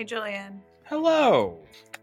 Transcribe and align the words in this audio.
Hey, 0.00 0.04
Julien. 0.04 0.62
Hello. 0.84 1.58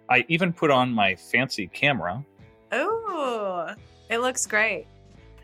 I 0.08 0.24
even 0.28 0.54
put 0.54 0.70
on 0.70 0.92
my 0.92 1.16
fancy 1.16 1.66
camera. 1.66 2.24
Oh, 2.72 3.74
it 4.08 4.20
looks 4.20 4.46
great. 4.46 4.86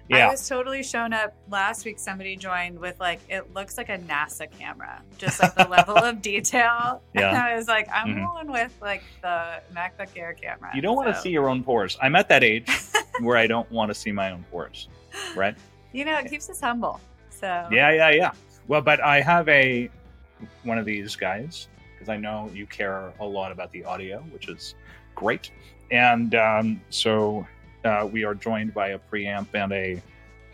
Yeah. 0.07 0.27
I 0.27 0.29
was 0.29 0.47
totally 0.47 0.83
shown 0.83 1.13
up 1.13 1.33
last 1.49 1.83
week. 1.83 1.97
Somebody 1.97 2.35
joined 2.35 2.77
with 2.77 2.99
like 2.99 3.21
it 3.27 3.51
looks 3.55 3.75
like 3.75 3.89
a 3.89 3.97
NASA 3.97 4.51
camera, 4.51 5.01
just 5.17 5.41
like 5.41 5.55
the 5.55 5.67
level 5.67 5.97
of 5.97 6.21
detail. 6.21 7.01
Yeah. 7.15 7.29
And 7.29 7.37
I 7.39 7.55
was 7.55 7.67
like, 7.67 7.89
I'm 7.91 8.09
Mhm. 8.09 8.23
rolling 8.23 8.51
with 8.51 8.77
like 8.79 9.01
the 9.23 9.59
MacBook 9.75 10.15
Air 10.15 10.33
camera. 10.39 10.69
You 10.75 10.83
don't 10.83 10.95
want 10.95 11.07
to 11.07 11.19
see 11.19 11.31
your 11.31 11.49
own 11.49 11.63
pores. 11.63 11.97
I'm 12.03 12.15
at 12.15 12.29
that 12.29 12.43
age 12.43 12.69
where 13.21 13.35
I 13.35 13.47
don't 13.47 13.71
want 13.71 13.89
to 13.89 13.95
see 13.95 14.11
my 14.11 14.29
own 14.31 14.45
pores. 14.51 14.89
Right? 15.35 15.55
You 15.91 16.05
know, 16.05 16.19
it 16.19 16.29
keeps 16.29 16.47
us 16.51 16.61
humble. 16.61 17.01
So 17.31 17.47
Yeah, 17.71 17.89
yeah, 17.93 18.09
yeah. 18.11 18.31
Well, 18.67 18.81
but 18.83 19.03
I 19.03 19.21
have 19.21 19.49
a 19.49 19.89
one 20.63 20.77
of 20.77 20.85
these 20.85 21.15
guys 21.15 21.67
because 22.03 22.13
I 22.13 22.17
know 22.17 22.49
you 22.53 22.65
care 22.65 23.13
a 23.21 23.25
lot 23.25 23.51
about 23.53 23.71
the 23.71 23.85
audio, 23.85 24.19
which 24.31 24.49
is 24.49 24.75
great. 25.15 25.51
And 25.89 26.35
um, 26.35 26.81
so 26.89 27.47
uh, 27.85 28.07
we 28.11 28.25
are 28.25 28.35
joined 28.35 28.73
by 28.73 28.89
a 28.89 28.99
preamp 28.99 29.47
and 29.53 29.71
a, 29.71 30.01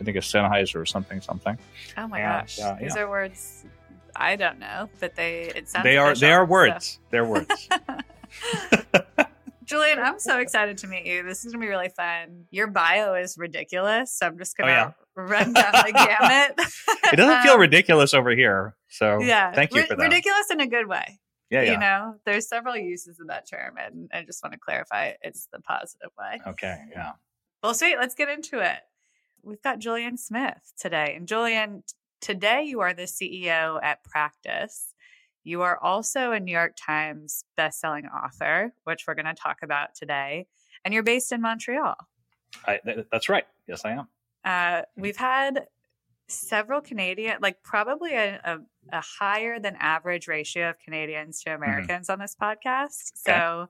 I 0.00 0.04
think 0.04 0.16
a 0.16 0.20
Sennheiser 0.20 0.76
or 0.76 0.86
something, 0.86 1.20
something. 1.20 1.58
Oh 1.98 2.06
my 2.06 2.20
And, 2.20 2.42
gosh, 2.46 2.60
uh, 2.60 2.76
these 2.80 2.94
yeah. 2.94 3.02
are 3.02 3.10
words 3.10 3.64
I 4.14 4.36
don't 4.36 4.58
know, 4.58 4.88
but 5.00 5.14
they 5.16 5.52
it 5.54 5.68
sounds. 5.68 5.84
they 5.84 5.96
are 5.96 6.14
they 6.14 6.32
are 6.32 6.44
so- 6.46 6.50
words. 6.50 6.98
They're 7.10 7.24
words. 7.24 7.68
Julien, 9.64 10.00
I'm 10.00 10.18
so 10.18 10.38
excited 10.40 10.78
to 10.78 10.88
meet 10.88 11.06
you. 11.06 11.22
This 11.22 11.44
is 11.44 11.52
gonna 11.52 11.64
be 11.64 11.68
really 11.68 11.90
fun. 11.90 12.44
Your 12.50 12.66
bio 12.66 13.14
is 13.14 13.36
ridiculous, 13.38 14.12
so 14.12 14.26
I'm 14.26 14.36
just 14.36 14.56
Oh, 14.58 14.64
gonna 14.64 14.72
yeah. 14.72 14.92
run 15.14 15.52
down 15.52 15.72
the 15.72 15.92
gamut. 15.92 16.54
it 17.12 17.16
doesn't 17.16 17.42
feel 17.42 17.54
Um, 17.54 17.60
ridiculous 17.60 18.12
over 18.14 18.30
here. 18.30 18.74
So 18.88 19.20
Yeah, 19.20 19.52
thank 19.52 19.72
you 19.72 19.82
ri- 19.82 19.86
for 19.86 19.94
that. 19.96 20.02
Ridiculous 20.02 20.50
in 20.50 20.60
a 20.60 20.66
good 20.66 20.88
way. 20.88 21.19
Yeah, 21.50 21.62
yeah. 21.62 21.72
You 21.72 21.78
know, 21.78 22.14
there's 22.24 22.48
several 22.48 22.76
uses 22.76 23.18
of 23.18 23.26
that 23.26 23.48
term, 23.48 23.74
and 23.76 24.08
I 24.12 24.22
just 24.22 24.42
want 24.42 24.52
to 24.52 24.58
clarify 24.58 25.12
it's 25.22 25.48
the 25.52 25.60
positive 25.60 26.10
way. 26.18 26.40
Okay, 26.46 26.76
yeah. 26.92 27.12
Well, 27.62 27.74
sweet. 27.74 27.96
Let's 27.98 28.14
get 28.14 28.28
into 28.28 28.60
it. 28.60 28.78
We've 29.42 29.62
got 29.62 29.78
Julien 29.78 30.16
Smith 30.16 30.72
today. 30.78 31.14
And 31.16 31.26
Julien, 31.26 31.82
today 32.20 32.62
you 32.64 32.80
are 32.80 32.94
the 32.94 33.02
CEO 33.02 33.82
at 33.82 34.04
Practice. 34.04 34.94
You 35.44 35.62
are 35.62 35.78
also 35.82 36.32
a 36.32 36.40
New 36.40 36.52
York 36.52 36.74
Times 36.76 37.44
bestselling 37.58 38.04
author, 38.12 38.72
which 38.84 39.04
we're 39.06 39.14
going 39.14 39.26
to 39.26 39.34
talk 39.34 39.58
about 39.62 39.94
today. 39.94 40.46
And 40.84 40.94
you're 40.94 41.02
based 41.02 41.32
in 41.32 41.40
Montreal. 41.40 41.96
I, 42.66 42.78
th- 42.84 43.06
that's 43.10 43.28
right. 43.28 43.46
Yes, 43.66 43.84
I 43.84 43.92
am. 43.92 44.08
Uh, 44.44 44.82
we've 44.96 45.16
had 45.16 45.66
several 46.30 46.80
Canadian, 46.80 47.38
like 47.40 47.62
probably 47.62 48.14
a, 48.14 48.40
a, 48.44 48.58
a 48.96 49.00
higher 49.00 49.58
than 49.58 49.76
average 49.78 50.28
ratio 50.28 50.70
of 50.70 50.78
Canadians 50.78 51.42
to 51.42 51.54
Americans 51.54 52.08
on 52.08 52.18
this 52.18 52.34
podcast. 52.40 53.12
Okay. 53.28 53.38
So 53.38 53.68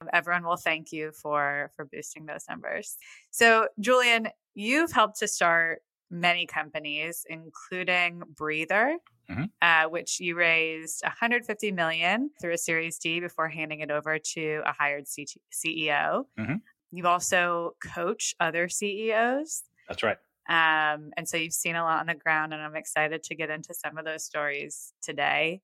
um, 0.00 0.08
everyone 0.12 0.44
will 0.44 0.56
thank 0.56 0.92
you 0.92 1.12
for 1.12 1.70
for 1.76 1.84
boosting 1.84 2.26
those 2.26 2.44
numbers. 2.48 2.96
So 3.30 3.68
Julien, 3.80 4.28
you've 4.54 4.92
helped 4.92 5.18
to 5.20 5.28
start 5.28 5.82
many 6.10 6.46
companies, 6.46 7.24
including 7.28 8.22
Breather. 8.36 8.98
Mhm. 9.30 9.50
Uh, 9.62 9.88
which 9.88 10.18
you 10.18 10.34
raised 10.34 11.02
150 11.04 11.70
million 11.70 12.30
through 12.40 12.52
a 12.54 12.58
Series 12.58 12.98
D 12.98 13.20
before 13.20 13.48
handing 13.48 13.78
it 13.80 13.90
over 13.90 14.18
to 14.18 14.62
a 14.66 14.72
hired 14.72 15.06
C- 15.06 15.28
CEO. 15.52 16.26
Mhm. 16.36 16.60
You 16.90 17.06
also 17.06 17.76
coach 17.80 18.34
other 18.40 18.68
CEOs. 18.68 19.62
That's 19.88 20.02
right. 20.02 20.18
Um, 20.48 21.10
and 21.16 21.28
so 21.28 21.36
you've 21.36 21.52
seen 21.52 21.76
a 21.76 21.82
lot 21.82 22.00
on 22.00 22.06
the 22.06 22.14
ground, 22.14 22.52
and 22.52 22.62
I'm 22.62 22.76
excited 22.76 23.22
to 23.24 23.34
get 23.34 23.50
into 23.50 23.74
some 23.74 23.96
of 23.98 24.04
those 24.04 24.24
stories 24.24 24.92
today. 25.02 25.60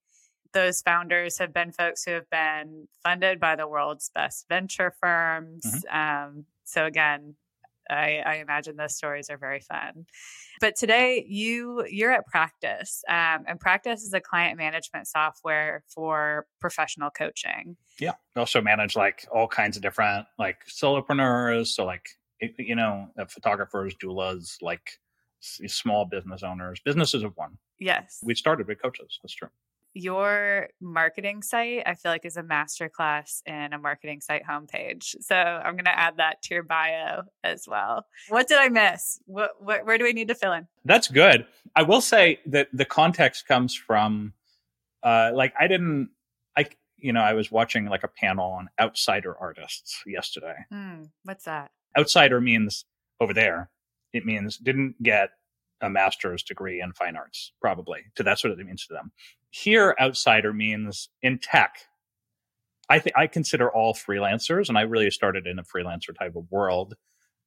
Those 0.53 0.81
founders 0.83 1.39
have 1.39 1.53
been 1.53 1.73
folks 1.73 2.05
who 2.05 2.13
have 2.13 2.31
been 2.31 2.89
funded 3.03 3.39
by 3.39 3.57
the 3.57 3.69
world's 3.69 4.11
best 4.15 4.47
venture 4.49 4.95
firms. 5.01 5.85
Um, 5.91 6.45
so 6.65 6.87
again, 6.87 7.35
I, 7.91 8.23
I 8.25 8.35
imagine 8.37 8.77
those 8.77 8.97
stories 8.97 9.31
are 9.31 9.39
very 9.39 9.61
fun. 9.61 10.07
But 10.61 10.77
today, 10.77 11.25
you 11.29 11.87
you're 11.89 12.13
at 12.13 12.27
Practice, 12.27 13.03
um, 13.09 13.45
and 13.47 13.59
Practice 13.61 14.03
is 14.03 14.13
a 14.13 14.21
client 14.21 14.59
management 14.59 15.07
software 15.07 15.85
for 15.89 16.47
professional 16.61 17.11
coaching. 17.11 17.77
Yeah. 17.99 18.13
We 18.35 18.41
also 18.41 18.61
manage 18.61 18.97
like 18.97 19.27
all 19.33 19.49
kinds 19.49 19.77
of 19.77 19.83
different 19.83 20.27
like 20.39 20.67
solopreneurs. 20.69 21.69
So 21.69 21.85
like 21.85 22.11
you 22.41 22.77
know, 22.77 23.09
uh, 23.19 23.25
photographers, 23.27 23.95
doulas, 23.95 24.57
like 24.63 24.99
small 25.41 26.05
business 26.05 26.43
owners, 26.43 26.81
businesses 26.85 27.23
of 27.23 27.37
one. 27.37 27.59
Yes, 27.79 28.19
We 28.25 28.35
started 28.35 28.67
with 28.67 28.83
coaches. 28.83 29.19
That's 29.23 29.35
true. 29.35 29.49
your 29.95 30.69
marketing 30.81 31.43
site 31.43 31.83
i 31.87 31.95
feel 31.95 32.13
like 32.13 32.25
is 32.27 32.37
a 32.37 32.43
masterclass 32.43 33.41
in 33.47 33.73
a 33.73 33.79
marketing 33.79 34.21
site 34.21 34.43
homepage 34.49 35.17
so 35.21 35.35
i'm 35.35 35.75
going 35.75 35.85
to 35.87 35.99
add 35.99 36.19
that 36.19 36.41
to 36.43 36.55
your 36.55 36.63
bio 36.63 37.23
as 37.43 37.65
well 37.67 38.05
what 38.29 38.47
did 38.47 38.59
i 38.59 38.69
miss 38.69 39.19
what, 39.25 39.53
what 39.61 39.87
where 39.87 39.97
do 39.97 40.05
we 40.05 40.13
need 40.13 40.29
to 40.29 40.35
fill 40.35 40.53
in 40.53 40.67
That's 40.85 41.09
good. 41.09 41.47
I 41.75 41.83
will 41.83 42.01
say 42.03 42.39
that 42.47 42.69
the 42.73 42.85
context 42.85 43.47
comes 43.49 43.75
from, 43.75 44.33
uh, 45.03 45.31
like 45.35 45.53
I 45.59 45.67
didn't, 45.69 46.11
I 46.57 46.67
you 46.97 47.13
know, 47.13 47.21
I 47.21 47.33
was 47.33 47.51
watching 47.51 47.87
like 47.87 48.05
a 48.05 48.09
panel 48.09 48.51
on 48.53 48.69
outsider 48.81 49.37
artists 49.39 50.03
yesterday. 50.07 50.57
Hmm, 50.71 51.05
what's 51.25 51.45
that 51.45 51.71
outsider 51.97 52.41
means 52.41 52.85
over 53.21 53.33
there. 53.35 53.71
It 54.13 54.25
means 54.25 54.57
didn't 54.57 55.03
get 55.03 55.31
a 55.81 55.89
master's 55.89 56.43
degree 56.43 56.81
in 56.81 56.93
fine 56.93 57.17
arts, 57.17 57.53
probably. 57.61 58.01
So 58.17 58.23
that's 58.23 58.43
what 58.43 58.53
it 58.53 58.59
means 58.59 58.87
to 58.87 58.95
them. 58.95 59.13
Here, 59.51 59.95
outsider 60.01 60.53
means 60.53 61.09
in 61.23 61.39
tech. 61.39 61.77
I 62.91 62.99
think 62.99 63.17
I 63.17 63.27
consider 63.27 63.71
all 63.71 63.95
freelancers, 63.95 64.69
and 64.69 64.79
I 64.79 64.83
really 64.83 65.11
started 65.11 65.47
in 65.47 65.59
a 65.59 65.63
freelancer 65.63 66.17
type 66.19 66.37
of 66.37 66.51
world. 66.51 66.95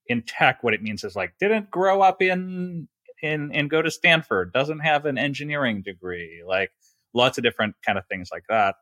In 0.08 0.24
tech, 0.24 0.64
what 0.64 0.74
it 0.74 0.82
means 0.82 1.04
is 1.04 1.16
like 1.16 1.34
didn't 1.40 1.72
grow 1.72 2.02
up 2.02 2.22
in 2.22 2.88
in 3.22 3.52
and 3.54 3.70
go 3.70 3.82
to 3.82 3.92
Stanford, 3.92 4.54
doesn't 4.54 4.80
have 4.80 5.06
an 5.06 5.18
engineering 5.18 5.82
degree, 5.84 6.44
like 6.48 6.72
lots 7.14 7.38
of 7.38 7.44
different 7.44 7.76
kind 7.86 7.98
of 7.98 8.06
things 8.08 8.30
like 8.32 8.44
that. 8.50 8.76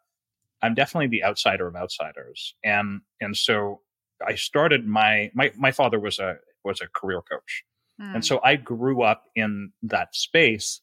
I'm 0.62 0.76
definitely 0.76 1.08
the 1.08 1.24
outsider 1.24 1.68
of 1.68 1.76
outsiders, 1.76 2.56
and 2.64 3.02
and 3.22 3.36
so 3.36 3.81
I 4.25 4.35
started 4.35 4.85
my 4.88 5.31
my 5.34 5.52
my 5.57 5.72
father 5.72 6.00
was 6.00 6.19
a 6.19 6.38
was 6.63 6.81
a 6.81 6.88
career 6.88 7.22
coach, 7.22 7.63
Hmm, 8.00 8.16
and 8.16 8.25
so 8.25 8.40
I 8.44 8.56
grew 8.56 9.02
up 9.02 9.25
in 9.35 9.72
that 9.84 10.16
space, 10.16 10.81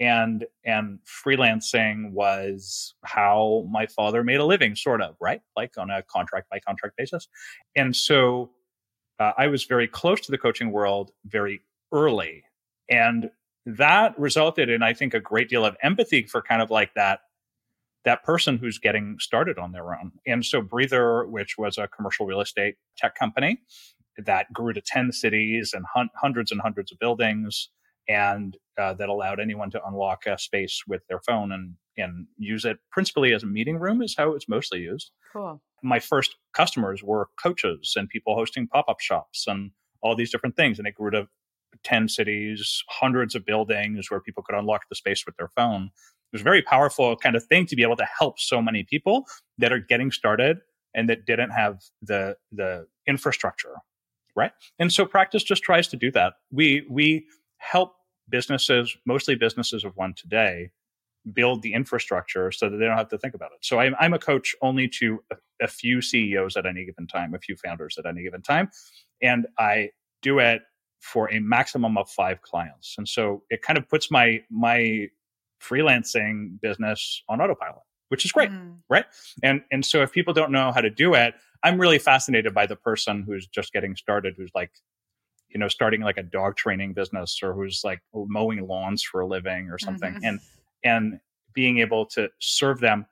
and 0.00 0.46
and 0.64 0.98
freelancing 1.04 2.12
was 2.12 2.94
how 3.04 3.66
my 3.70 3.86
father 3.86 4.24
made 4.24 4.40
a 4.40 4.44
living, 4.44 4.74
sort 4.74 5.02
of 5.02 5.16
right, 5.20 5.42
like 5.56 5.76
on 5.76 5.90
a 5.90 6.02
contract 6.02 6.48
by 6.50 6.58
contract 6.60 6.96
basis, 6.96 7.28
and 7.76 7.94
so 7.94 8.50
uh, 9.18 9.32
I 9.36 9.46
was 9.48 9.64
very 9.64 9.86
close 9.86 10.20
to 10.22 10.30
the 10.30 10.38
coaching 10.38 10.72
world 10.72 11.10
very 11.26 11.60
early, 11.92 12.44
and 12.88 13.30
that 13.66 14.18
resulted 14.18 14.68
in 14.70 14.82
I 14.82 14.94
think 14.94 15.14
a 15.14 15.20
great 15.20 15.48
deal 15.48 15.64
of 15.64 15.76
empathy 15.82 16.22
for 16.24 16.42
kind 16.42 16.62
of 16.62 16.70
like 16.70 16.94
that 16.94 17.20
that 18.04 18.22
person 18.22 18.58
who's 18.58 18.78
getting 18.78 19.16
started 19.18 19.58
on 19.58 19.72
their 19.72 19.94
own. 19.94 20.12
And 20.26 20.44
so 20.44 20.60
Breather, 20.60 21.24
which 21.26 21.56
was 21.56 21.78
a 21.78 21.88
commercial 21.88 22.26
real 22.26 22.40
estate 22.40 22.76
tech 22.96 23.14
company 23.14 23.60
that 24.18 24.52
grew 24.52 24.72
to 24.72 24.80
10 24.80 25.12
cities 25.12 25.72
and 25.74 25.84
hun- 25.92 26.10
hundreds 26.14 26.52
and 26.52 26.60
hundreds 26.60 26.92
of 26.92 26.98
buildings 26.98 27.70
and 28.08 28.56
uh, 28.78 28.92
that 28.94 29.08
allowed 29.08 29.40
anyone 29.40 29.70
to 29.70 29.80
unlock 29.86 30.26
a 30.26 30.38
space 30.38 30.82
with 30.86 31.02
their 31.08 31.20
phone 31.20 31.52
and, 31.52 31.74
and 31.96 32.26
use 32.36 32.64
it 32.64 32.78
principally 32.90 33.32
as 33.32 33.42
a 33.42 33.46
meeting 33.46 33.78
room 33.78 34.02
is 34.02 34.14
how 34.16 34.32
it's 34.32 34.48
mostly 34.48 34.80
used. 34.80 35.10
cool 35.32 35.60
My 35.82 35.98
first 35.98 36.36
customers 36.54 37.02
were 37.02 37.28
coaches 37.42 37.94
and 37.96 38.08
people 38.08 38.34
hosting 38.34 38.68
pop-up 38.68 39.00
shops 39.00 39.46
and 39.46 39.70
all 40.02 40.14
these 40.14 40.30
different 40.30 40.56
things. 40.56 40.78
And 40.78 40.86
it 40.86 40.94
grew 40.94 41.10
to 41.10 41.28
10 41.82 42.08
cities, 42.08 42.82
hundreds 42.88 43.34
of 43.34 43.44
buildings 43.44 44.10
where 44.10 44.20
people 44.20 44.42
could 44.42 44.56
unlock 44.56 44.82
the 44.88 44.94
space 44.94 45.24
with 45.26 45.36
their 45.36 45.48
phone. 45.48 45.90
It 46.34 46.38
was 46.38 46.42
a 46.42 46.44
very 46.44 46.62
powerful 46.62 47.16
kind 47.16 47.36
of 47.36 47.44
thing 47.44 47.64
to 47.66 47.76
be 47.76 47.84
able 47.84 47.94
to 47.94 48.06
help 48.18 48.40
so 48.40 48.60
many 48.60 48.82
people 48.82 49.24
that 49.58 49.72
are 49.72 49.78
getting 49.78 50.10
started 50.10 50.58
and 50.92 51.08
that 51.08 51.26
didn't 51.26 51.50
have 51.50 51.80
the 52.02 52.36
the 52.50 52.88
infrastructure, 53.06 53.76
right? 54.34 54.50
And 54.80 54.92
so 54.92 55.06
practice 55.06 55.44
just 55.44 55.62
tries 55.62 55.86
to 55.88 55.96
do 55.96 56.10
that. 56.10 56.32
We 56.50 56.88
we 56.90 57.26
help 57.58 57.94
businesses, 58.28 58.96
mostly 59.06 59.36
businesses 59.36 59.84
of 59.84 59.94
one 59.94 60.12
today, 60.16 60.70
build 61.32 61.62
the 61.62 61.72
infrastructure 61.72 62.50
so 62.50 62.68
that 62.68 62.78
they 62.78 62.84
don't 62.84 62.98
have 62.98 63.10
to 63.10 63.18
think 63.18 63.34
about 63.34 63.52
it. 63.52 63.64
So 63.64 63.78
I'm, 63.78 63.94
I'm 64.00 64.12
a 64.12 64.18
coach 64.18 64.56
only 64.60 64.88
to 64.98 65.22
a, 65.30 65.36
a 65.62 65.68
few 65.68 66.02
CEOs 66.02 66.56
at 66.56 66.66
any 66.66 66.84
given 66.84 67.06
time, 67.06 67.32
a 67.32 67.38
few 67.38 67.54
founders 67.54 67.96
at 67.96 68.06
any 68.06 68.24
given 68.24 68.42
time, 68.42 68.70
and 69.22 69.46
I 69.56 69.90
do 70.20 70.40
it 70.40 70.62
for 71.00 71.32
a 71.32 71.38
maximum 71.38 71.96
of 71.96 72.10
five 72.10 72.42
clients. 72.42 72.96
And 72.98 73.08
so 73.08 73.44
it 73.50 73.62
kind 73.62 73.78
of 73.78 73.88
puts 73.88 74.10
my 74.10 74.42
my 74.50 75.08
freelancing 75.68 76.60
business 76.60 77.22
on 77.28 77.40
autopilot, 77.40 77.82
which 78.08 78.24
is 78.24 78.32
great, 78.32 78.50
Hmm, 78.50 78.72
right? 78.88 79.06
And 79.42 79.62
and 79.70 79.84
so 79.84 80.02
if 80.02 80.12
people 80.12 80.34
don't 80.34 80.52
know 80.52 80.72
how 80.72 80.80
to 80.80 80.90
do 80.90 81.14
it, 81.14 81.34
I'm 81.62 81.80
really 81.80 81.98
fascinated 81.98 82.52
by 82.54 82.66
the 82.66 82.76
person 82.76 83.22
who's 83.26 83.46
just 83.46 83.72
getting 83.72 83.96
started, 83.96 84.34
who's 84.36 84.50
like, 84.54 84.72
you 85.48 85.58
know, 85.58 85.68
starting 85.68 86.00
like 86.02 86.18
a 86.18 86.22
dog 86.22 86.56
training 86.56 86.92
business 86.94 87.40
or 87.42 87.54
who's 87.54 87.82
like 87.84 88.00
mowing 88.14 88.66
lawns 88.66 89.02
for 89.02 89.20
a 89.20 89.26
living 89.26 89.70
or 89.70 89.78
something, 89.78 90.14
Mhm. 90.14 90.20
and 90.22 90.40
and 90.82 91.20
being 91.52 91.78
able 91.78 92.04
to 92.06 92.28
serve 92.40 92.80
them. 92.80 93.06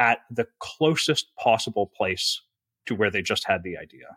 at 0.00 0.20
the 0.30 0.46
closest 0.60 1.34
possible 1.34 1.84
place 1.88 2.40
to 2.86 2.94
where 2.94 3.10
they 3.10 3.20
just 3.20 3.44
had 3.44 3.64
the 3.64 3.76
idea. 3.76 4.16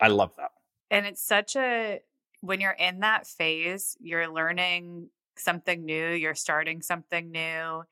I 0.00 0.08
love 0.08 0.32
that. 0.38 0.50
And 0.90 1.06
it's 1.06 1.22
such 1.22 1.54
a, 1.54 2.00
when 2.40 2.60
you're 2.60 2.72
in 2.72 2.98
that 2.98 3.28
phase, 3.28 3.96
you're 4.00 4.26
learning 4.26 5.10
something 5.40 5.84
new, 5.84 6.10
you're 6.10 6.34
starting 6.34 6.82
something 6.82 7.30
new, 7.30 7.82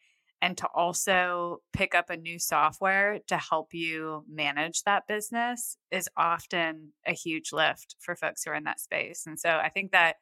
and 0.40 0.56
to 0.58 0.68
also 0.74 1.62
pick 1.72 1.94
up 1.94 2.10
a 2.10 2.16
new 2.16 2.38
software 2.38 3.18
to 3.26 3.36
help 3.36 3.74
you 3.74 4.24
manage 4.30 4.82
that 4.84 5.06
business 5.08 5.76
is 5.90 6.08
often 6.16 6.92
a 7.06 7.12
huge 7.12 7.52
lift 7.52 7.96
for 7.98 8.14
folks 8.14 8.44
who 8.44 8.52
are 8.52 8.54
in 8.54 8.64
that 8.64 8.80
space. 8.80 9.24
And 9.26 9.38
so 9.38 9.50
I 9.50 9.68
think 9.68 9.92
that 9.92 10.16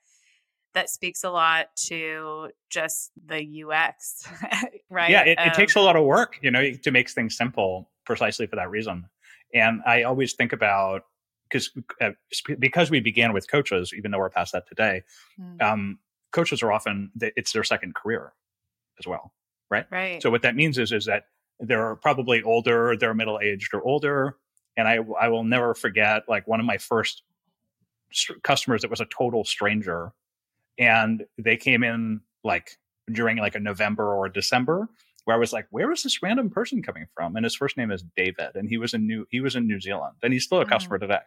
that 0.74 0.90
speaks 0.90 1.24
a 1.24 1.30
lot 1.30 1.68
to 1.86 2.50
just 2.70 3.10
the 3.26 3.64
UX, 3.64 4.28
right? 4.90 5.10
Yeah, 5.10 5.24
it, 5.24 5.38
um, 5.38 5.48
it 5.48 5.54
takes 5.54 5.74
a 5.74 5.80
lot 5.80 5.96
of 5.96 6.04
work, 6.04 6.38
you 6.42 6.50
know, 6.50 6.70
to 6.70 6.90
make 6.90 7.10
things 7.10 7.36
simple 7.36 7.90
precisely 8.04 8.46
for 8.46 8.56
that 8.56 8.70
reason. 8.70 9.06
And 9.54 9.80
I 9.86 10.02
always 10.02 10.34
think 10.34 10.52
about 10.52 11.02
because 11.48 11.70
uh, 12.00 12.10
because 12.58 12.90
we 12.90 13.00
began 13.00 13.32
with 13.32 13.50
coaches, 13.50 13.92
even 13.96 14.10
though 14.10 14.18
we're 14.18 14.30
past 14.30 14.52
that 14.52 14.68
today, 14.68 15.02
mm. 15.40 15.62
um, 15.62 15.98
coaches 16.36 16.62
are 16.62 16.70
often 16.70 17.10
it's 17.20 17.52
their 17.52 17.64
second 17.64 17.94
career 17.94 18.32
as 19.00 19.06
well, 19.06 19.32
right? 19.70 19.86
Right. 19.90 20.22
So 20.22 20.30
what 20.30 20.42
that 20.42 20.54
means 20.54 20.78
is 20.78 20.92
is 20.92 21.06
that 21.06 21.24
they're 21.58 21.96
probably 21.96 22.42
older, 22.42 22.94
they're 22.96 23.14
middle 23.14 23.40
aged 23.40 23.72
or 23.72 23.82
older, 23.82 24.36
and 24.76 24.86
I 24.86 24.98
I 25.20 25.28
will 25.28 25.44
never 25.44 25.74
forget 25.74 26.24
like 26.28 26.46
one 26.46 26.60
of 26.60 26.66
my 26.66 26.78
first 26.78 27.22
customers 28.42 28.82
that 28.82 28.90
was 28.90 29.00
a 29.00 29.06
total 29.06 29.44
stranger 29.44 30.12
and 30.78 31.24
they 31.38 31.56
came 31.56 31.82
in 31.82 32.20
like 32.44 32.78
during 33.12 33.36
like 33.38 33.54
a 33.54 33.60
November 33.60 34.14
or 34.14 34.28
December 34.28 34.88
where 35.24 35.34
I 35.34 35.38
was 35.40 35.52
like, 35.52 35.66
where 35.70 35.90
is 35.90 36.04
this 36.04 36.22
random 36.22 36.50
person 36.50 36.82
coming 36.82 37.06
from? 37.14 37.34
And 37.34 37.44
his 37.44 37.56
first 37.56 37.76
name 37.76 37.90
is 37.90 38.04
David, 38.16 38.54
and 38.54 38.68
he 38.68 38.78
was 38.78 38.94
in 38.94 39.06
New 39.06 39.26
he 39.30 39.40
was 39.40 39.56
in 39.56 39.66
New 39.66 39.80
Zealand, 39.80 40.14
and 40.22 40.32
he's 40.32 40.44
still 40.44 40.60
a 40.60 40.64
mm. 40.64 40.68
customer 40.68 40.98
today. 40.98 41.18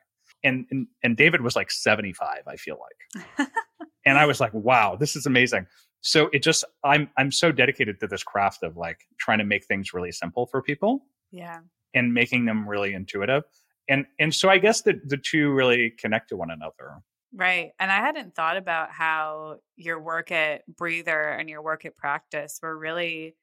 And, 0.44 0.66
and 0.72 0.88
and 1.04 1.18
David 1.18 1.42
was 1.42 1.56
like 1.56 1.70
75, 1.70 2.44
I 2.48 2.56
feel 2.56 2.78
like. 2.80 3.50
and 4.06 4.18
I 4.18 4.26
was 4.26 4.40
like, 4.40 4.54
wow, 4.54 4.96
this 4.96 5.16
is 5.16 5.26
amazing. 5.26 5.68
So 6.02 6.30
it 6.32 6.44
just 6.44 6.64
I'm 6.84 7.10
I'm 7.18 7.32
so 7.32 7.52
dedicated 7.52 8.00
to 8.00 8.08
this 8.08 8.24
craft 8.24 8.64
of 8.64 8.78
like 8.78 9.02
trying 9.20 9.40
to 9.40 9.44
make 9.44 9.66
things 9.66 9.94
really 9.94 10.12
simple 10.12 10.46
for 10.46 10.62
people. 10.62 11.06
Yeah. 11.32 11.60
And 11.94 12.14
making 12.14 12.46
them 12.46 12.68
really 12.68 12.94
intuitive. 12.94 13.44
And 13.90 14.06
and 14.20 14.34
so 14.34 14.50
I 14.50 14.60
guess 14.60 14.82
the 14.82 15.00
the 15.06 15.18
two 15.18 15.52
really 15.52 15.90
connect 15.92 16.30
to 16.30 16.38
one 16.38 16.52
another. 16.52 17.02
Right. 17.34 17.72
And 17.80 17.92
I 17.92 17.98
hadn't 17.98 18.36
thought 18.36 18.58
about 18.58 18.92
how 18.92 19.58
your 19.76 20.00
work 20.00 20.32
at 20.32 20.66
Breather 20.68 21.22
and 21.22 21.50
your 21.50 21.62
work 21.62 21.86
at 21.86 21.96
Practice 21.96 22.60
were 22.62 22.78
really 22.78 23.36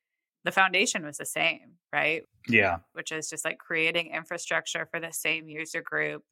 the 0.44 0.52
foundation 0.52 1.04
was 1.04 1.18
the 1.18 1.26
same, 1.26 1.74
right? 1.92 2.22
Yeah. 2.48 2.78
Which 2.92 3.12
is 3.12 3.28
just 3.28 3.44
like 3.44 3.58
creating 3.58 4.12
infrastructure 4.14 4.88
for 4.90 5.00
the 5.00 5.12
same 5.12 5.48
user 5.48 5.82
group 5.82 6.22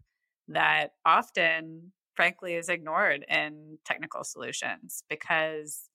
that 0.48 0.92
often, 1.04 1.92
frankly, 2.14 2.54
is 2.54 2.68
ignored 2.68 3.24
in 3.28 3.78
technical 3.84 4.24
solutions 4.24 5.04
because 5.08 5.88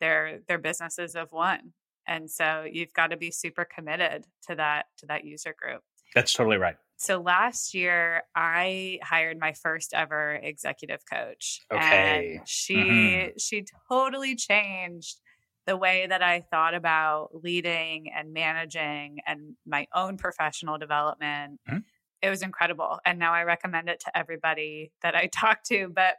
they're 0.00 0.40
they're 0.48 0.58
businesses 0.58 1.14
of 1.14 1.32
one. 1.32 1.72
And 2.08 2.30
so 2.30 2.64
you've 2.70 2.92
got 2.92 3.08
to 3.08 3.16
be 3.16 3.30
super 3.30 3.64
committed 3.64 4.24
to 4.48 4.54
that 4.56 4.86
to 4.98 5.06
that 5.06 5.24
user 5.24 5.54
group. 5.60 5.82
That's 6.14 6.32
totally 6.32 6.56
right. 6.56 6.76
So 6.98 7.20
last 7.20 7.74
year, 7.74 8.22
I 8.34 9.00
hired 9.02 9.38
my 9.38 9.52
first 9.52 9.92
ever 9.92 10.40
executive 10.42 11.00
coach. 11.10 11.60
Okay. 11.72 12.38
And 12.38 12.48
she 12.48 12.76
mm-hmm. 12.76 13.28
she 13.38 13.64
totally 13.90 14.34
changed 14.34 15.20
the 15.66 15.76
way 15.76 16.06
that 16.08 16.22
I 16.22 16.42
thought 16.50 16.74
about 16.74 17.30
leading 17.32 18.06
and 18.16 18.32
managing 18.32 19.18
and 19.26 19.56
my 19.66 19.86
own 19.94 20.16
professional 20.16 20.78
development. 20.78 21.60
Mm-hmm. 21.68 21.78
It 22.26 22.30
was 22.30 22.42
incredible. 22.42 22.98
And 23.06 23.20
now 23.20 23.32
I 23.32 23.44
recommend 23.44 23.88
it 23.88 24.00
to 24.00 24.18
everybody 24.18 24.90
that 25.02 25.14
I 25.14 25.26
talk 25.32 25.62
to. 25.68 25.88
But 25.88 26.16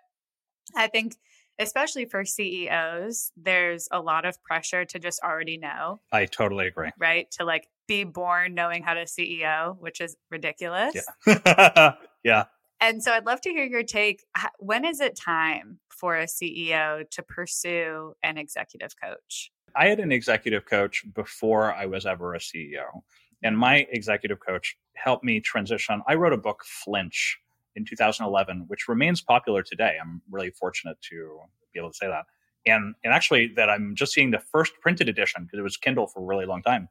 I 0.75 0.87
think 0.87 1.17
especially 1.59 2.05
for 2.05 2.23
CEOs, 2.23 3.31
there's 3.35 3.89
a 3.91 3.99
lot 3.99 4.25
of 4.25 4.41
pressure 4.43 4.85
to 4.85 4.99
just 4.99 5.19
already 5.21 5.57
know. 5.57 5.99
I 6.11 6.25
totally 6.25 6.67
agree. 6.67 6.91
Right? 6.97 7.29
To 7.31 7.43
like 7.43 7.67
be 7.89 8.05
born 8.05 8.53
knowing 8.53 8.83
how 8.83 8.93
to 8.93 9.01
CEO, 9.01 9.77
which 9.79 9.99
is 9.99 10.15
ridiculous. 10.31 10.95
Yeah. 11.25 11.93
yeah. 12.23 12.45
And 12.79 13.03
so 13.03 13.11
I'd 13.11 13.25
love 13.25 13.41
to 13.41 13.49
hear 13.49 13.65
your 13.65 13.83
take. 13.83 14.23
When 14.59 14.85
is 14.85 15.01
it 15.01 15.17
time 15.17 15.79
for 15.89 16.15
a 16.15 16.25
CEO 16.25 17.09
to 17.09 17.23
pursue 17.23 18.13
an 18.23 18.37
executive 18.37 18.93
coach? 19.03 19.51
I 19.75 19.87
had 19.87 19.99
an 19.99 20.13
executive 20.13 20.65
coach 20.65 21.03
before 21.13 21.73
I 21.73 21.85
was 21.85 22.05
ever 22.05 22.33
a 22.33 22.39
CEO. 22.39 23.01
And 23.43 23.57
my 23.57 23.85
executive 23.91 24.39
coach 24.39 24.77
helped 24.95 25.23
me 25.23 25.39
transition. 25.39 26.01
I 26.07 26.15
wrote 26.15 26.33
a 26.33 26.37
book, 26.37 26.63
Flinch, 26.65 27.39
in 27.77 27.85
2011, 27.85 28.65
which 28.67 28.87
remains 28.87 29.21
popular 29.21 29.61
today. 29.61 29.97
I'm 30.01 30.21
really 30.29 30.49
fortunate 30.49 30.97
to 31.09 31.39
be 31.73 31.79
able 31.79 31.91
to 31.91 31.95
say 31.95 32.07
that. 32.07 32.25
And, 32.65 32.95
and 33.03 33.13
actually, 33.13 33.53
that 33.55 33.69
I'm 33.69 33.95
just 33.95 34.11
seeing 34.11 34.31
the 34.31 34.39
first 34.39 34.73
printed 34.81 35.07
edition 35.07 35.43
because 35.43 35.59
it 35.59 35.61
was 35.61 35.77
Kindle 35.77 36.07
for 36.07 36.19
a 36.19 36.25
really 36.25 36.45
long 36.45 36.61
time. 36.63 36.89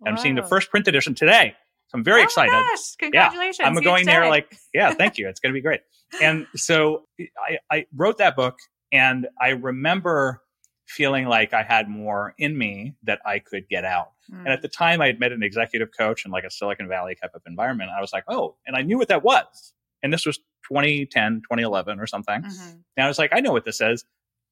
And 0.00 0.10
I'm 0.10 0.16
seeing 0.16 0.36
the 0.36 0.44
first 0.44 0.70
print 0.70 0.86
edition 0.86 1.14
today. 1.14 1.54
So 1.88 1.98
I'm 1.98 2.04
very 2.04 2.20
oh 2.20 2.24
excited. 2.24 2.52
Gosh, 2.52 2.94
congratulations. 2.98 3.58
Yeah, 3.60 3.66
I'm 3.66 3.74
going 3.74 4.06
there 4.06 4.28
like, 4.28 4.56
yeah, 4.72 4.92
thank 4.92 5.18
you. 5.18 5.28
It's 5.28 5.40
going 5.40 5.52
to 5.52 5.54
be 5.54 5.62
great. 5.62 5.80
And 6.22 6.46
so 6.54 7.02
I, 7.20 7.58
I 7.70 7.86
wrote 7.94 8.18
that 8.18 8.36
book 8.36 8.58
and 8.92 9.26
I 9.40 9.50
remember 9.50 10.42
feeling 10.88 11.26
like 11.26 11.52
I 11.52 11.62
had 11.62 11.88
more 11.88 12.34
in 12.38 12.56
me 12.56 12.94
that 13.04 13.20
I 13.24 13.38
could 13.38 13.68
get 13.68 13.84
out. 13.84 14.12
Mm. 14.32 14.40
And 14.40 14.48
at 14.48 14.62
the 14.62 14.68
time 14.68 15.00
I 15.00 15.06
had 15.06 15.20
met 15.20 15.32
an 15.32 15.42
executive 15.42 15.90
coach 15.96 16.24
in 16.24 16.30
like 16.30 16.44
a 16.44 16.50
Silicon 16.50 16.88
Valley 16.88 17.14
type 17.14 17.32
of 17.34 17.42
environment. 17.46 17.90
I 17.96 18.00
was 18.00 18.12
like, 18.12 18.24
oh, 18.28 18.56
and 18.66 18.74
I 18.74 18.82
knew 18.82 18.98
what 18.98 19.08
that 19.08 19.22
was 19.22 19.74
and 20.02 20.12
this 20.12 20.26
was 20.26 20.38
2010 20.68 21.42
2011 21.42 22.00
or 22.00 22.06
something 22.06 22.42
mm-hmm. 22.42 22.68
and 22.96 23.04
i 23.04 23.08
was 23.08 23.18
like 23.18 23.30
i 23.32 23.40
know 23.40 23.52
what 23.52 23.64
this 23.64 23.80
is 23.80 24.04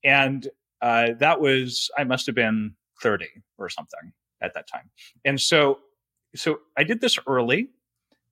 and 0.04 0.48
uh, 0.82 1.08
that 1.18 1.40
was 1.40 1.90
i 1.96 2.04
must 2.04 2.26
have 2.26 2.34
been 2.34 2.74
30 3.02 3.26
or 3.58 3.68
something 3.68 4.12
at 4.42 4.54
that 4.54 4.68
time 4.68 4.90
and 5.24 5.40
so 5.40 5.78
so 6.34 6.58
i 6.76 6.84
did 6.84 7.00
this 7.00 7.18
early 7.26 7.68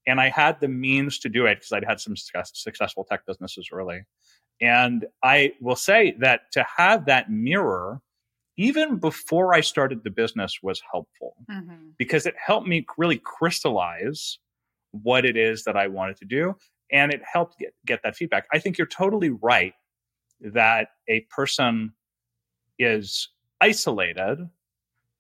and 0.06 0.20
i 0.20 0.28
had 0.28 0.60
the 0.60 0.68
means 0.68 1.18
to 1.18 1.28
do 1.28 1.46
it 1.46 1.56
because 1.56 1.72
i'd 1.72 1.84
had 1.84 2.00
some 2.00 2.16
success, 2.16 2.50
successful 2.54 3.04
tech 3.04 3.24
businesses 3.26 3.68
early 3.72 4.04
and 4.60 5.06
i 5.22 5.52
will 5.60 5.76
say 5.76 6.14
that 6.18 6.50
to 6.52 6.64
have 6.76 7.06
that 7.06 7.30
mirror 7.30 8.00
even 8.56 8.98
before 8.98 9.54
I 9.54 9.60
started 9.60 10.04
the 10.04 10.10
business 10.10 10.60
was 10.62 10.80
helpful 10.90 11.34
mm-hmm. 11.50 11.88
because 11.98 12.26
it 12.26 12.34
helped 12.38 12.68
me 12.68 12.86
really 12.96 13.18
crystallize 13.18 14.38
what 14.92 15.24
it 15.24 15.36
is 15.36 15.64
that 15.64 15.76
I 15.76 15.88
wanted 15.88 16.16
to 16.18 16.24
do 16.24 16.54
and 16.92 17.12
it 17.12 17.22
helped 17.30 17.58
get, 17.58 17.74
get 17.84 18.02
that 18.04 18.16
feedback. 18.16 18.46
I 18.52 18.58
think 18.58 18.78
you're 18.78 18.86
totally 18.86 19.30
right 19.30 19.74
that 20.40 20.88
a 21.08 21.20
person 21.30 21.92
is 22.78 23.28
isolated 23.60 24.38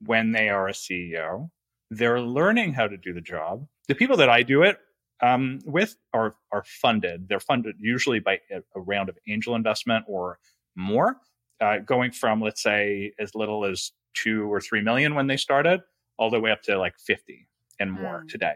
when 0.00 0.32
they 0.32 0.48
are 0.48 0.68
a 0.68 0.72
CEO. 0.72 1.50
They're 1.90 2.20
learning 2.20 2.74
how 2.74 2.86
to 2.86 2.96
do 2.96 3.12
the 3.12 3.20
job. 3.20 3.66
The 3.88 3.94
people 3.94 4.16
that 4.18 4.28
I 4.28 4.42
do 4.42 4.62
it 4.62 4.78
um, 5.24 5.60
with 5.64 5.96
are 6.12 6.34
are 6.52 6.64
funded. 6.66 7.28
They're 7.28 7.40
funded 7.40 7.76
usually 7.78 8.20
by 8.20 8.40
a, 8.50 8.58
a 8.74 8.80
round 8.80 9.08
of 9.08 9.16
angel 9.28 9.54
investment 9.54 10.04
or 10.06 10.38
more, 10.76 11.16
uh, 11.60 11.78
going 11.78 12.12
from 12.12 12.40
let's 12.40 12.62
say 12.62 13.12
as 13.18 13.34
little 13.34 13.64
as 13.64 13.92
two 14.14 14.52
or 14.52 14.60
three 14.60 14.82
million 14.82 15.14
when 15.14 15.26
they 15.26 15.36
started, 15.36 15.80
all 16.18 16.30
the 16.30 16.40
way 16.40 16.50
up 16.50 16.62
to 16.64 16.78
like 16.78 16.94
fifty 16.98 17.48
and 17.80 17.92
more 17.92 18.24
mm. 18.24 18.28
today. 18.28 18.54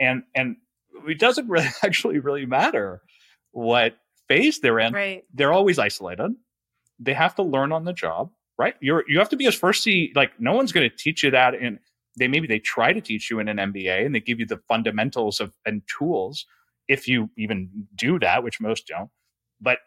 And 0.00 0.24
and 0.34 0.56
it 1.06 1.18
doesn't 1.18 1.48
really 1.48 1.68
actually 1.82 2.18
really 2.18 2.46
matter 2.46 3.02
what 3.52 3.96
phase 4.28 4.60
they're 4.60 4.80
in. 4.80 4.92
Right. 4.92 5.24
They're 5.32 5.52
always 5.52 5.78
isolated. 5.78 6.32
They 6.98 7.14
have 7.14 7.34
to 7.36 7.42
learn 7.42 7.72
on 7.72 7.84
the 7.84 7.92
job, 7.92 8.30
right? 8.58 8.74
You're 8.80 9.04
you 9.08 9.18
have 9.18 9.28
to 9.30 9.36
be 9.36 9.46
as 9.46 9.54
first 9.54 9.84
see 9.84 10.12
like 10.16 10.40
no 10.40 10.54
one's 10.54 10.72
going 10.72 10.88
to 10.88 10.96
teach 10.96 11.22
you 11.22 11.30
that 11.30 11.54
in 11.54 11.78
they 12.18 12.28
maybe 12.28 12.46
they 12.46 12.58
try 12.58 12.92
to 12.92 13.00
teach 13.00 13.30
you 13.30 13.38
in 13.38 13.48
an 13.48 13.56
MBA 13.56 14.04
and 14.04 14.14
they 14.14 14.20
give 14.20 14.38
you 14.40 14.46
the 14.46 14.60
fundamentals 14.68 15.40
of 15.40 15.52
and 15.64 15.82
tools 15.86 16.46
if 16.88 17.08
you 17.08 17.30
even 17.36 17.70
do 17.94 18.18
that, 18.18 18.42
which 18.42 18.60
most 18.60 18.86
don't. 18.86 19.10
But 19.60 19.78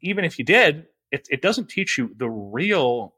even 0.00 0.24
if 0.24 0.38
you 0.38 0.44
did, 0.44 0.86
it, 1.10 1.26
it 1.30 1.42
doesn't 1.42 1.68
teach 1.68 1.98
you 1.98 2.10
the 2.16 2.28
real 2.28 3.14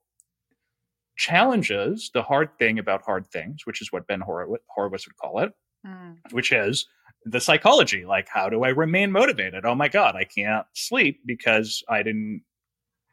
challenges, 1.17 2.11
the 2.15 2.23
hard 2.23 2.51
thing 2.59 2.79
about 2.79 3.03
hard 3.03 3.27
things, 3.27 3.63
which 3.65 3.83
is 3.83 3.93
what 3.93 4.07
Ben 4.07 4.21
Horowitz, 4.21 4.63
Horowitz 4.69 5.07
would 5.07 5.17
call 5.17 5.41
it, 5.41 5.53
mm. 5.87 6.15
which 6.31 6.53
is 6.53 6.87
the 7.25 7.41
psychology 7.41 8.05
like 8.05 8.29
how 8.29 8.49
do 8.49 8.63
i 8.63 8.69
remain 8.69 9.11
motivated 9.11 9.65
oh 9.65 9.75
my 9.75 9.89
god 9.89 10.15
i 10.15 10.25
can't 10.25 10.67
sleep 10.75 11.21
because 11.27 11.83
i 11.89 12.03
didn't 12.03 12.43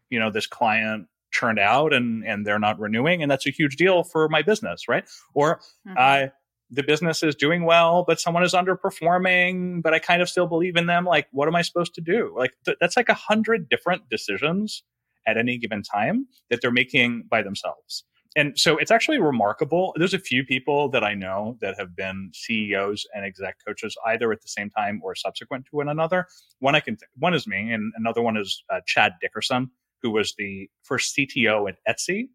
you 0.09 0.19
know 0.19 0.29
this 0.29 0.47
client 0.47 1.07
churned 1.35 1.59
out 1.59 1.93
and 1.93 2.23
and 2.25 2.45
they're 2.45 2.59
not 2.59 2.79
renewing 2.79 3.21
and 3.21 3.29
that's 3.29 3.45
a 3.45 3.51
huge 3.51 3.75
deal 3.75 4.03
for 4.03 4.29
my 4.29 4.41
business 4.41 4.87
right 4.87 5.05
or 5.33 5.59
mm-hmm. 5.87 5.97
uh, 5.97 6.27
the 6.69 6.83
business 6.83 7.21
is 7.23 7.35
doing 7.35 7.65
well 7.65 8.05
but 8.07 8.19
someone 8.19 8.43
is 8.43 8.53
underperforming 8.53 9.81
but 9.81 9.93
i 9.93 9.99
kind 9.99 10.21
of 10.21 10.29
still 10.29 10.47
believe 10.47 10.77
in 10.77 10.85
them 10.85 11.03
like 11.03 11.27
what 11.31 11.47
am 11.47 11.55
i 11.55 11.61
supposed 11.61 11.93
to 11.93 12.01
do 12.01 12.33
like 12.37 12.53
th- 12.63 12.77
that's 12.79 12.95
like 12.95 13.09
a 13.09 13.13
hundred 13.13 13.67
different 13.69 14.09
decisions 14.09 14.83
at 15.27 15.37
any 15.37 15.57
given 15.57 15.83
time 15.83 16.25
that 16.49 16.61
they're 16.61 16.71
making 16.71 17.23
by 17.29 17.41
themselves 17.41 18.05
and 18.35 18.59
so 18.59 18.77
it's 18.77 18.91
actually 18.91 19.19
remarkable. 19.19 19.93
There's 19.95 20.13
a 20.13 20.19
few 20.19 20.43
people 20.43 20.89
that 20.89 21.05
I 21.05 21.13
know 21.13 21.57
that 21.61 21.79
have 21.79 21.95
been 21.95 22.31
CEOs 22.33 23.07
and 23.13 23.23
exec 23.23 23.55
coaches 23.65 23.95
either 24.05 24.31
at 24.33 24.41
the 24.41 24.49
same 24.49 24.69
time 24.69 24.99
or 25.03 25.15
subsequent 25.15 25.65
to 25.67 25.77
one 25.77 25.87
another. 25.87 26.27
One 26.59 26.75
I 26.75 26.81
can, 26.81 26.97
th- 26.97 27.09
one 27.17 27.33
is 27.33 27.47
me, 27.47 27.71
and 27.71 27.93
another 27.95 28.21
one 28.21 28.35
is 28.35 28.61
uh, 28.69 28.81
Chad 28.85 29.13
Dickerson, 29.21 29.71
who 30.05 30.11
was 30.11 30.35
the 30.37 30.69
first 30.83 31.17
CTO 31.17 31.67
at 31.67 31.77
Etsy, 31.89 32.27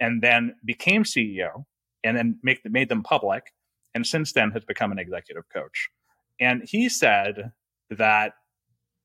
and 0.00 0.20
then 0.20 0.56
became 0.64 1.04
CEO, 1.04 1.64
and 2.02 2.16
then 2.16 2.40
make 2.42 2.58
made 2.64 2.88
them 2.88 3.04
public, 3.04 3.52
and 3.94 4.04
since 4.04 4.32
then 4.32 4.50
has 4.50 4.64
become 4.64 4.90
an 4.90 4.98
executive 4.98 5.44
coach. 5.54 5.90
And 6.40 6.64
he 6.66 6.88
said 6.88 7.52
that 7.88 8.32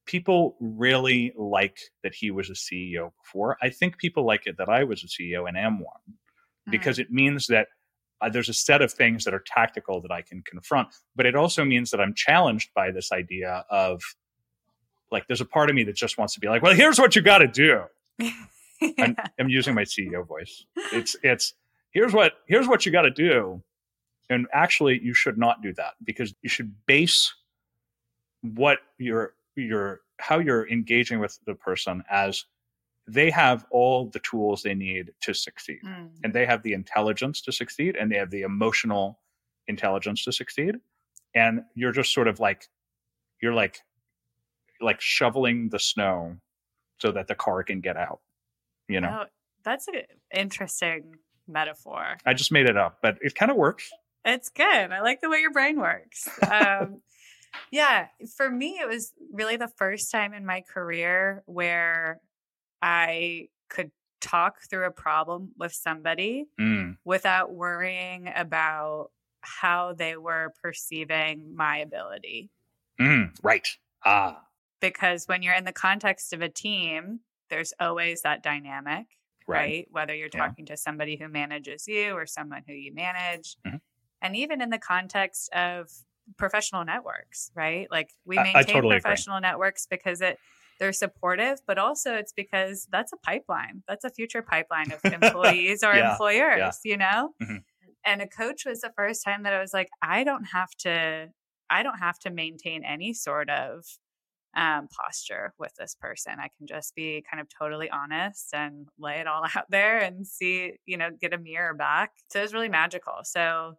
people 0.07 0.57
really 0.59 1.33
like 1.37 1.77
that 2.01 2.15
he 2.15 2.31
was 2.31 2.49
a 2.49 2.53
CEO 2.53 3.11
before. 3.23 3.57
I 3.61 3.69
think 3.69 3.99
people 3.99 4.25
like 4.25 4.47
it 4.47 4.57
that 4.57 4.69
I 4.69 4.85
was 4.85 5.03
a 5.03 5.07
CEO 5.07 5.47
and 5.47 5.55
am 5.55 5.77
one 5.77 6.17
because 6.67 6.97
mm. 6.97 7.01
it 7.01 7.11
means 7.11 7.45
that 7.45 7.67
uh, 8.21 8.29
there's 8.29 8.49
a 8.49 8.53
set 8.53 8.81
of 8.81 8.91
things 8.91 9.23
that 9.25 9.35
are 9.35 9.43
tactical 9.45 10.01
that 10.01 10.11
I 10.11 10.23
can 10.23 10.41
confront, 10.41 10.87
but 11.15 11.27
it 11.27 11.35
also 11.35 11.63
means 11.63 11.91
that 11.91 12.01
I'm 12.01 12.15
challenged 12.15 12.71
by 12.73 12.89
this 12.89 13.11
idea 13.11 13.63
of 13.69 14.01
like, 15.11 15.27
there's 15.27 15.41
a 15.41 15.45
part 15.45 15.69
of 15.69 15.75
me 15.75 15.83
that 15.83 15.95
just 15.95 16.17
wants 16.17 16.33
to 16.33 16.39
be 16.39 16.47
like, 16.47 16.63
well, 16.63 16.73
here's 16.73 16.99
what 16.99 17.15
you 17.15 17.21
got 17.21 17.39
to 17.39 17.47
do. 17.47 17.83
yeah. 18.81 18.91
I'm, 18.99 19.15
I'm 19.39 19.49
using 19.49 19.73
my 19.75 19.83
CEO 19.83 20.25
voice. 20.27 20.65
It's, 20.93 21.15
it's, 21.23 21.53
here's 21.91 22.13
what, 22.13 22.33
here's 22.47 22.67
what 22.67 22.85
you 22.85 22.91
got 22.91 23.03
to 23.03 23.11
do. 23.11 23.61
And 24.29 24.47
actually, 24.53 24.99
you 25.01 25.13
should 25.13 25.37
not 25.37 25.61
do 25.61 25.73
that 25.73 25.93
because 26.03 26.33
you 26.41 26.49
should 26.49 26.73
base 26.85 27.33
what 28.41 28.79
your, 28.97 29.33
your, 29.55 30.01
how 30.19 30.39
you're 30.39 30.69
engaging 30.69 31.19
with 31.19 31.39
the 31.45 31.55
person 31.55 32.03
as 32.09 32.45
they 33.09 33.31
have 33.31 33.65
all 33.71 34.05
the 34.05 34.19
tools 34.19 34.61
they 34.61 34.75
need 34.75 35.11
to 35.21 35.33
succeed 35.33 35.79
mm. 35.83 36.09
and 36.23 36.31
they 36.31 36.45
have 36.45 36.61
the 36.61 36.73
intelligence 36.73 37.41
to 37.41 37.51
succeed 37.51 37.95
and 37.95 38.11
they 38.11 38.17
have 38.17 38.29
the 38.29 38.43
emotional 38.43 39.19
intelligence 39.67 40.23
to 40.23 40.31
succeed 40.31 40.75
and 41.33 41.61
you're 41.73 41.91
just 41.91 42.13
sort 42.13 42.27
of 42.27 42.39
like 42.39 42.67
you're 43.41 43.53
like 43.53 43.79
like 44.81 45.01
shoveling 45.01 45.69
the 45.69 45.79
snow 45.79 46.35
so 46.99 47.11
that 47.11 47.27
the 47.27 47.35
car 47.35 47.63
can 47.63 47.81
get 47.81 47.97
out 47.97 48.19
you 48.87 49.01
know 49.01 49.21
oh, 49.21 49.25
that's 49.63 49.87
an 49.87 50.01
interesting 50.35 51.15
metaphor 51.47 52.17
i 52.25 52.33
just 52.33 52.51
made 52.51 52.67
it 52.69 52.77
up 52.77 52.97
but 53.01 53.17
it 53.21 53.35
kind 53.35 53.51
of 53.51 53.57
works 53.57 53.89
it's 54.25 54.49
good 54.49 54.91
i 54.91 55.01
like 55.01 55.21
the 55.21 55.29
way 55.29 55.39
your 55.39 55.51
brain 55.51 55.79
works 55.79 56.27
um, 56.51 57.01
yeah 57.71 58.07
for 58.37 58.49
me 58.49 58.79
it 58.79 58.87
was 58.87 59.13
really 59.33 59.57
the 59.57 59.69
first 59.77 60.11
time 60.11 60.33
in 60.33 60.45
my 60.45 60.61
career 60.61 61.43
where 61.45 62.21
I 62.81 63.49
could 63.69 63.91
talk 64.21 64.57
through 64.69 64.85
a 64.85 64.91
problem 64.91 65.51
with 65.57 65.73
somebody 65.73 66.45
mm. 66.59 66.97
without 67.05 67.53
worrying 67.53 68.31
about 68.35 69.11
how 69.41 69.93
they 69.93 70.17
were 70.17 70.53
perceiving 70.61 71.55
my 71.55 71.77
ability. 71.77 72.49
Mm, 72.99 73.31
right. 73.41 73.67
Ah. 74.05 74.43
Because 74.81 75.25
when 75.25 75.41
you're 75.41 75.55
in 75.55 75.65
the 75.65 75.73
context 75.73 76.33
of 76.33 76.41
a 76.41 76.49
team, 76.49 77.19
there's 77.49 77.73
always 77.79 78.21
that 78.21 78.43
dynamic, 78.43 79.07
right? 79.47 79.57
right? 79.57 79.87
Whether 79.91 80.15
you're 80.15 80.29
talking 80.29 80.65
yeah. 80.67 80.75
to 80.75 80.77
somebody 80.77 81.17
who 81.17 81.27
manages 81.27 81.87
you 81.87 82.13
or 82.13 82.25
someone 82.25 82.63
who 82.67 82.73
you 82.73 82.93
manage. 82.93 83.57
Mm-hmm. 83.65 83.77
And 84.21 84.35
even 84.35 84.61
in 84.61 84.69
the 84.69 84.77
context 84.77 85.51
of 85.53 85.89
professional 86.37 86.85
networks, 86.85 87.51
right? 87.55 87.87
Like 87.89 88.11
we 88.25 88.35
maintain 88.35 88.65
totally 88.65 88.99
professional 88.99 89.37
agree. 89.37 89.49
networks 89.49 89.87
because 89.89 90.21
it 90.21 90.37
they're 90.79 90.93
supportive, 90.93 91.59
but 91.67 91.77
also 91.77 92.15
it's 92.15 92.31
because 92.31 92.87
that's 92.89 93.11
a 93.11 93.17
pipeline. 93.17 93.83
That's 93.87 94.05
a 94.05 94.09
future 94.09 94.41
pipeline 94.41 94.91
of 94.91 95.03
employees 95.21 95.83
or 95.83 95.93
yeah, 95.93 96.11
employers, 96.11 96.79
yeah. 96.83 96.91
you 96.91 96.97
know? 96.97 97.33
Mm-hmm. 97.41 97.57
And 98.05 98.21
a 98.21 98.27
coach 98.27 98.65
was 98.65 98.79
the 98.79 98.91
first 98.95 99.23
time 99.23 99.43
that 99.43 99.53
I 99.53 99.59
was 99.59 99.73
like, 99.73 99.89
I 100.01 100.23
don't 100.23 100.45
have 100.45 100.71
to, 100.79 101.27
I 101.69 101.83
don't 101.83 101.99
have 101.99 102.17
to 102.19 102.29
maintain 102.29 102.83
any 102.85 103.13
sort 103.13 103.49
of 103.49 103.83
um, 104.55 104.87
posture 104.87 105.53
with 105.59 105.73
this 105.75 105.95
person. 105.99 106.33
I 106.39 106.49
can 106.57 106.67
just 106.67 106.95
be 106.95 107.23
kind 107.29 107.39
of 107.41 107.47
totally 107.49 107.89
honest 107.89 108.53
and 108.53 108.87
lay 108.97 109.19
it 109.19 109.27
all 109.27 109.43
out 109.55 109.69
there 109.69 109.99
and 109.99 110.25
see, 110.25 110.73
you 110.85 110.97
know, 110.97 111.09
get 111.19 111.33
a 111.33 111.37
mirror 111.37 111.73
back. 111.73 112.11
So 112.29 112.39
it 112.39 112.43
was 112.43 112.53
really 112.53 112.69
magical. 112.69 113.19
So 113.23 113.75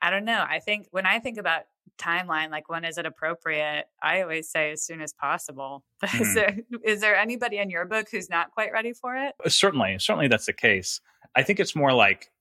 I 0.00 0.10
don't 0.10 0.24
know. 0.24 0.44
I 0.48 0.58
think 0.58 0.88
when 0.90 1.06
I 1.06 1.18
think 1.18 1.38
about 1.38 1.62
timeline, 1.98 2.50
like 2.50 2.68
when 2.68 2.84
is 2.84 2.98
it 2.98 3.06
appropriate? 3.06 3.84
I 4.02 4.22
always 4.22 4.50
say 4.50 4.72
as 4.72 4.82
soon 4.82 5.00
as 5.00 5.12
possible. 5.12 5.84
Mm. 6.02 6.20
is, 6.20 6.34
there, 6.34 6.58
is 6.84 7.00
there 7.00 7.14
anybody 7.14 7.58
in 7.58 7.70
your 7.70 7.84
book 7.84 8.08
who's 8.10 8.28
not 8.28 8.50
quite 8.50 8.72
ready 8.72 8.92
for 8.92 9.14
it? 9.14 9.36
Uh, 9.44 9.48
certainly, 9.48 9.96
certainly 10.00 10.26
that's 10.26 10.46
the 10.46 10.52
case. 10.52 11.00
I 11.36 11.44
think 11.44 11.60
it's 11.60 11.76
more 11.76 11.92
like, 11.92 12.31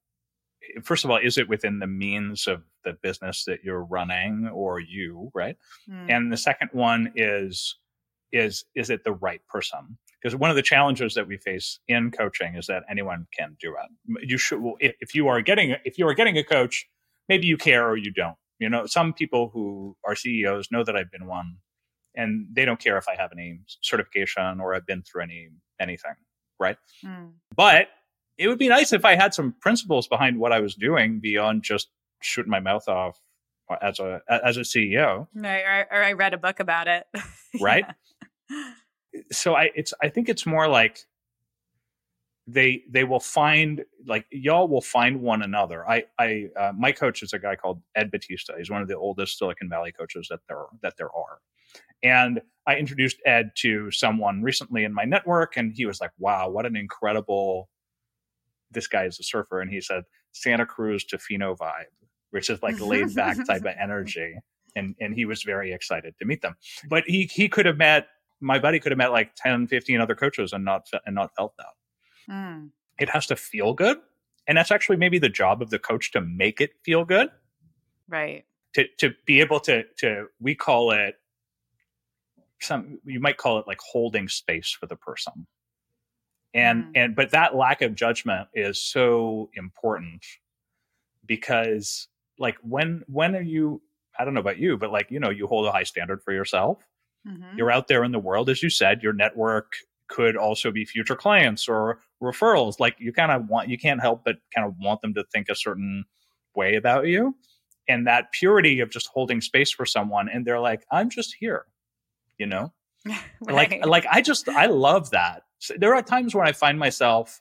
first 0.84 1.06
of 1.06 1.12
all, 1.12 1.18
is 1.18 1.38
it 1.38 1.50
within 1.50 1.80
the 1.80 1.88
means 1.88 2.48
of 2.48 2.64
the 2.84 2.94
business 3.02 3.46
that 3.46 3.64
you're 3.64 3.84
running 3.84 4.50
or 4.54 4.80
you, 4.80 5.32
right? 5.34 5.58
Mm. 5.90 6.06
And 6.10 6.32
the 6.32 6.38
second 6.38 6.70
one 6.74 7.14
is, 7.16 7.78
is 8.32 8.66
is 8.76 8.90
it 8.90 9.04
the 9.04 9.14
right 9.14 9.42
person? 9.48 9.98
Because 10.22 10.36
one 10.36 10.50
of 10.50 10.56
the 10.56 10.62
challenges 10.62 11.16
that 11.16 11.28
we 11.28 11.38
face 11.38 11.80
in 11.88 12.12
coaching 12.12 12.56
is 12.56 12.68
that 12.68 12.84
anyone 12.90 13.28
can 13.38 13.58
do 13.60 13.74
it. 13.74 14.30
You 14.30 14.38
should, 14.38 14.62
well 14.62 14.76
if 14.80 15.14
you 15.14 15.28
are 15.28 15.42
getting 15.42 15.76
if 15.84 15.98
you 15.98 16.08
are 16.08 16.14
getting 16.14 16.38
a 16.38 16.44
coach 16.44 16.88
maybe 17.32 17.48
you 17.48 17.58
care 17.58 17.88
or 17.88 17.96
you 17.96 18.12
don't. 18.12 18.36
You 18.60 18.70
know, 18.70 18.86
some 18.86 19.14
people 19.14 19.50
who 19.54 19.96
are 20.06 20.16
CEOs 20.16 20.70
know 20.70 20.84
that 20.84 20.96
I've 20.96 21.12
been 21.12 21.28
one 21.28 21.58
and 22.16 22.48
they 22.52 22.66
don't 22.66 22.80
care 22.80 22.98
if 22.98 23.08
I 23.08 23.16
have 23.16 23.32
any 23.32 23.62
certification 23.82 24.60
or 24.60 24.76
I've 24.76 24.86
been 24.86 25.02
through 25.02 25.24
any 25.24 25.50
anything, 25.80 26.16
right? 26.60 26.78
Mm. 27.06 27.32
But 27.56 27.88
it 28.42 28.48
would 28.48 28.58
be 28.58 28.70
nice 28.70 28.92
if 28.92 29.06
I 29.06 29.16
had 29.16 29.34
some 29.34 29.54
principles 29.62 30.08
behind 30.08 30.40
what 30.40 30.52
I 30.52 30.60
was 30.60 30.74
doing 30.76 31.20
beyond 31.20 31.64
just 31.64 31.90
shooting 32.22 32.50
my 32.50 32.60
mouth 32.60 32.88
off 32.88 33.20
as 33.82 34.00
a 34.00 34.22
as 34.28 34.58
a 34.58 34.62
CEO. 34.62 35.28
Right, 35.34 35.62
or, 35.62 35.88
or 35.92 36.04
I 36.04 36.14
read 36.14 36.34
a 36.34 36.38
book 36.38 36.60
about 36.60 36.88
it. 36.88 37.06
right? 37.62 37.86
So 39.32 39.56
I 39.56 39.70
it's 39.76 39.94
I 40.02 40.10
think 40.10 40.28
it's 40.28 40.46
more 40.46 40.68
like 40.68 41.00
they 42.48 42.84
they 42.90 43.04
will 43.04 43.20
find 43.20 43.84
like 44.08 44.26
y'all 44.32 44.68
will 44.68 44.82
find 44.82 45.22
one 45.22 45.42
another. 45.42 45.88
I 45.88 46.06
I 46.18 46.48
uh, 46.60 46.72
my 46.78 46.92
coach 46.92 47.22
is 47.22 47.34
a 47.34 47.40
guy 47.40 47.56
called 47.56 47.82
Ed 47.96 48.12
Batista. 48.12 48.58
He's 48.58 48.72
one 48.72 48.82
of 48.82 48.88
the 48.88 48.98
oldest 48.98 49.38
Silicon 49.38 49.70
Valley 49.70 49.92
coaches 49.92 50.28
that 50.30 50.40
there 50.48 50.66
that 50.82 50.98
there 50.98 51.10
are. 51.12 51.40
And 52.04 52.42
I 52.68 52.78
introduced 52.78 53.18
Ed 53.26 53.52
to 53.58 53.92
someone 53.92 54.42
recently 54.42 54.84
in 54.84 54.94
my 54.94 55.06
network, 55.06 55.56
and 55.56 55.72
he 55.74 55.86
was 55.86 56.02
like, 56.02 56.12
"Wow, 56.18 56.50
what 56.50 56.66
an 56.66 56.76
incredible! 56.76 57.70
This 58.72 58.88
guy 58.88 59.06
is 59.06 59.20
a 59.20 59.24
surfer." 59.24 59.62
And 59.62 59.72
he 59.72 59.82
said 59.82 60.04
Santa 60.32 60.66
Cruz 60.66 61.06
Tofino 61.06 61.58
vibe, 61.58 61.92
which 62.32 62.50
is 62.50 62.62
like 62.62 62.80
laid 62.80 63.14
back 63.16 63.38
type 63.46 63.62
of 63.62 63.76
energy. 63.80 64.36
And 64.76 64.96
and 65.00 65.14
he 65.14 65.26
was 65.26 65.44
very 65.44 65.74
excited 65.74 66.16
to 66.20 66.26
meet 66.26 66.42
them. 66.42 66.56
But 66.90 67.04
he 67.06 67.30
he 67.32 67.50
could 67.50 67.66
have 67.66 67.78
met 67.78 68.08
my 68.42 68.60
buddy 68.60 68.80
could 68.80 68.92
have 68.92 68.98
met 68.98 69.12
like 69.12 69.36
10, 69.36 69.68
15 69.68 70.02
other 70.02 70.16
coaches 70.16 70.52
and 70.52 70.66
not 70.66 70.88
and 71.06 71.16
not 71.16 71.32
felt 71.36 71.54
that. 71.58 72.34
Mm. 72.34 72.70
It 73.00 73.10
has 73.10 73.28
to 73.28 73.36
feel 73.36 73.74
good. 73.74 73.98
And 74.48 74.58
that's 74.58 74.72
actually 74.72 74.98
maybe 74.98 75.20
the 75.20 75.30
job 75.30 75.62
of 75.62 75.70
the 75.70 75.80
coach 75.80 76.12
to 76.12 76.22
make 76.22 76.60
it 76.60 76.72
feel 76.84 77.06
good. 77.06 77.30
Right. 78.10 78.46
To 78.74 78.86
to 78.98 79.14
be 79.26 79.40
able 79.40 79.60
to 79.62 79.84
to 80.00 80.28
we 80.40 80.56
call 80.56 80.92
it 80.92 81.16
some 82.60 83.00
you 83.06 83.20
might 83.20 83.38
call 83.38 83.60
it 83.60 83.68
like 83.68 83.80
holding 83.80 84.28
space 84.28 84.76
for 84.78 84.88
the 84.88 84.96
person. 84.96 85.48
And 86.54 86.86
mm. 86.86 86.92
and 86.96 87.16
but 87.16 87.32
that 87.32 87.56
lack 87.56 87.82
of 87.82 87.96
judgment 87.96 88.50
is 88.54 88.82
so 88.82 89.50
important 89.54 90.26
because 91.26 92.08
like 92.38 92.58
when 92.62 93.04
when 93.08 93.36
are 93.36 93.42
you 93.42 93.82
I 94.18 94.26
don't 94.26 94.34
know 94.34 94.40
about 94.40 94.60
you, 94.60 94.78
but 94.78 94.92
like, 94.92 95.10
you 95.10 95.20
know, 95.20 95.30
you 95.30 95.48
hold 95.48 95.66
a 95.66 95.72
high 95.72 95.84
standard 95.84 96.22
for 96.22 96.34
yourself. 96.34 96.86
Mm-hmm. 97.28 97.58
You're 97.58 97.72
out 97.72 97.88
there 97.88 98.04
in 98.04 98.12
the 98.12 98.20
world, 98.20 98.50
as 98.50 98.62
you 98.62 98.70
said, 98.70 99.02
your 99.02 99.14
network 99.14 99.74
could 100.08 100.36
also 100.36 100.72
be 100.72 100.86
future 100.86 101.16
clients 101.16 101.68
or 101.68 102.00
referrals. 102.22 102.80
Like 102.80 102.98
you 103.00 103.14
kind 103.14 103.32
of 103.32 103.48
want, 103.48 103.70
you 103.70 103.78
can't 103.78 104.02
help 104.02 104.24
but 104.26 104.38
kind 104.54 104.68
of 104.68 104.76
want 104.80 105.02
them 105.02 105.14
to 105.14 105.24
think 105.32 105.48
a 105.50 105.56
certain 105.56 106.06
way 106.56 106.76
about 106.76 107.08
you. 107.08 107.36
And 107.88 108.06
that 108.08 108.32
purity 108.32 108.80
of 108.80 108.90
just 108.90 109.08
holding 109.08 109.42
space 109.42 109.72
for 109.72 109.86
someone. 109.86 110.30
And 110.30 110.46
they're 110.46 110.60
like, 110.60 110.86
I'm 110.92 111.10
just 111.10 111.36
here, 111.40 111.66
you 112.38 112.46
know? 112.46 112.74
right. 113.06 113.22
Like, 113.42 113.86
like 113.86 114.06
I 114.12 114.22
just, 114.22 114.50
I 114.50 114.68
love 114.68 115.12
that. 115.12 115.44
So 115.62 115.76
there 115.78 115.94
are 115.94 116.02
times 116.02 116.34
when 116.34 116.48
I 116.48 116.54
find 116.54 116.80
myself 116.80 117.40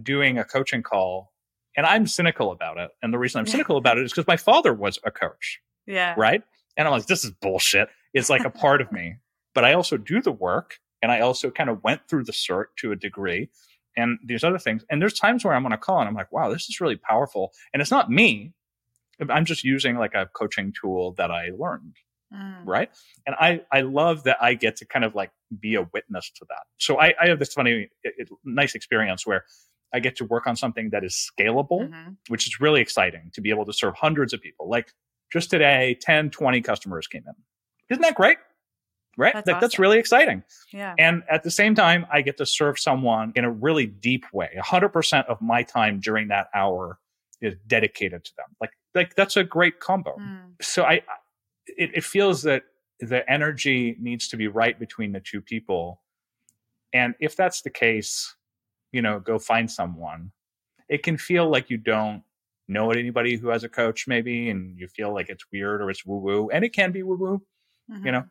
doing 0.00 0.38
a 0.38 0.44
coaching 0.44 0.84
call 0.84 1.32
and 1.76 1.84
I'm 1.84 2.06
cynical 2.06 2.52
about 2.52 2.78
it. 2.78 2.92
And 3.02 3.12
the 3.12 3.18
reason 3.18 3.40
I'm 3.40 3.46
cynical 3.46 3.76
about 3.76 3.98
it 3.98 4.04
is 4.04 4.12
because 4.12 4.28
my 4.28 4.36
father 4.36 4.72
was 4.72 5.00
a 5.04 5.10
coach. 5.10 5.60
Yeah. 5.84 6.14
Right. 6.16 6.42
And 6.76 6.86
I'm 6.86 6.92
like, 6.92 7.06
this 7.06 7.24
is 7.24 7.32
bullshit. 7.32 7.88
It's 8.14 8.30
like 8.30 8.44
a 8.44 8.50
part 8.50 8.80
of 8.80 8.92
me. 8.92 9.16
But 9.52 9.64
I 9.64 9.72
also 9.72 9.96
do 9.96 10.22
the 10.22 10.30
work 10.30 10.78
and 11.02 11.10
I 11.10 11.18
also 11.20 11.50
kind 11.50 11.68
of 11.68 11.82
went 11.82 12.08
through 12.08 12.22
the 12.22 12.32
cert 12.32 12.66
to 12.78 12.92
a 12.92 12.96
degree 12.96 13.48
and 13.96 14.20
these 14.24 14.44
other 14.44 14.58
things. 14.58 14.84
And 14.88 15.02
there's 15.02 15.18
times 15.18 15.44
where 15.44 15.54
I'm 15.54 15.66
on 15.66 15.72
a 15.72 15.76
call 15.76 15.98
and 15.98 16.08
I'm 16.08 16.14
like, 16.14 16.30
wow, 16.30 16.52
this 16.52 16.68
is 16.68 16.80
really 16.80 16.96
powerful. 16.96 17.52
And 17.72 17.82
it's 17.82 17.90
not 17.90 18.08
me. 18.08 18.52
I'm 19.28 19.44
just 19.44 19.64
using 19.64 19.96
like 19.96 20.14
a 20.14 20.26
coaching 20.32 20.72
tool 20.80 21.14
that 21.18 21.32
I 21.32 21.50
learned. 21.58 21.96
Mm. 22.32 22.62
Right. 22.66 22.90
And 23.26 23.34
I, 23.38 23.62
I 23.72 23.80
love 23.80 24.24
that 24.24 24.36
I 24.40 24.54
get 24.54 24.76
to 24.76 24.86
kind 24.86 25.04
of 25.04 25.14
like 25.14 25.30
be 25.60 25.76
a 25.76 25.82
witness 25.94 26.30
to 26.36 26.44
that. 26.48 26.62
So 26.78 27.00
I, 27.00 27.14
I 27.20 27.28
have 27.28 27.38
this 27.38 27.52
funny, 27.52 27.88
it, 28.02 28.14
it, 28.18 28.28
nice 28.44 28.74
experience 28.74 29.26
where 29.26 29.44
I 29.94 30.00
get 30.00 30.16
to 30.16 30.24
work 30.26 30.46
on 30.46 30.54
something 30.54 30.90
that 30.90 31.04
is 31.04 31.14
scalable, 31.38 31.88
Mhm. 31.88 32.16
which 32.28 32.46
is 32.46 32.60
really 32.60 32.80
exciting 32.82 33.30
to 33.32 33.40
be 33.40 33.48
able 33.50 33.64
to 33.64 33.72
serve 33.72 33.94
hundreds 33.94 34.34
of 34.34 34.42
people. 34.42 34.68
Like 34.68 34.92
just 35.32 35.50
today, 35.50 35.96
10, 36.02 36.30
20 36.30 36.60
customers 36.60 37.06
came 37.06 37.22
in. 37.26 37.34
Isn't 37.90 38.02
that 38.02 38.14
great? 38.14 38.36
Right? 39.16 39.32
That's 39.34 39.48
Like, 39.48 39.60
that's 39.60 39.78
really 39.78 39.98
exciting. 39.98 40.44
Yeah. 40.72 40.94
And 40.98 41.22
at 41.30 41.42
the 41.42 41.50
same 41.50 41.74
time, 41.74 42.06
I 42.12 42.20
get 42.22 42.36
to 42.36 42.46
serve 42.46 42.78
someone 42.78 43.32
in 43.34 43.44
a 43.44 43.50
really 43.50 43.86
deep 43.86 44.26
way. 44.32 44.50
100% 44.58 45.26
of 45.26 45.40
my 45.40 45.62
time 45.62 45.98
during 46.00 46.28
that 46.28 46.48
hour 46.54 46.98
is 47.40 47.54
dedicated 47.66 48.24
to 48.24 48.32
them. 48.36 48.46
Like, 48.60 48.70
like 48.94 49.14
that's 49.16 49.36
a 49.36 49.42
great 49.44 49.80
combo. 49.80 50.16
Mm. 50.18 50.54
So 50.60 50.84
I, 50.84 51.00
it, 51.76 51.90
it 51.94 52.04
feels 52.04 52.42
that 52.42 52.64
the 53.00 53.28
energy 53.30 53.96
needs 54.00 54.28
to 54.28 54.36
be 54.36 54.48
right 54.48 54.78
between 54.78 55.12
the 55.12 55.20
two 55.20 55.40
people. 55.40 56.00
And 56.92 57.14
if 57.20 57.36
that's 57.36 57.62
the 57.62 57.70
case, 57.70 58.34
you 58.92 59.02
know, 59.02 59.20
go 59.20 59.38
find 59.38 59.70
someone. 59.70 60.32
It 60.88 61.02
can 61.02 61.18
feel 61.18 61.48
like 61.50 61.68
you 61.70 61.76
don't 61.76 62.22
know 62.66 62.90
anybody 62.90 63.36
who 63.36 63.48
has 63.48 63.64
a 63.64 63.68
coach, 63.68 64.08
maybe, 64.08 64.50
and 64.50 64.78
you 64.78 64.88
feel 64.88 65.12
like 65.12 65.28
it's 65.28 65.44
weird 65.52 65.82
or 65.82 65.90
it's 65.90 66.04
woo 66.06 66.18
woo, 66.18 66.48
and 66.50 66.64
it 66.64 66.72
can 66.72 66.92
be 66.92 67.02
woo 67.02 67.16
woo 67.16 67.42
Mhm. 67.90 68.04
you 68.04 68.12
know 68.12 68.24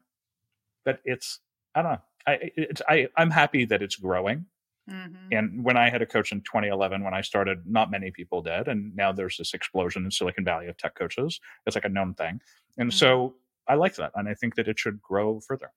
but 0.86 1.00
it's 1.03 1.39
i 1.74 1.82
don't 1.82 1.94
know 1.94 2.01
i 2.27 2.51
it's 2.56 2.82
i 2.88 3.08
i'm 3.17 3.32
happy 3.32 3.65
that 3.65 3.82
it's 3.82 3.96
growing 3.96 4.46
Mhm. 4.88 5.15
and 5.32 5.63
when 5.63 5.75
i 5.77 5.89
had 5.89 6.03
a 6.03 6.06
coach 6.06 6.32
in 6.32 6.41
2011 6.41 7.03
when 7.03 7.15
i 7.15 7.22
started 7.22 7.65
not 7.65 7.89
many 7.89 8.12
people 8.12 8.44
did 8.44 8.67
and 8.67 8.96
now 8.96 9.12
there's 9.12 9.36
this 9.38 9.56
explosion 9.56 10.06
in 10.06 10.12
silicon 10.12 10.46
valley 10.46 10.67
of 10.67 10.77
tech 10.77 10.94
coaches 10.94 11.41
it's 11.65 11.75
like 11.75 11.86
a 11.86 11.89
known 11.89 12.13
thing 12.13 12.39
and 12.77 12.93
so 12.93 13.36
i 13.67 13.75
like 13.75 13.96
that 13.96 14.12
and 14.15 14.27
i 14.29 14.34
think 14.34 14.55
that 14.55 14.67
it 14.67 14.77
should 14.79 15.01
grow 15.01 15.39
further 15.39 15.72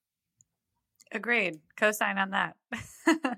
Agreed. 1.13 1.59
Co-sign 1.77 2.19
on 2.19 2.31
that. 2.31 2.55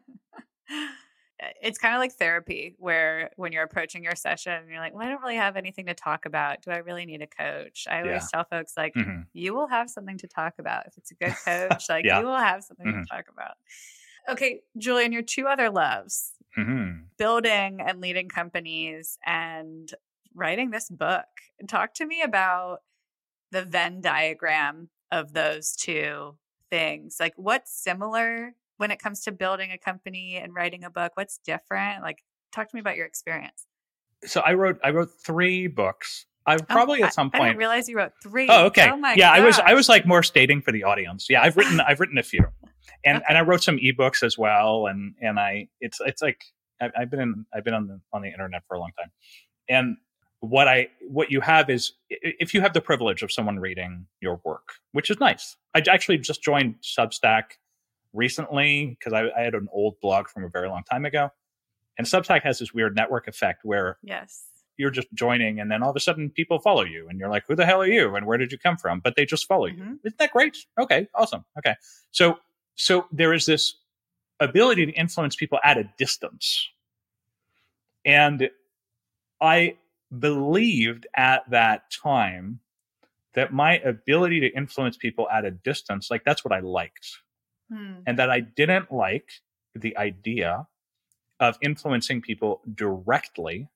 it's 1.60 1.78
kind 1.78 1.94
of 1.94 2.00
like 2.00 2.12
therapy 2.12 2.74
where 2.78 3.30
when 3.36 3.50
you're 3.52 3.64
approaching 3.64 4.04
your 4.04 4.14
session 4.14 4.62
you're 4.68 4.78
like 4.78 4.94
well 4.94 5.04
i 5.04 5.10
don't 5.10 5.20
really 5.22 5.34
have 5.36 5.56
anything 5.56 5.86
to 5.86 5.94
talk 5.94 6.24
about 6.24 6.62
do 6.62 6.70
i 6.70 6.76
really 6.76 7.04
need 7.04 7.20
a 7.20 7.26
coach 7.26 7.86
i 7.90 8.00
always 8.00 8.22
Yeah. 8.22 8.28
tell 8.32 8.44
folks 8.44 8.74
like 8.76 8.94
Mhm. 8.94 9.26
you 9.32 9.52
will 9.52 9.66
have 9.66 9.90
something 9.90 10.16
to 10.18 10.28
talk 10.28 10.54
about 10.60 10.86
if 10.86 10.96
it's 10.96 11.10
a 11.10 11.14
good 11.14 11.34
coach 11.44 11.88
like 11.88 12.04
Yeah. 12.04 12.20
you 12.20 12.26
will 12.26 12.36
have 12.38 12.62
something 12.62 12.86
Mhm. 12.86 13.02
to 13.02 13.08
talk 13.08 13.24
about 13.28 13.54
okay 14.28 14.60
julien 14.78 15.10
your 15.12 15.22
two 15.22 15.48
other 15.48 15.68
loves 15.68 16.34
Mhm. 16.56 17.06
building 17.18 17.80
and 17.80 18.00
leading 18.00 18.28
companies 18.28 19.18
and 19.26 19.92
writing 20.34 20.70
this 20.70 20.88
book 20.90 21.26
talk 21.66 21.92
to 21.94 22.06
me 22.06 22.22
about 22.22 22.82
the 23.52 23.62
venn 23.64 24.00
diagram 24.00 24.88
of 25.12 25.32
those 25.34 25.76
two 25.76 26.36
things 26.70 27.16
like 27.20 27.34
what's 27.36 27.72
similar 27.72 28.54
when 28.78 28.90
it 28.90 28.98
comes 28.98 29.20
to 29.20 29.30
building 29.30 29.70
a 29.70 29.78
company 29.78 30.36
and 30.42 30.54
writing 30.54 30.82
a 30.84 30.90
book 30.90 31.12
what's 31.14 31.38
different 31.38 32.02
like 32.02 32.24
talk 32.50 32.68
to 32.68 32.74
me 32.74 32.80
about 32.80 32.96
your 32.96 33.06
experience 33.06 33.66
so 34.24 34.40
i 34.40 34.54
wrote 34.54 34.78
i 34.82 34.90
wrote 34.90 35.10
three 35.24 35.66
books 35.68 36.26
i 36.46 36.54
Oh, 36.54 36.58
probably 36.68 37.02
I- 37.02 37.06
at 37.06 37.14
some 37.14 37.30
I 37.32 37.38
didn't 37.38 37.46
point 37.48 37.58
realize 37.58 37.88
you 37.88 37.96
wrote 37.98 38.12
oh, 38.16 38.28
three. 38.28 38.48
Oh, 38.48 38.66
okay. 38.66 38.90
Oh 38.90 39.12
yeah, 39.14 39.30
I 39.30 39.40
was 39.40 39.58
I 39.60 39.74
was 39.74 39.88
like 39.88 40.06
more 40.06 40.22
stating 40.24 40.60
for 40.60 40.72
the 40.72 40.82
audience. 40.82 41.28
Yeah, 41.30 41.40
I've 41.42 41.56
written 41.56 41.78
I've 41.86 42.00
written 42.00 42.18
a 42.18 42.22
few, 42.24 42.44
and 43.04 43.18
Okay. 43.18 43.24
and 43.28 43.38
I 43.38 43.42
wrote 43.42 43.62
some 43.62 43.76
ebooks 43.76 44.24
as 44.24 44.36
well. 44.36 44.86
And 44.88 45.14
and 45.20 45.38
I 45.38 45.68
it's 45.80 45.98
it's 46.00 46.20
like 46.20 46.42
I've, 46.80 46.90
I've 46.98 47.10
been 47.12 47.20
in 47.20 47.46
I've 47.54 47.62
been 47.62 47.74
on 47.74 47.86
the 47.86 48.00
on 48.12 48.22
the 48.22 48.28
internet 48.28 48.62
for 48.66 48.74
a 48.74 48.80
long 48.80 48.90
time, 48.98 49.10
and 49.68 49.96
what 50.42 50.66
I 50.66 50.88
what 51.08 51.30
you 51.30 51.40
have 51.40 51.70
is 51.70 51.92
if 52.10 52.52
you 52.52 52.60
have 52.62 52.72
the 52.72 52.80
privilege 52.80 53.22
of 53.22 53.30
someone 53.30 53.60
reading 53.60 54.06
your 54.20 54.40
work, 54.42 54.72
which 54.90 55.08
is 55.08 55.20
nice. 55.20 55.56
I 55.72 55.82
actually 55.88 56.18
just 56.18 56.42
joined 56.42 56.74
Substack 56.82 57.44
recently 58.12 58.96
because 58.98 59.12
I, 59.12 59.30
I 59.38 59.42
had 59.42 59.54
an 59.54 59.68
old 59.72 60.00
blog 60.00 60.26
from 60.26 60.42
a 60.42 60.48
very 60.48 60.68
long 60.68 60.82
time 60.82 61.04
ago, 61.04 61.30
and 61.96 62.08
Substack 62.08 62.42
has 62.42 62.58
this 62.58 62.74
weird 62.74 62.96
network 62.96 63.28
effect 63.28 63.64
where 63.64 63.98
yes. 64.02 64.42
you're 64.76 64.90
just 64.90 65.06
joining 65.14 65.60
and 65.60 65.70
then 65.70 65.80
all 65.80 65.90
of 65.90 65.96
a 65.96 66.00
sudden 66.00 66.28
people 66.28 66.58
follow 66.58 66.82
you 66.82 67.06
and 67.08 67.20
you're 67.20 67.30
like 67.30 67.44
who 67.46 67.54
the 67.54 67.64
hell 67.64 67.80
are 67.80 67.86
you 67.86 68.16
and 68.16 68.26
where 68.26 68.36
did 68.36 68.50
you 68.50 68.58
come 68.58 68.76
from? 68.76 68.98
But 68.98 69.14
they 69.14 69.24
just 69.24 69.46
follow 69.46 69.66
you. 69.66 69.80
Mhm. 69.80 69.98
isn't 70.02 70.18
that 70.18 70.32
great? 70.32 70.56
Okay 70.76 71.06
awesome. 71.14 71.44
Okay. 71.56 71.76
So 72.10 72.40
so 72.74 73.06
there 73.12 73.32
is 73.32 73.46
this 73.46 73.76
ability 74.40 74.86
to 74.86 74.92
influence 74.92 75.36
people 75.36 75.60
at 75.62 75.78
a 75.78 75.88
distance. 75.98 76.68
And 78.04 78.50
i 79.40 79.76
believed 80.18 81.06
at 81.16 81.48
that 81.50 81.84
time 82.02 82.60
that 83.34 83.52
my 83.52 83.78
ability 83.78 84.40
to 84.40 84.48
influence 84.54 84.96
people 84.96 85.28
at 85.30 85.44
a 85.44 85.50
distance 85.50 86.10
like 86.10 86.24
that's 86.24 86.44
what 86.44 86.52
i 86.52 86.60
liked 86.60 87.08
Hmm. 87.72 88.00
and 88.06 88.18
that 88.18 88.30
I 88.30 88.40
didn't 88.40 88.92
like 88.92 89.30
the 89.74 89.96
idea 89.96 90.66
of 91.40 91.56
influencing 91.62 92.20
people 92.20 92.60
directly. 92.74 93.68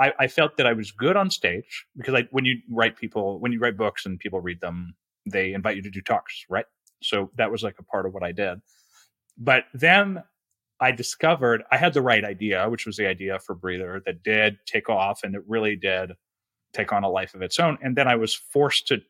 I, 0.00 0.12
I 0.18 0.26
felt 0.26 0.56
that 0.56 0.66
I 0.66 0.72
was 0.72 0.90
good 0.90 1.16
on 1.16 1.30
stage 1.30 1.86
because 1.96 2.14
I, 2.14 2.28
when 2.32 2.44
you 2.44 2.56
write 2.70 2.96
people, 2.96 3.38
when 3.38 3.52
you 3.52 3.60
write 3.60 3.76
books 3.76 4.06
and 4.06 4.18
people 4.18 4.40
read 4.40 4.60
them, 4.60 4.94
they 5.30 5.52
invite 5.52 5.76
you 5.76 5.82
to 5.82 5.90
do 5.90 6.00
talks, 6.00 6.44
right? 6.48 6.64
So 7.02 7.30
that 7.36 7.50
was 7.52 7.62
like 7.62 7.76
a 7.78 7.84
part 7.84 8.06
of 8.06 8.14
what 8.14 8.24
I 8.24 8.32
did. 8.32 8.60
But 9.36 9.64
then 9.72 10.24
I 10.80 10.92
discovered 10.92 11.64
I 11.70 11.76
had 11.76 11.94
the 11.94 12.02
right 12.02 12.24
idea, 12.24 12.68
which 12.68 12.86
was 12.86 12.96
the 12.96 13.06
idea 13.06 13.38
for 13.38 13.54
Breather 13.54 14.02
that 14.06 14.22
did 14.22 14.58
take 14.66 14.88
off 14.88 15.24
and 15.24 15.34
it 15.34 15.42
really 15.46 15.76
did 15.76 16.12
take 16.72 16.92
on 16.92 17.02
a 17.04 17.10
life 17.10 17.34
of 17.34 17.42
its 17.42 17.58
own. 17.58 17.78
And 17.82 17.96
then 17.96 18.06
I 18.06 18.16
was 18.16 18.34
forced 18.34 18.86
to 18.88 19.00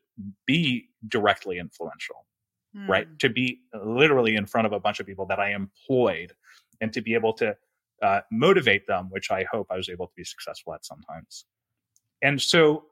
be 0.46 0.88
directly 1.08 1.58
influential 1.58 2.26
Hmm. 2.74 2.90
right? 2.90 3.18
To 3.20 3.28
be 3.28 3.60
literally 3.72 4.36
in 4.36 4.46
front 4.46 4.66
of 4.66 4.72
a 4.72 4.80
bunch 4.80 5.00
of 5.00 5.06
people 5.06 5.26
that 5.26 5.40
I 5.40 5.52
employed 5.54 6.32
and 6.80 6.92
to 6.92 7.00
be 7.00 7.14
able 7.14 7.32
to 7.34 7.56
uh, 8.02 8.20
motivate 8.30 8.86
them, 8.86 9.08
which 9.10 9.30
I 9.30 9.44
hope 9.50 9.68
I 9.70 9.76
was 9.76 9.88
able 9.88 10.06
to 10.06 10.12
be 10.14 10.24
successful 10.24 10.74
at 10.74 10.84
sometimes. 10.84 11.46
And 12.22 12.40
so 12.40 12.84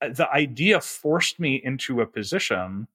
uh, 0.00 0.10
the 0.10 0.30
idea 0.30 0.80
forced 0.80 1.40
me 1.40 1.56
into 1.56 2.00
a 2.00 2.06
position 2.06 2.86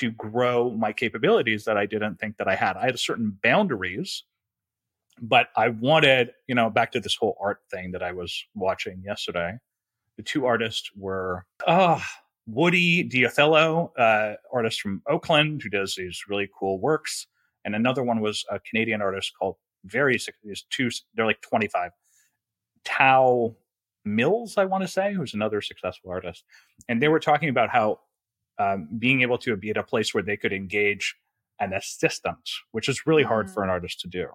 to 0.00 0.10
grow 0.12 0.70
my 0.70 0.92
capabilities 0.92 1.64
that 1.64 1.76
I 1.76 1.86
didn't 1.86 2.16
think 2.16 2.36
that 2.38 2.48
I 2.48 2.54
had. 2.54 2.76
I 2.76 2.86
had 2.86 2.98
certain 2.98 3.38
boundaries, 3.42 4.24
but 5.20 5.48
I 5.56 5.68
wanted, 5.68 6.32
you 6.48 6.54
know, 6.54 6.70
back 6.70 6.92
to 6.92 7.00
this 7.00 7.14
whole 7.14 7.36
art 7.40 7.60
thing 7.70 7.92
that 7.92 8.02
I 8.02 8.12
was 8.12 8.44
watching 8.54 9.02
yesterday. 9.04 9.52
The 10.16 10.22
two 10.22 10.46
artists 10.46 10.90
were, 10.96 11.44
ah, 11.66 12.04
Woody 12.46 13.02
De 13.02 13.24
Othello, 13.24 13.92
uh, 13.96 14.34
artist 14.52 14.80
from 14.80 15.02
Oakland, 15.08 15.62
who 15.62 15.70
does 15.70 15.94
these 15.94 16.24
really 16.28 16.48
cool 16.58 16.78
works, 16.78 17.26
and 17.64 17.74
another 17.74 18.02
one 18.02 18.20
was 18.20 18.44
a 18.50 18.60
Canadian 18.60 19.00
artist 19.00 19.32
called 19.38 19.56
very 19.84 20.18
these 20.42 20.64
two. 20.70 20.90
They're 21.14 21.26
like 21.26 21.40
twenty 21.40 21.68
five. 21.68 21.92
Tao 22.84 23.56
Mills, 24.04 24.58
I 24.58 24.66
want 24.66 24.82
to 24.82 24.88
say, 24.88 25.14
who's 25.14 25.32
another 25.32 25.62
successful 25.62 26.10
artist, 26.10 26.44
and 26.88 27.00
they 27.00 27.08
were 27.08 27.20
talking 27.20 27.48
about 27.48 27.70
how 27.70 28.00
um, 28.58 28.88
being 28.98 29.22
able 29.22 29.38
to 29.38 29.56
be 29.56 29.70
at 29.70 29.76
a 29.76 29.82
place 29.82 30.14
where 30.14 30.22
they 30.22 30.36
could 30.36 30.52
engage 30.52 31.16
an 31.60 31.72
assistant, 31.72 32.50
which 32.72 32.88
is 32.88 33.06
really 33.06 33.22
hard 33.22 33.50
for 33.50 33.62
an 33.62 33.70
artist 33.70 34.00
to 34.00 34.08
do, 34.08 34.28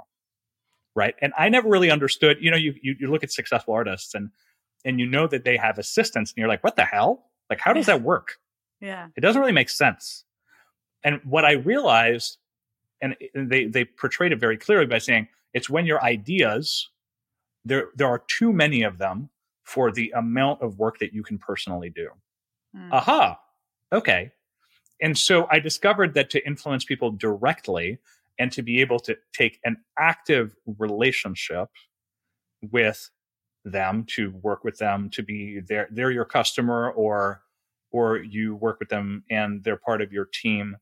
right? 0.95 1.15
And 1.21 1.33
I 1.37 1.49
never 1.49 1.69
really 1.69 1.91
understood. 1.91 2.37
You 2.41 2.51
know, 2.51 2.57
you 2.57 2.75
you, 2.81 2.95
you 2.99 3.07
look 3.07 3.23
at 3.23 3.31
successful 3.31 3.73
artists 3.73 4.13
and 4.13 4.29
and 4.85 4.99
you 4.99 5.05
know 5.05 5.27
that 5.27 5.43
they 5.43 5.57
have 5.57 5.77
assistants, 5.77 6.31
and 6.31 6.37
you're 6.37 6.47
like, 6.47 6.63
what 6.63 6.75
the 6.75 6.85
hell? 6.85 7.25
Like, 7.49 7.59
how 7.59 7.73
does 7.73 7.87
that 7.87 8.01
work? 8.13 8.37
Yeah. 8.81 9.07
It 9.15 9.21
doesn't 9.21 9.39
really 9.39 9.53
make 9.53 9.69
sense. 9.69 10.23
And 11.03 11.21
what 11.23 11.45
I 11.45 11.53
realized, 11.53 12.37
and 13.01 13.15
they 13.33 13.65
they 13.65 13.85
portrayed 13.85 14.31
it 14.31 14.39
very 14.39 14.57
clearly 14.57 14.85
by 14.85 14.99
saying 14.99 15.27
it's 15.53 15.69
when 15.69 15.85
your 15.85 16.03
ideas 16.03 16.89
there 17.65 17.89
there 17.95 18.07
are 18.07 18.23
too 18.27 18.53
many 18.53 18.83
of 18.83 18.97
them 18.97 19.29
for 19.63 19.91
the 19.91 20.11
amount 20.15 20.61
of 20.61 20.79
work 20.79 20.99
that 20.99 21.13
you 21.13 21.23
can 21.23 21.37
personally 21.37 21.89
do. 21.89 22.09
Hmm. 22.75 22.91
Aha. 22.91 23.39
Okay. 23.91 24.31
And 25.01 25.17
so 25.17 25.47
I 25.49 25.59
discovered 25.59 26.13
that 26.15 26.29
to 26.31 26.45
influence 26.45 26.85
people 26.85 27.11
directly 27.11 27.99
and 28.37 28.51
to 28.51 28.61
be 28.61 28.81
able 28.81 28.99
to 28.99 29.17
take 29.33 29.59
an 29.63 29.77
active 29.97 30.55
relationship 30.77 31.69
with 32.61 33.09
them, 33.65 34.05
to 34.15 34.31
work 34.41 34.63
with 34.63 34.77
them, 34.77 35.09
to 35.11 35.23
be 35.23 35.59
their 35.61 35.87
they're 35.91 36.11
your 36.11 36.25
customer 36.25 36.91
or 36.91 37.41
or 37.91 38.17
you 38.17 38.55
work 38.55 38.79
with 38.79 38.89
them 38.89 39.23
and 39.29 39.63
they're 39.63 39.77
part 39.77 40.01
of 40.01 40.13
your 40.13 40.25
team. 40.25 40.77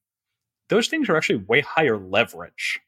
Those 0.70 0.88
things 0.88 1.10
are 1.10 1.16
actually 1.16 1.44
way 1.48 1.62
higher 1.62 1.98
leverage 1.98 2.80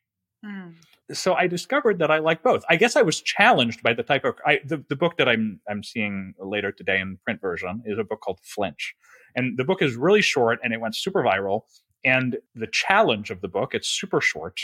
Hmm. 0.44 0.70
So 1.12 1.34
I 1.34 1.48
discovered 1.48 2.00
that 2.00 2.12
I 2.12 2.20
like 2.20 2.44
both. 2.44 2.64
I 2.70 2.76
guess 2.76 2.96
I 2.96 3.02
was 3.02 3.22
challenged 3.22 3.82
by 3.82 3.94
the 3.94 4.04
type 4.04 4.26
of 4.26 4.36
I, 4.46 4.60
the 4.66 4.84
the 4.90 4.96
book 4.96 5.18
that 5.18 5.28
I'm 5.28 5.60
I'm 5.70 5.84
seeing 5.84 6.34
later 6.40 6.72
today 6.72 7.00
in 7.00 7.18
print 7.24 7.42
version 7.42 7.84
is 7.86 7.98
a 7.98 8.04
book 8.04 8.22
called 8.22 8.40
Flinch, 8.44 8.96
and 9.36 9.58
the 9.58 9.64
book 9.64 9.82
is 9.82 9.96
really 9.96 10.22
short 10.22 10.60
and 10.64 10.74
it 10.74 10.82
went 10.82 10.96
super 10.96 11.24
viral. 11.24 11.62
And 12.06 12.38
the 12.56 12.68
challenge 12.68 13.30
of 13.30 13.42
the 13.42 13.50
book, 13.50 13.76
it's 13.76 13.90
super 13.90 14.22
short, 14.22 14.60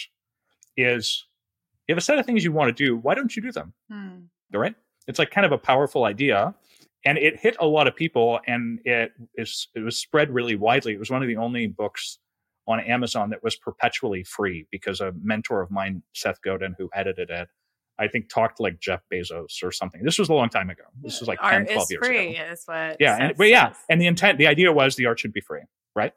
is 0.77 1.25
you 1.87 1.93
have 1.93 1.97
a 1.97 2.01
set 2.01 2.17
of 2.17 2.25
things 2.25 2.45
you 2.45 2.51
want 2.53 2.75
to 2.75 2.83
do. 2.85 2.95
Why 2.95 3.13
don't 3.13 3.35
you 3.35 3.41
do 3.41 3.51
them? 3.51 3.73
Hmm. 3.91 4.19
All 4.53 4.61
right, 4.61 4.75
it's 5.07 5.19
like 5.19 5.31
kind 5.31 5.45
of 5.45 5.51
a 5.51 5.57
powerful 5.57 6.05
idea, 6.05 6.53
and 7.03 7.17
it 7.17 7.39
hit 7.39 7.57
a 7.59 7.65
lot 7.65 7.87
of 7.87 7.95
people, 7.95 8.39
and 8.47 8.79
it 8.85 9.11
is 9.35 9.67
it 9.75 9.81
was 9.81 9.97
spread 9.97 10.29
really 10.31 10.55
widely. 10.55 10.93
It 10.93 10.99
was 10.99 11.11
one 11.11 11.21
of 11.21 11.27
the 11.27 11.37
only 11.37 11.67
books 11.67 12.19
on 12.67 12.79
Amazon 12.79 13.29
that 13.29 13.43
was 13.43 13.55
perpetually 13.55 14.23
free 14.23 14.67
because 14.71 15.01
a 15.01 15.13
mentor 15.21 15.61
of 15.61 15.71
mine, 15.71 16.03
Seth 16.13 16.41
Godin, 16.41 16.75
who 16.77 16.89
edited 16.93 17.29
it, 17.29 17.47
I 17.97 18.07
think 18.07 18.29
talked 18.29 18.59
like 18.59 18.79
Jeff 18.79 19.01
Bezos 19.11 19.63
or 19.63 19.71
something. 19.71 20.03
This 20.03 20.19
was 20.19 20.29
a 20.29 20.33
long 20.33 20.49
time 20.49 20.69
ago. 20.69 20.83
This 21.01 21.19
was 21.19 21.27
like 21.27 21.39
10, 21.39 21.67
12 21.67 21.87
years 21.91 22.07
free, 22.07 22.35
ago. 22.35 22.51
is 22.51 22.63
what. 22.65 22.97
Yeah, 22.99 23.17
and, 23.19 23.37
but 23.37 23.47
yeah, 23.47 23.73
and 23.89 24.01
the 24.01 24.07
intent, 24.07 24.37
the 24.37 24.47
idea 24.47 24.71
was 24.71 24.95
the 24.95 25.05
art 25.05 25.19
should 25.19 25.33
be 25.33 25.41
free, 25.41 25.61
right? 25.95 26.13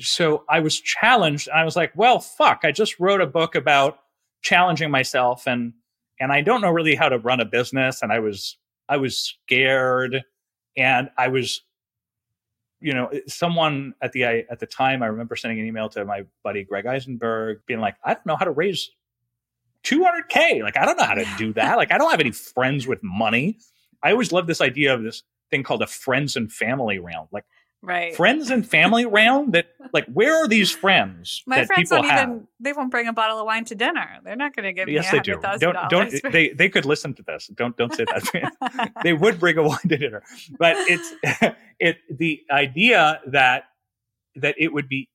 So 0.00 0.44
I 0.48 0.60
was 0.60 0.78
challenged, 0.78 1.48
and 1.48 1.58
I 1.58 1.64
was 1.64 1.76
like, 1.76 1.92
"Well, 1.94 2.18
fuck! 2.18 2.60
I 2.64 2.72
just 2.72 3.00
wrote 3.00 3.22
a 3.22 3.26
book 3.26 3.54
about 3.54 3.98
challenging 4.42 4.90
myself, 4.90 5.46
and 5.46 5.72
and 6.20 6.32
I 6.32 6.42
don't 6.42 6.60
know 6.60 6.70
really 6.70 6.94
how 6.94 7.08
to 7.08 7.18
run 7.18 7.40
a 7.40 7.46
business, 7.46 8.02
and 8.02 8.12
I 8.12 8.18
was 8.18 8.58
I 8.88 8.98
was 8.98 9.18
scared, 9.18 10.22
and 10.76 11.10
I 11.16 11.28
was, 11.28 11.62
you 12.80 12.92
know, 12.92 13.10
someone 13.26 13.94
at 14.02 14.12
the 14.12 14.24
at 14.24 14.58
the 14.60 14.66
time, 14.66 15.02
I 15.02 15.06
remember 15.06 15.36
sending 15.36 15.60
an 15.60 15.66
email 15.66 15.88
to 15.90 16.04
my 16.04 16.24
buddy 16.44 16.64
Greg 16.64 16.84
Isenberg, 16.84 17.60
being 17.66 17.80
like, 17.80 17.96
"I 18.04 18.14
don't 18.14 18.26
know 18.26 18.36
how 18.36 18.44
to 18.44 18.50
raise 18.50 18.90
200k. 19.82 20.62
Like, 20.62 20.76
I 20.76 20.84
don't 20.84 20.98
know 20.98 21.04
how 21.04 21.14
to 21.14 21.26
do 21.38 21.52
that. 21.54 21.76
Like, 21.76 21.92
I 21.92 21.98
don't 21.98 22.10
have 22.10 22.20
any 22.20 22.32
friends 22.32 22.86
with 22.86 23.02
money." 23.02 23.58
I 24.02 24.12
always 24.12 24.30
love 24.30 24.46
this 24.46 24.60
idea 24.60 24.94
of 24.94 25.02
this 25.02 25.22
thing 25.50 25.62
called 25.62 25.82
a 25.82 25.86
friends 25.86 26.36
and 26.36 26.52
family 26.52 26.98
round. 26.98 27.28
Like 27.32 27.44
right. 27.86 28.14
friends 28.14 28.50
and 28.50 28.68
family 28.68 29.06
round 29.06 29.54
that 29.54 29.66
like 29.92 30.06
where 30.06 30.36
are 30.42 30.48
these 30.48 30.70
friends 30.70 31.42
My 31.46 31.64
friends 31.64 31.90
won't 31.90 32.06
have? 32.06 32.28
even. 32.28 32.48
They 32.60 32.72
won't 32.72 32.90
bring 32.90 33.08
a 33.08 33.12
bottle 33.12 33.38
of 33.38 33.46
wine 33.46 33.64
to 33.66 33.74
dinner. 33.74 34.18
They're 34.24 34.36
not 34.36 34.54
going 34.54 34.64
to 34.64 34.72
give 34.72 34.88
yes, 34.88 35.04
me 35.06 35.10
they 35.12 35.18
a 35.18 35.22
do. 35.22 35.32
hundred 35.32 35.42
thousand 35.42 35.60
Don't 35.60 35.90
dollars. 35.90 36.20
don't 36.20 36.32
they 36.32 36.48
they 36.50 36.68
could 36.68 36.84
listen 36.84 37.14
to 37.14 37.22
this. 37.22 37.48
Don't 37.54 37.76
don't 37.76 37.94
say 37.94 38.04
that. 38.04 38.92
they 39.02 39.12
would 39.12 39.40
bring 39.40 39.56
a 39.58 39.62
wine 39.62 39.78
to 39.88 39.96
dinner. 39.96 40.22
But 40.58 40.76
it's 40.88 41.14
it 41.78 41.98
the 42.10 42.42
idea 42.50 43.20
that 43.28 43.64
that 44.36 44.54
it 44.58 44.72
would 44.72 44.88
be 44.88 45.08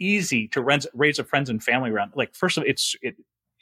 easy 0.00 0.48
to 0.48 0.62
raise, 0.62 0.86
raise 0.94 1.18
a 1.18 1.24
friends 1.24 1.50
and 1.50 1.62
family 1.62 1.90
round. 1.90 2.12
Like 2.14 2.34
first 2.34 2.56
of 2.56 2.62
all, 2.62 2.70
it's 2.70 2.96
it 3.02 3.16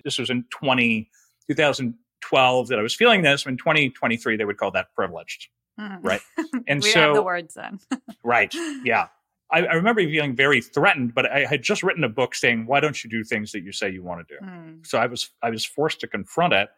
this 0.04 0.18
was 0.18 0.30
in 0.30 0.44
20, 0.50 1.10
2012 1.48 2.68
that 2.68 2.78
I 2.78 2.82
was 2.82 2.94
feeling 2.94 3.22
this. 3.22 3.44
In 3.46 3.56
2023, 3.56 4.36
they 4.36 4.44
would 4.44 4.56
call 4.56 4.70
that 4.72 4.94
privileged. 4.94 5.48
Mhm. 5.78 5.98
Right. 6.02 6.20
And 6.68 6.82
we 6.82 6.90
so 6.90 7.00
have 7.00 7.14
the 7.14 7.22
words 7.22 7.54
then. 7.54 7.78
Right. 8.24 8.52
Yeah. 8.84 9.08
I, 9.52 9.60
I 9.66 9.74
remember 9.74 10.02
feeling 10.02 10.34
very 10.34 10.60
threatened, 10.60 11.14
but 11.14 11.30
I 11.30 11.44
had 11.44 11.62
just 11.62 11.82
written 11.84 12.02
a 12.02 12.08
book 12.08 12.34
saying, 12.34 12.66
"Why 12.66 12.80
don't 12.80 13.02
you 13.04 13.08
do 13.08 13.22
things 13.22 13.52
that 13.52 13.60
you 13.62 13.70
say 13.70 13.88
you 13.90 14.02
want 14.02 14.26
to 14.26 14.34
do?" 14.34 14.44
Mm. 14.44 14.86
So 14.86 14.98
I 14.98 15.06
was 15.06 15.30
I 15.42 15.50
was 15.50 15.64
forced 15.64 16.00
to 16.00 16.08
confront 16.08 16.52
it 16.52 16.68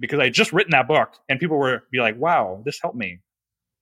because 0.00 0.18
I 0.20 0.24
had 0.24 0.32
just 0.34 0.52
written 0.52 0.70
that 0.70 0.88
book, 0.88 1.14
and 1.28 1.38
people 1.38 1.58
were 1.58 1.84
be 1.90 1.98
like, 2.00 2.16
"Wow, 2.18 2.62
this 2.64 2.80
helped 2.80 2.96
me," 2.96 3.20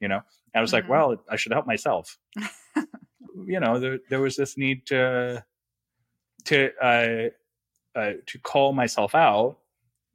you 0.00 0.09
know. 0.09 0.16
And 0.53 0.57
I 0.57 0.61
was 0.61 0.70
Mhm. 0.70 0.74
like, 0.74 0.88
"Well, 0.88 1.22
I 1.31 1.37
should 1.37 1.53
help 1.53 1.66
myself." 1.66 2.18
you 3.46 3.61
know, 3.61 3.79
there 3.79 3.98
there 4.11 4.20
was 4.20 4.35
this 4.37 4.59
need 4.59 4.87
to 4.87 5.44
to 6.46 6.70
uh, 6.83 7.98
uh, 7.98 8.12
to 8.27 8.38
call 8.40 8.72
myself 8.72 9.14
out 9.14 9.59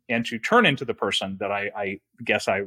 and 0.10 0.26
to 0.26 0.40
turn 0.40 0.66
into 0.66 0.84
the 0.86 0.94
person 0.94 1.38
that 1.40 1.52
I, 1.52 1.72
I 1.76 2.00
guess 2.24 2.48
I 2.48 2.64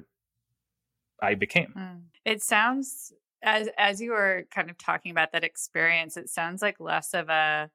I 1.23 1.35
became. 1.35 1.73
Mm. 1.77 2.01
It 2.25 2.43
sounds 2.43 3.13
as 3.43 3.69
as 3.79 4.01
you 4.01 4.11
were 4.11 4.45
kind 4.55 4.71
of 4.71 4.77
talking 4.79 5.11
about 5.11 5.33
that 5.33 5.45
experience, 5.45 6.17
it 6.17 6.29
sounds 6.29 6.63
like 6.63 6.81
less 6.81 7.15
of 7.15 7.29
a 7.29 7.71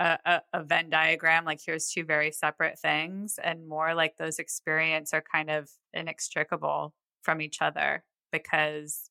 a, 0.00 0.40
a, 0.54 0.64
Venn 0.64 0.88
diagram, 0.88 1.44
like 1.44 1.60
here's 1.64 1.90
two 1.90 2.04
very 2.04 2.32
separate 2.32 2.78
things, 2.78 3.38
and 3.42 3.68
more 3.68 3.94
like 3.94 4.16
those 4.16 4.38
experiences 4.38 5.12
are 5.12 5.22
kind 5.30 5.50
of 5.50 5.68
inextricable 5.92 6.94
from 7.22 7.42
each 7.42 7.60
other 7.60 8.02
because 8.32 9.10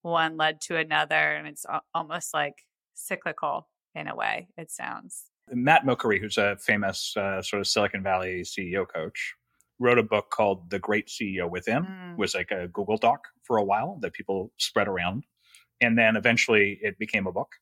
one 0.00 0.38
led 0.38 0.62
to 0.62 0.76
another, 0.76 1.14
and 1.14 1.46
it's 1.46 1.66
al- 1.66 1.84
almost 1.94 2.32
like 2.32 2.54
cyclical 2.94 3.68
in 3.94 4.08
a 4.08 4.16
way. 4.16 4.48
It 4.56 4.70
sounds. 4.70 5.24
Matt 5.52 5.84
Mochary, 5.84 6.18
who's 6.18 6.38
a 6.38 6.56
famous 6.56 7.14
uh, 7.16 7.42
sort 7.42 7.60
of 7.60 7.66
Silicon 7.66 8.02
Valley 8.02 8.42
CEO 8.42 8.86
coach, 8.88 9.34
wrote 9.80 9.98
a 9.98 10.02
book 10.04 10.30
called 10.30 10.70
The 10.70 10.78
Great 10.78 11.08
CEO 11.08 11.50
Within. 11.50 11.84
Mm. 11.84 12.16
was 12.16 12.34
like 12.34 12.52
a 12.52 12.68
Google 12.68 12.98
Doc 12.98 13.24
for 13.42 13.56
a 13.56 13.64
while 13.64 13.98
that 14.02 14.12
people 14.12 14.52
spread 14.58 14.86
around. 14.86 15.24
And 15.80 15.98
then 15.98 16.14
eventually 16.14 16.78
it 16.82 16.98
became 16.98 17.26
a 17.26 17.32
book. 17.32 17.54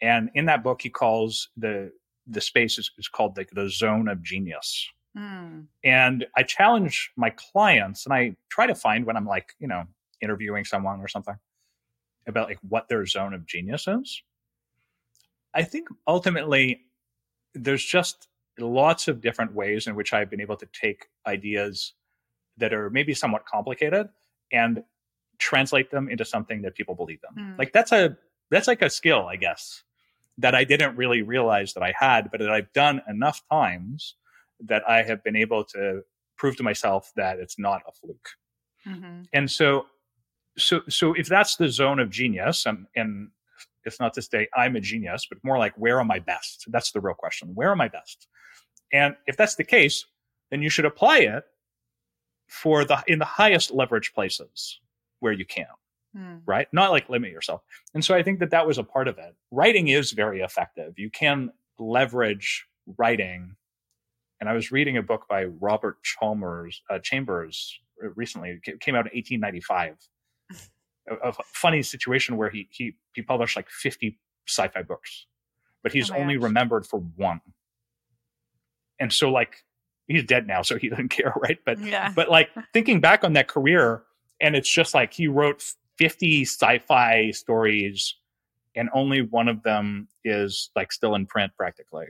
And 0.00 0.30
in 0.34 0.44
that 0.44 0.62
book, 0.62 0.82
he 0.82 0.90
calls 0.90 1.48
the 1.56 1.90
the 2.28 2.40
space 2.40 2.76
is, 2.76 2.90
is 2.98 3.08
called 3.08 3.36
like 3.36 3.50
the 3.52 3.70
zone 3.70 4.08
of 4.08 4.22
genius. 4.22 4.88
Mm. 5.16 5.66
And 5.84 6.26
I 6.36 6.42
challenge 6.42 7.12
my 7.16 7.30
clients 7.30 8.04
and 8.04 8.12
I 8.12 8.36
try 8.50 8.66
to 8.66 8.74
find 8.74 9.06
when 9.06 9.16
I'm 9.16 9.26
like, 9.26 9.54
you 9.60 9.68
know, 9.68 9.84
interviewing 10.20 10.64
someone 10.64 11.00
or 11.00 11.08
something 11.08 11.36
about 12.26 12.48
like 12.48 12.58
what 12.68 12.88
their 12.88 13.06
zone 13.06 13.32
of 13.32 13.46
genius 13.46 13.86
is. 13.86 14.22
I 15.54 15.62
think 15.62 15.88
ultimately 16.06 16.82
there's 17.54 17.84
just 17.84 18.28
lots 18.58 19.08
of 19.08 19.20
different 19.20 19.54
ways 19.54 19.86
in 19.86 19.94
which 19.94 20.12
I've 20.12 20.30
been 20.30 20.40
able 20.40 20.56
to 20.56 20.66
take 20.72 21.06
ideas 21.26 21.92
that 22.56 22.72
are 22.72 22.90
maybe 22.90 23.14
somewhat 23.14 23.44
complicated 23.46 24.08
and 24.52 24.82
translate 25.38 25.90
them 25.90 26.08
into 26.08 26.24
something 26.24 26.62
that 26.62 26.74
people 26.74 26.94
believe 26.94 27.20
in. 27.36 27.42
Mm. 27.42 27.58
Like 27.58 27.72
that's 27.72 27.92
a 27.92 28.16
that's 28.50 28.68
like 28.68 28.82
a 28.82 28.90
skill, 28.90 29.26
I 29.26 29.36
guess, 29.36 29.82
that 30.38 30.54
I 30.54 30.64
didn't 30.64 30.96
really 30.96 31.22
realize 31.22 31.74
that 31.74 31.82
I 31.82 31.92
had, 31.98 32.30
but 32.30 32.40
that 32.40 32.50
I've 32.50 32.72
done 32.72 33.02
enough 33.08 33.42
times 33.50 34.14
that 34.60 34.88
I 34.88 35.02
have 35.02 35.22
been 35.22 35.36
able 35.36 35.64
to 35.64 36.02
prove 36.36 36.56
to 36.56 36.62
myself 36.62 37.12
that 37.16 37.38
it's 37.38 37.58
not 37.58 37.82
a 37.86 37.92
fluke. 37.92 38.30
hmm 38.84 39.22
And 39.32 39.50
so 39.50 39.86
so 40.56 40.80
so 40.88 41.12
if 41.12 41.28
that's 41.28 41.56
the 41.56 41.68
zone 41.68 41.98
of 41.98 42.10
genius 42.10 42.66
and 42.66 42.86
and 42.94 43.30
it's 43.86 44.00
not 44.00 44.14
to 44.14 44.22
say 44.22 44.48
I'm 44.54 44.76
a 44.76 44.80
genius, 44.80 45.26
but 45.28 45.38
more 45.44 45.58
like 45.58 45.74
where 45.76 46.00
am 46.00 46.10
I 46.10 46.18
best? 46.18 46.64
That's 46.68 46.92
the 46.92 47.00
real 47.00 47.14
question. 47.14 47.50
Where 47.54 47.70
am 47.70 47.80
I 47.80 47.88
best? 47.88 48.26
And 48.92 49.16
if 49.26 49.36
that's 49.36 49.56
the 49.56 49.64
case, 49.64 50.04
then 50.50 50.62
you 50.62 50.70
should 50.70 50.84
apply 50.84 51.18
it 51.18 51.44
for 52.48 52.84
the 52.84 53.02
in 53.06 53.18
the 53.18 53.24
highest 53.24 53.70
leverage 53.70 54.12
places 54.14 54.80
where 55.20 55.32
you 55.32 55.44
can, 55.44 55.66
Mm. 56.16 56.42
right? 56.46 56.68
Not 56.72 56.92
like 56.92 57.08
limit 57.08 57.30
yourself. 57.30 57.62
And 57.94 58.04
so 58.04 58.14
I 58.14 58.22
think 58.22 58.38
that 58.40 58.50
that 58.50 58.66
was 58.66 58.78
a 58.78 58.84
part 58.84 59.08
of 59.08 59.18
it. 59.18 59.34
Writing 59.50 59.88
is 59.88 60.12
very 60.12 60.40
effective. 60.40 60.98
You 60.98 61.10
can 61.10 61.50
leverage 61.78 62.64
writing. 62.98 63.56
And 64.40 64.48
I 64.48 64.52
was 64.52 64.70
reading 64.70 64.96
a 64.96 65.02
book 65.02 65.26
by 65.28 65.44
Robert 65.44 66.02
Chalmers 66.02 66.80
uh, 66.90 66.98
Chambers 67.00 67.78
recently. 68.14 68.60
It 68.64 68.80
came 68.80 68.94
out 68.94 69.06
in 69.06 69.16
1895. 69.16 69.96
A, 71.08 71.28
a 71.28 71.32
funny 71.52 71.82
situation 71.82 72.36
where 72.36 72.50
he 72.50 72.68
he 72.70 72.94
he 73.14 73.22
published 73.22 73.56
like 73.56 73.68
50 73.70 74.18
sci-fi 74.48 74.82
books, 74.82 75.26
but 75.82 75.92
he's 75.92 76.10
Oh 76.10 76.14
only 76.14 76.36
gosh. 76.36 76.44
remembered 76.44 76.86
for 76.86 77.00
one. 77.16 77.40
And 78.98 79.12
so 79.12 79.30
like 79.30 79.64
he's 80.06 80.24
dead 80.24 80.46
now, 80.46 80.62
so 80.62 80.78
he 80.78 80.88
doesn't 80.90 81.08
care, 81.08 81.32
right? 81.36 81.58
But 81.64 81.78
Yeah. 81.84 82.12
but 82.14 82.30
like 82.30 82.50
thinking 82.72 83.00
back 83.00 83.24
on 83.24 83.34
that 83.34 83.48
career, 83.48 84.02
and 84.40 84.56
it's 84.56 84.72
just 84.72 84.94
like 84.94 85.12
he 85.12 85.28
wrote 85.28 85.64
50 85.98 86.42
sci-fi 86.42 87.30
stories, 87.30 88.14
and 88.74 88.88
only 88.92 89.22
one 89.22 89.48
of 89.48 89.62
them 89.62 90.08
is 90.24 90.70
like 90.76 90.92
still 90.92 91.14
in 91.14 91.26
print 91.26 91.52
practically. 91.56 92.06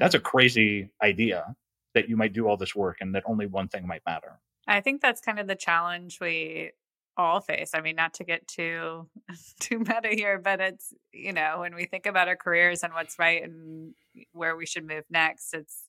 That's 0.00 0.14
a 0.14 0.18
Mm. 0.18 0.22
crazy 0.22 0.90
idea 1.02 1.54
that 1.94 2.08
you 2.08 2.16
might 2.16 2.32
do 2.32 2.48
all 2.48 2.56
this 2.56 2.74
work 2.74 2.98
and 3.00 3.14
that 3.14 3.22
only 3.26 3.46
one 3.46 3.68
thing 3.68 3.86
might 3.86 4.02
matter. 4.06 4.40
I 4.66 4.80
think 4.80 5.00
that's 5.00 5.20
kind 5.20 5.38
of 5.38 5.46
the 5.46 5.54
challenge 5.54 6.18
we 6.20 6.72
all 7.16 7.40
face. 7.40 7.70
I 7.74 7.80
mean, 7.80 7.96
not 7.96 8.14
to 8.14 8.24
get 8.24 8.46
too 8.48 9.08
too 9.60 9.78
meta 9.78 10.08
here, 10.10 10.38
but 10.38 10.60
it's 10.60 10.92
you 11.12 11.32
know 11.32 11.60
when 11.60 11.74
we 11.74 11.86
think 11.86 12.06
about 12.06 12.28
our 12.28 12.36
careers 12.36 12.82
and 12.82 12.92
what's 12.92 13.18
right 13.18 13.42
and 13.42 13.94
where 14.32 14.56
we 14.56 14.66
should 14.66 14.86
move 14.86 15.04
next, 15.10 15.54
it's 15.54 15.84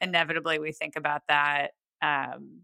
inevitably 0.00 0.58
we 0.58 0.72
think 0.72 0.96
about 0.96 1.22
that. 1.28 1.72
Um, 2.02 2.62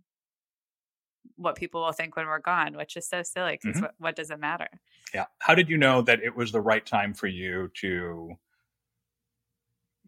what 1.36 1.56
people 1.56 1.80
will 1.82 1.92
think 1.92 2.14
when 2.16 2.26
we're 2.26 2.38
gone, 2.38 2.76
which 2.76 2.96
is 2.96 3.08
so 3.08 3.22
silly 3.22 3.58
because 3.60 3.78
Mhm. 3.78 3.82
what, 3.82 3.94
what 3.98 4.16
does 4.16 4.30
it 4.30 4.38
matter? 4.38 4.68
Yeah. 5.14 5.26
How 5.40 5.54
did 5.54 5.68
you 5.68 5.78
know 5.78 6.02
that 6.02 6.22
it 6.22 6.36
was 6.36 6.52
the 6.52 6.60
right 6.60 6.84
time 6.84 7.14
for 7.14 7.26
you 7.26 7.68
to 7.76 8.36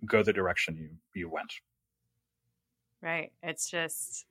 go 0.04 0.22
the 0.22 0.32
direction 0.32 0.76
you 0.76 0.90
you 1.14 1.28
went? 1.30 1.52
Right. 3.00 3.32
It's 3.42 3.70
just, 3.70 4.26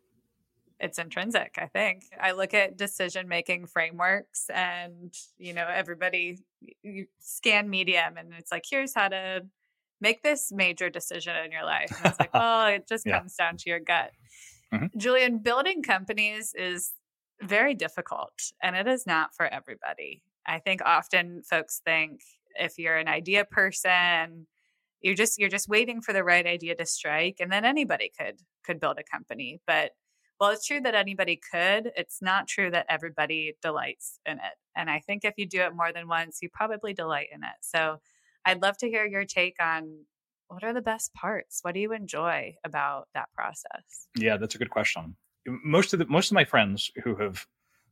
it's 0.80 1.00
intrinsic, 1.00 1.56
I 1.58 1.68
think. 1.68 2.04
I 2.20 2.32
look 2.32 2.54
at 2.54 2.78
decision 2.78 3.28
making 3.28 3.68
frameworks 3.68 4.50
and, 4.50 5.14
you 5.38 5.54
know, 5.54 5.68
everybody, 5.68 6.40
you 6.82 7.08
scan 7.20 7.70
Medium 7.70 8.18
and 8.18 8.34
it's 8.34 8.52
like, 8.52 8.66
here's 8.70 8.94
how 8.94 9.08
to 9.10 9.46
make 10.02 10.24
this 10.24 10.52
major 10.52 10.90
decision 10.90 11.36
in 11.38 11.52
your 11.52 11.64
life. 11.64 11.92
And 11.98 12.08
it's 12.08 12.20
like, 12.20 12.34
well, 12.34 12.68
it 12.68 12.88
just 12.88 13.06
Yeah. 13.06 13.20
comes 13.20 13.36
down 13.36 13.58
to 13.58 13.70
your 13.70 13.80
gut. 13.80 14.12
Mhm. 14.74 14.90
Julien, 14.98 15.40
building 15.40 15.84
companies 15.84 16.54
is 16.56 16.94
very 17.42 17.74
difficult 17.74 18.34
and 18.62 18.76
it 18.76 18.88
is 18.88 19.06
not 19.08 19.36
for 19.36 19.46
everybody. 19.46 20.24
I 20.46 20.60
think 20.60 20.82
often 20.86 21.44
folks 21.44 21.82
think 21.86 22.22
if 22.60 22.78
you're 22.78 22.98
an 22.98 23.08
idea 23.08 23.46
person, 23.46 24.48
you're 25.02 25.16
just 25.16 25.38
you're 25.40 25.50
just 25.50 25.68
waiting 25.70 26.02
for 26.02 26.14
the 26.14 26.24
right 26.24 26.46
idea 26.48 26.76
to 26.76 26.86
strike 26.86 27.38
and 27.40 27.52
then 27.52 27.66
anybody 27.66 28.12
could 28.18 28.40
could 28.64 28.80
build 28.80 28.98
a 28.98 29.04
company 29.04 29.60
but 29.68 29.92
well 30.44 30.52
it's 30.52 30.68
true 30.68 30.82
that 30.82 30.96
anybody 30.96 31.40
could 31.52 31.92
it's 31.96 32.22
not 32.22 32.48
true 32.48 32.70
that 32.70 32.86
everybody 32.90 33.54
delights 33.62 34.20
in 34.26 34.34
it 34.34 34.58
and 34.76 34.90
i 34.90 35.00
think 35.00 35.24
if 35.24 35.34
you 35.38 35.46
do 35.46 35.62
it 35.62 35.76
more 35.76 35.92
than 35.94 36.08
once 36.08 36.40
you 36.42 36.50
probably 36.52 36.94
delight 36.94 37.28
in 37.34 37.44
it 37.44 37.56
so 37.62 37.98
i'd 38.46 38.62
love 38.62 38.78
to 38.78 38.90
hear 38.90 39.06
your 39.06 39.26
take 39.26 39.56
on 39.62 40.06
what 40.54 40.64
are 40.64 40.74
the 40.74 40.82
best 40.82 41.14
parts? 41.14 41.60
What 41.64 41.74
do 41.74 41.80
you 41.80 41.94
enjoy 41.94 42.56
about 42.64 43.08
that 43.14 43.30
process? 43.34 44.08
Yeah, 44.16 44.38
that's 44.38 44.56
a 44.56 44.58
good 44.58 44.70
question. 44.70 45.16
Most 45.48 45.94
of 45.94 46.00
the 46.00 46.06
most 46.06 46.32
of 46.32 46.36
my 46.36 46.46
friends 46.46 46.92
who 47.04 47.16
have 47.16 47.46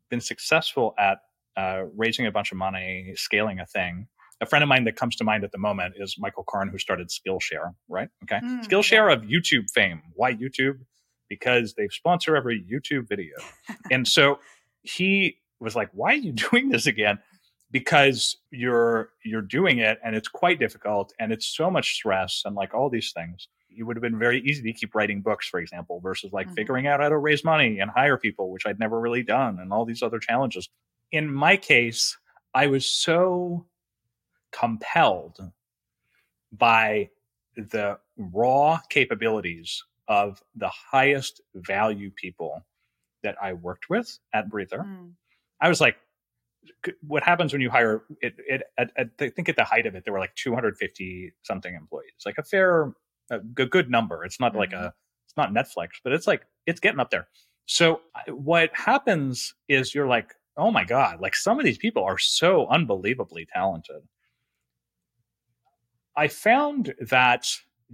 been 0.10 0.22
successful 0.22 0.94
at 0.98 1.20
uh, 1.58 1.84
raising 1.96 2.28
a 2.28 2.32
bunch 2.32 2.52
of 2.52 2.58
money, 2.58 3.14
scaling 3.16 3.60
a 3.60 3.66
thing. 3.66 4.08
A 4.42 4.46
friend 4.46 4.64
of 4.64 4.70
mine 4.70 4.86
that 4.86 4.96
comes 4.96 5.16
to 5.18 5.24
mind 5.24 5.44
at 5.44 5.52
the 5.52 5.58
moment 5.58 5.96
is 5.98 6.16
Michael 6.18 6.44
Carn, 6.50 6.70
who 6.70 6.78
started 6.78 7.10
Skillshare, 7.10 7.74
right? 7.90 8.10
Okay. 8.24 8.40
Mm, 8.44 8.66
Skillshare 8.66 9.10
yeah. 9.10 9.14
of 9.14 9.24
YouTube 9.24 9.70
fame. 9.72 10.02
Why 10.14 10.34
YouTube? 10.34 10.80
Because 11.32 11.76
they 11.76 11.88
sponsor 11.88 12.36
every 12.36 12.62
YouTube 12.70 13.08
video. 13.08 13.38
and 13.90 14.06
so 14.06 14.40
he 14.82 15.38
was 15.62 15.78
like, 15.78 15.90
why 15.94 16.12
are 16.12 16.16
you 16.16 16.32
doing 16.52 16.68
this 16.68 16.88
again? 16.88 17.20
Because 17.72 18.36
you're 18.52 19.12
you're 19.24 19.42
doing 19.42 19.78
it 19.78 19.98
and 20.04 20.14
it's 20.14 20.28
quite 20.28 20.60
difficult 20.60 21.14
and 21.20 21.32
it's 21.32 21.48
so 21.48 21.72
much 21.72 21.94
stress 21.94 22.42
and 22.44 22.54
like 22.54 22.74
all 22.74 22.90
these 22.90 23.14
things. 23.14 23.48
It 23.70 23.84
would 23.84 23.96
have 23.96 24.02
been 24.02 24.20
very 24.20 24.42
easy 24.42 24.62
to 24.64 24.74
keep 24.78 24.94
writing 24.94 25.22
books, 25.22 25.48
for 25.48 25.62
example, 25.62 26.02
versus 26.02 26.34
like 26.34 26.48
mm-hmm. 26.48 26.56
figuring 26.56 26.88
out 26.88 27.00
how 27.00 27.08
to 27.08 27.18
raise 27.18 27.46
money 27.46 27.80
and 27.80 27.90
hire 27.90 28.18
people, 28.18 28.52
which 28.52 28.66
I'd 28.66 28.78
never 28.78 29.00
really 29.00 29.24
done, 29.24 29.60
and 29.62 29.72
all 29.72 29.86
these 29.86 30.04
other 30.04 30.20
challenges. 30.20 30.68
In 31.14 31.34
my 31.34 31.56
case, 31.56 32.18
I 32.54 32.68
was 32.68 32.86
so 32.86 33.68
compelled 34.52 35.40
by 36.52 37.10
the 37.56 37.98
raw 38.18 38.80
capabilities 38.90 39.82
of 40.08 40.42
the 40.56 40.70
highest 40.70 41.42
value 41.56 42.12
people 42.12 42.66
that 43.24 43.36
I 43.42 43.54
worked 43.54 43.90
with 43.90 44.20
at 44.34 44.50
Breather. 44.50 44.80
Mm. 44.80 45.12
I 45.60 45.70
was 45.70 45.80
like, 45.80 45.98
what 47.06 47.24
happens 47.24 47.54
when 47.54 47.62
you 47.62 47.70
hire 47.70 48.04
it, 48.22 48.36
it 48.48 48.64
at, 48.78 48.92
at, 48.98 49.10
I 49.20 49.30
think 49.30 49.50
at 49.50 49.56
the 49.56 49.64
height 49.64 49.86
of 49.86 49.96
it, 49.96 50.04
there 50.04 50.14
were 50.14 50.20
like 50.20 50.36
250 50.36 51.34
something 51.44 51.74
employees, 51.74 52.12
like 52.26 52.38
a 52.38 52.44
fair, 52.44 52.94
a 53.30 53.40
good 53.40 53.90
number. 53.90 54.24
It's 54.24 54.40
not 54.40 54.52
mm-hmm. 54.52 54.60
like 54.60 54.74
a, 54.74 54.94
it's 55.26 55.38
not 55.38 55.54
Netflix, 55.54 55.90
but 56.04 56.14
it's 56.14 56.28
like, 56.28 56.44
it's 56.66 56.80
getting 56.80 57.00
up 57.00 57.10
there. 57.10 57.28
So 57.66 58.02
what 58.28 58.72
happens 58.74 59.54
is 59.70 59.96
you're 59.96 60.08
like, 60.08 60.34
oh 60.58 60.72
my 60.72 60.84
God, 60.84 61.22
like 61.22 61.36
some 61.36 61.60
of 61.60 61.66
these 61.66 61.78
people 61.78 62.04
are 62.04 62.18
so 62.18 62.68
unbelievably 62.68 63.48
talented. 63.54 64.02
I 66.16 66.28
found 66.28 66.94
that 67.10 67.48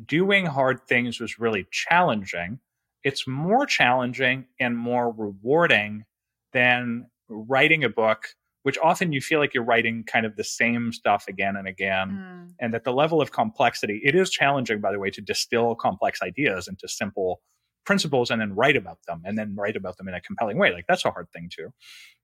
doing 0.05 0.45
hard 0.45 0.81
things 0.87 1.19
was 1.19 1.39
really 1.39 1.67
challenging. 1.71 2.59
It's 3.03 3.27
more 3.27 3.65
challenging 3.65 4.45
and 4.59 4.77
more 4.77 5.11
rewarding 5.11 6.05
than 6.53 7.07
writing 7.29 7.83
a 7.83 7.89
book 7.89 8.29
which 8.63 8.77
often 8.79 9.13
you 9.13 9.21
feel 9.21 9.39
like 9.39 9.53
you're 9.53 9.63
writing 9.63 10.03
kind 10.03 10.25
of 10.25 10.35
the 10.35 10.43
same 10.43 10.91
stuff 10.91 11.25
again 11.29 11.55
and 11.55 11.69
again 11.69 12.09
mm. 12.09 12.53
and 12.59 12.73
that 12.73 12.83
the 12.83 12.91
level 12.91 13.21
of 13.21 13.31
complexity 13.31 14.01
it 14.03 14.15
is 14.15 14.29
challenging 14.29 14.81
by 14.81 14.91
the 14.91 14.99
way 14.99 15.09
to 15.09 15.21
distill 15.21 15.75
complex 15.75 16.21
ideas 16.21 16.67
into 16.67 16.87
simple 16.87 17.41
principles 17.87 18.29
and 18.29 18.39
then 18.41 18.53
write 18.53 18.75
about 18.75 18.99
them 19.07 19.21
and 19.25 19.37
then 19.37 19.55
write 19.55 19.77
about 19.77 19.97
them 19.97 20.09
in 20.09 20.13
a 20.13 20.21
compelling 20.21 20.59
way. 20.59 20.71
Like 20.71 20.85
that's 20.87 21.05
a 21.05 21.11
hard 21.11 21.31
thing 21.31 21.49
too. 21.49 21.69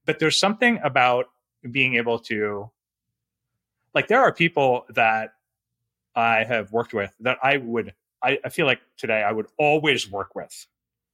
But 0.06 0.20
there's 0.20 0.38
something 0.38 0.80
about 0.84 1.28
being 1.72 1.96
able 1.96 2.20
to 2.20 2.70
like 3.96 4.10
there 4.10 4.22
are 4.22 4.34
people 4.34 4.84
that 4.90 5.32
i 6.16 6.44
have 6.44 6.72
worked 6.72 6.94
with 6.94 7.14
that 7.20 7.38
i 7.44 7.58
would 7.58 7.94
I, 8.24 8.40
I 8.46 8.50
feel 8.50 8.66
like 8.66 8.80
today 8.98 9.22
I 9.22 9.32
would 9.32 9.48
always 9.60 10.10
work 10.10 10.34
with. 10.34 10.66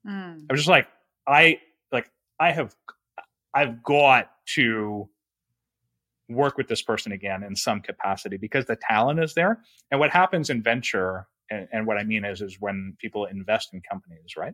Mm. 0.08 0.46
I'm 0.50 0.56
just 0.56 0.70
like, 0.70 0.88
I 1.28 1.60
like 1.92 2.10
I 2.40 2.52
have 2.52 2.76
I've 3.54 3.84
got 3.84 4.30
to 4.56 5.10
work 6.30 6.58
with 6.58 6.68
this 6.68 6.84
person 6.84 7.12
again 7.12 7.42
in 7.42 7.56
some 7.56 7.82
capacity 7.82 8.38
because 8.38 8.66
the 8.66 8.76
talent 8.76 9.20
is 9.20 9.34
there. 9.34 9.60
And 9.90 10.00
what 10.00 10.12
happens 10.12 10.52
in 10.52 10.62
venture, 10.62 11.26
and, 11.50 11.68
and 11.74 11.88
what 11.88 11.98
I 11.98 12.04
mean 12.04 12.24
is, 12.24 12.42
is 12.42 12.58
when 12.60 12.96
people 13.00 13.26
invest 13.26 13.70
in 13.74 13.82
companies, 13.82 14.36
right? 14.38 14.54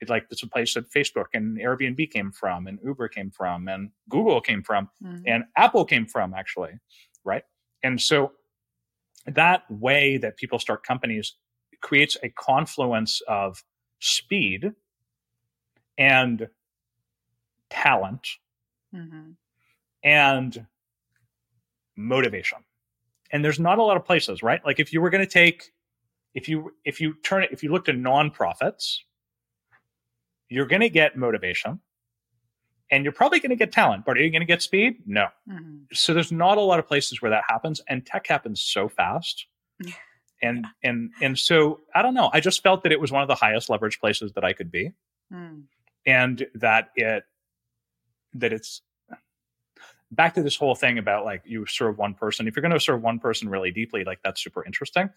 It's 0.00 0.10
like 0.10 0.26
it's 0.30 0.42
a 0.42 0.46
place 0.46 0.74
that 0.74 0.92
Facebook 0.92 1.26
and 1.32 1.58
Airbnb 1.58 2.10
came 2.10 2.30
from, 2.30 2.66
and 2.66 2.78
Uber 2.84 3.08
came 3.08 3.30
from, 3.30 3.66
and 3.66 3.90
Google 4.10 4.40
came 4.40 4.62
from, 4.62 4.90
mm-hmm. 5.02 5.22
and 5.26 5.44
Apple 5.56 5.86
came 5.86 6.06
from, 6.06 6.34
actually, 6.34 6.72
right? 7.24 7.42
And 7.82 8.00
so 8.00 8.32
that 9.26 9.62
way 9.70 10.16
that 10.16 10.36
people 10.36 10.58
start 10.58 10.84
companies 10.84 11.34
creates 11.80 12.16
a 12.22 12.28
confluence 12.28 13.20
of 13.28 13.62
speed 14.00 14.72
and 15.96 16.48
talent 17.70 18.26
mm-hmm. 18.94 19.30
and 20.02 20.66
motivation. 21.96 22.58
And 23.30 23.44
there's 23.44 23.60
not 23.60 23.78
a 23.78 23.82
lot 23.82 23.96
of 23.96 24.04
places 24.04 24.42
right? 24.42 24.64
Like 24.64 24.80
if 24.80 24.92
you 24.92 25.00
were 25.00 25.10
going 25.10 25.24
to 25.24 25.30
take 25.30 25.72
if 26.34 26.48
you 26.48 26.72
if 26.84 27.00
you 27.00 27.14
turn 27.22 27.42
it 27.42 27.50
if 27.52 27.62
you 27.62 27.70
look 27.70 27.84
to 27.86 27.92
nonprofits 27.92 28.98
you're 30.48 30.66
going 30.66 30.80
to 30.80 30.88
get 30.88 31.16
motivation 31.16 31.80
and 32.90 33.04
you're 33.04 33.12
probably 33.12 33.40
going 33.40 33.50
to 33.50 33.56
get 33.56 33.72
talent 33.72 34.04
but 34.04 34.16
are 34.16 34.22
you 34.22 34.30
going 34.30 34.40
to 34.40 34.46
get 34.46 34.62
speed? 34.62 34.96
No. 35.06 35.28
Mm-hmm. 35.50 35.76
so 35.92 36.14
there's 36.14 36.32
not 36.32 36.58
a 36.58 36.62
lot 36.62 36.78
of 36.78 36.86
places 36.86 37.20
where 37.22 37.30
that 37.30 37.44
happens 37.48 37.80
and 37.88 38.04
tech 38.04 38.26
happens 38.26 38.62
so 38.62 38.88
fast. 38.88 39.46
And 40.40 40.66
and 40.84 41.10
and 41.20 41.36
so 41.36 41.80
i 41.96 42.02
don't 42.02 42.14
know 42.14 42.30
i 42.32 42.38
just 42.38 42.62
felt 42.62 42.84
that 42.84 42.92
it 42.92 43.00
was 43.00 43.10
one 43.10 43.22
of 43.22 43.28
the 43.28 43.34
highest 43.34 43.68
leverage 43.68 43.98
places 43.98 44.32
that 44.34 44.44
i 44.44 44.52
could 44.52 44.70
be. 44.70 44.92
Mm. 45.32 45.64
and 46.06 46.46
that 46.54 46.90
it 46.94 47.24
that 48.34 48.52
it's 48.52 48.82
back 50.10 50.34
to 50.34 50.42
this 50.42 50.56
whole 50.56 50.74
thing 50.74 50.98
about 50.98 51.24
like 51.24 51.42
you 51.44 51.66
serve 51.66 51.98
one 51.98 52.14
person. 52.14 52.48
If 52.48 52.56
you're 52.56 52.62
going 52.62 52.72
to 52.72 52.80
serve 52.80 53.02
one 53.02 53.18
person 53.18 53.48
really 53.48 53.70
deeply 53.70 54.04
like 54.04 54.20
that's 54.22 54.42
super 54.42 54.64
interesting. 54.64 55.10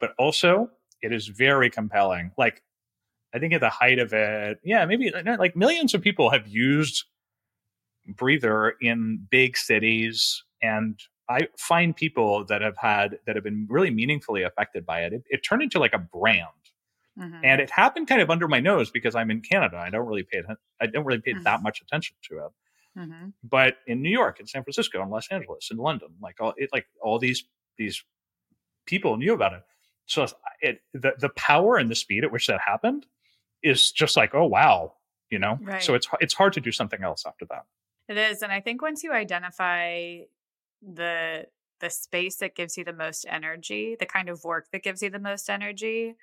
But 0.00 0.12
also 0.18 0.70
it 1.00 1.12
is 1.12 1.26
very 1.26 1.70
compelling. 1.70 2.32
Like 2.38 2.62
i 3.34 3.38
think 3.38 3.52
at 3.52 3.60
the 3.60 3.70
height 3.70 3.98
of 3.98 4.12
it 4.12 4.58
yeah 4.64 4.84
maybe 4.84 5.12
like 5.38 5.56
millions 5.56 5.94
of 5.94 6.02
people 6.02 6.30
have 6.30 6.46
used 6.48 7.04
breather 8.16 8.74
in 8.80 9.26
big 9.30 9.56
cities 9.56 10.44
and 10.62 11.00
I 11.28 11.48
find 11.56 11.94
people 11.96 12.44
that 12.46 12.62
have 12.62 12.76
had 12.76 13.18
that 13.26 13.36
have 13.36 13.44
been 13.44 13.66
really 13.68 13.90
meaningfully 13.90 14.42
affected 14.42 14.84
by 14.84 15.02
it. 15.02 15.12
It, 15.12 15.24
it 15.30 15.36
turned 15.38 15.62
into 15.62 15.78
like 15.78 15.94
a 15.94 15.98
brand, 15.98 16.46
mm-hmm. 17.18 17.40
and 17.42 17.60
it 17.60 17.70
happened 17.70 18.08
kind 18.08 18.20
of 18.20 18.30
under 18.30 18.48
my 18.48 18.60
nose 18.60 18.90
because 18.90 19.14
I'm 19.14 19.30
in 19.30 19.40
Canada. 19.40 19.76
I 19.76 19.90
don't 19.90 20.06
really 20.06 20.24
pay 20.24 20.42
I 20.80 20.86
don't 20.86 21.04
really 21.04 21.20
pay 21.20 21.32
mm-hmm. 21.32 21.44
that 21.44 21.62
much 21.62 21.80
attention 21.80 22.16
to 22.28 22.38
it. 22.38 22.52
Mm-hmm. 22.98 23.28
But 23.42 23.76
in 23.86 24.02
New 24.02 24.10
York, 24.10 24.40
in 24.40 24.46
San 24.46 24.62
Francisco, 24.62 25.02
in 25.02 25.10
Los 25.10 25.28
Angeles, 25.30 25.70
in 25.70 25.78
London, 25.78 26.08
like 26.20 26.40
all 26.40 26.54
it, 26.56 26.70
like 26.72 26.86
all 27.00 27.18
these 27.18 27.44
these 27.78 28.04
people 28.86 29.16
knew 29.16 29.32
about 29.32 29.54
it. 29.54 29.62
So 30.06 30.26
it 30.60 30.82
the 30.92 31.14
the 31.18 31.30
power 31.30 31.76
and 31.76 31.90
the 31.90 31.94
speed 31.94 32.24
at 32.24 32.32
which 32.32 32.48
that 32.48 32.60
happened 32.66 33.06
is 33.62 33.92
just 33.92 34.16
like 34.16 34.34
oh 34.34 34.46
wow, 34.46 34.94
you 35.30 35.38
know. 35.38 35.58
Right. 35.62 35.82
So 35.82 35.94
it's 35.94 36.08
it's 36.20 36.34
hard 36.34 36.52
to 36.54 36.60
do 36.60 36.72
something 36.72 37.02
else 37.02 37.24
after 37.26 37.44
that. 37.46 37.64
It 38.08 38.18
is, 38.18 38.42
and 38.42 38.52
I 38.52 38.60
think 38.60 38.82
once 38.82 39.02
you 39.02 39.12
identify 39.12 40.18
the 40.82 41.46
the 41.80 41.90
space 41.90 42.36
that 42.36 42.54
gives 42.54 42.76
you 42.76 42.84
the 42.84 42.92
most 42.92 43.26
energy, 43.28 43.96
the 43.98 44.06
kind 44.06 44.28
of 44.28 44.44
work 44.44 44.68
that 44.72 44.82
gives 44.82 45.02
you 45.02 45.10
the 45.10 45.18
most 45.18 45.50
energy, 45.50 46.14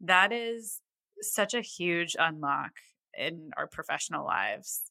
that 0.00 0.32
is 0.32 0.80
such 1.20 1.54
a 1.54 1.60
huge 1.60 2.16
unlock 2.18 2.72
in 3.16 3.50
our 3.56 3.66
professional 3.66 4.24
lives. 4.24 4.82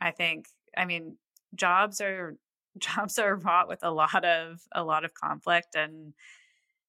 I 0.00 0.10
think 0.10 0.46
I 0.76 0.84
mean 0.84 1.16
jobs 1.54 2.00
are 2.00 2.36
jobs 2.78 3.18
are 3.18 3.36
wrought 3.36 3.68
with 3.68 3.80
a 3.82 3.90
lot 3.90 4.24
of 4.24 4.60
a 4.72 4.84
lot 4.84 5.04
of 5.04 5.14
conflict 5.14 5.74
and 5.74 6.12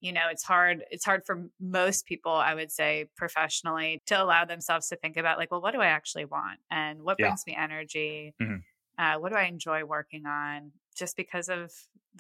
you 0.02 0.14
know 0.14 0.28
it's 0.32 0.44
hard 0.44 0.84
it's 0.92 1.04
hard 1.04 1.26
for 1.26 1.50
most 1.60 2.06
people 2.06 2.32
i 2.32 2.54
would 2.54 2.72
say 2.72 3.06
professionally 3.18 4.02
to 4.06 4.22
allow 4.22 4.46
themselves 4.46 4.88
to 4.88 4.96
think 4.96 5.18
about 5.18 5.38
like 5.38 5.52
well 5.52 5.62
what 5.62 5.74
do 5.74 5.82
i 5.82 5.88
actually 5.88 6.26
want? 6.26 6.60
And 6.72 7.02
what 7.04 7.18
brings 7.18 7.44
me 7.46 7.56
energy? 7.60 8.34
Mm-hmm. 8.42 8.56
uh, 8.98 9.20
what 9.20 9.32
do 9.32 9.38
i 9.38 9.44
enjoy 9.44 9.84
working 9.84 10.26
on? 10.26 10.72
just 11.00 11.16
because 11.16 11.50
of 11.50 11.72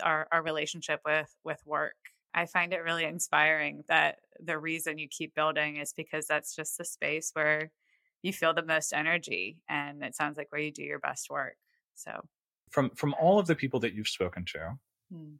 our, 0.01 0.27
our 0.31 0.41
relationship 0.41 1.01
with 1.05 1.35
with 1.43 1.61
work. 1.65 1.95
I 2.33 2.45
find 2.45 2.73
it 2.73 2.83
really 2.83 3.03
inspiring 3.03 3.83
that 3.87 4.19
the 4.39 4.57
reason 4.57 4.97
you 4.97 5.07
keep 5.09 5.35
building 5.35 5.77
is 5.77 5.93
because 5.93 6.25
that's 6.27 6.55
just 6.55 6.77
the 6.77 6.85
space 6.85 7.31
where 7.33 7.71
you 8.21 8.31
feel 8.31 8.53
the 8.53 8.63
most 8.63 8.93
energy 8.93 9.57
and 9.67 10.03
it 10.03 10.15
sounds 10.15 10.37
like 10.37 10.51
where 10.51 10.61
you 10.61 10.71
do 10.71 10.83
your 10.83 10.99
best 10.99 11.29
work. 11.29 11.57
So 11.95 12.21
from 12.71 12.91
from 12.91 13.13
all 13.19 13.39
of 13.39 13.47
the 13.47 13.55
people 13.55 13.79
that 13.81 13.93
you've 13.93 14.07
spoken 14.07 14.45
to 14.53 14.77
hmm. 15.11 15.33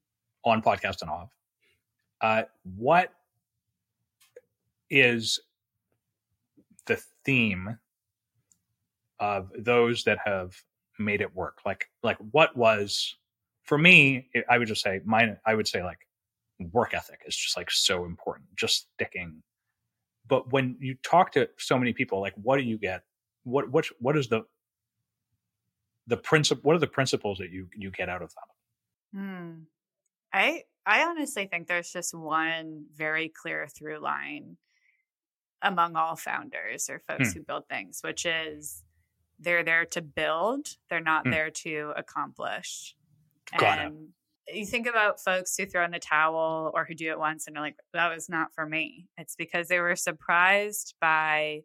on 0.43 0.61
podcast 0.61 1.01
and 1.01 1.09
off 1.09 1.29
uh, 2.21 2.43
what 2.77 3.13
is 4.89 5.39
the 6.85 7.01
theme 7.23 7.77
of 9.19 9.51
those 9.57 10.03
that 10.05 10.17
have 10.25 10.55
made 10.97 11.21
it 11.21 11.35
work 11.35 11.59
like 11.65 11.89
like 12.03 12.17
what 12.31 12.55
was 12.57 13.15
for 13.69 13.77
me, 13.77 14.27
I 14.49 14.57
would 14.57 14.67
just 14.67 14.81
say 14.81 14.99
mine. 15.05 15.37
I 15.45 15.53
would 15.53 15.67
say 15.67 15.83
like 15.83 15.99
work 16.71 16.95
ethic 16.95 17.21
is 17.27 17.37
just 17.37 17.55
like 17.55 17.69
so 17.69 18.05
important, 18.05 18.47
just 18.55 18.87
sticking. 18.95 19.43
But 20.27 20.51
when 20.51 20.75
you 20.79 20.95
talk 21.03 21.31
to 21.33 21.47
so 21.59 21.77
many 21.77 21.93
people, 21.93 22.19
like 22.19 22.33
what 22.33 22.57
do 22.57 22.63
you 22.63 22.79
get? 22.79 23.03
What 23.43 23.69
what 23.69 23.85
what 23.99 24.17
is 24.17 24.27
the 24.27 24.41
the 26.07 26.17
principle? 26.17 26.63
What 26.63 26.75
are 26.77 26.79
the 26.79 26.87
principles 26.87 27.37
that 27.37 27.51
you 27.51 27.67
you 27.75 27.91
get 27.91 28.09
out 28.09 28.23
of 28.23 28.33
them? 28.33 29.13
Hmm. 29.13 29.59
I 30.33 30.63
I 30.89 31.03
honestly 31.03 31.45
think 31.45 31.67
there's 31.67 31.91
just 31.91 32.15
one 32.15 32.85
very 32.95 33.29
clear 33.29 33.67
through 33.67 33.99
line 33.99 34.57
among 35.61 35.95
all 35.95 36.15
founders 36.15 36.89
or 36.89 37.03
folks 37.07 37.31
hmm. 37.31 37.39
who 37.39 37.45
build 37.45 37.67
things, 37.69 37.99
which 38.03 38.25
is 38.25 38.83
they're 39.39 39.63
there 39.63 39.85
to 39.85 40.01
build, 40.01 40.67
they're 40.89 40.99
not 40.99 41.25
hmm. 41.25 41.31
there 41.31 41.51
to 41.51 41.93
accomplish. 41.95 42.95
Got 43.55 43.77
and 43.77 44.07
it. 44.47 44.55
you 44.55 44.65
think 44.65 44.87
about 44.87 45.21
folks 45.21 45.55
who 45.55 45.67
throw 45.67 45.85
in 45.85 45.91
the 45.91 45.99
towel 45.99 46.71
or 46.73 46.85
who 46.85 46.95
do 46.95 47.11
it 47.11 47.19
once 47.19 47.45
and 47.45 47.55
are 47.55 47.61
like, 47.61 47.77
that 47.93 48.11
was 48.11 48.27
not 48.27 48.55
for 48.55 48.65
me. 48.65 49.05
It's 49.15 49.35
because 49.35 49.67
they 49.67 49.79
were 49.79 49.95
surprised 49.95 50.95
by 50.99 51.61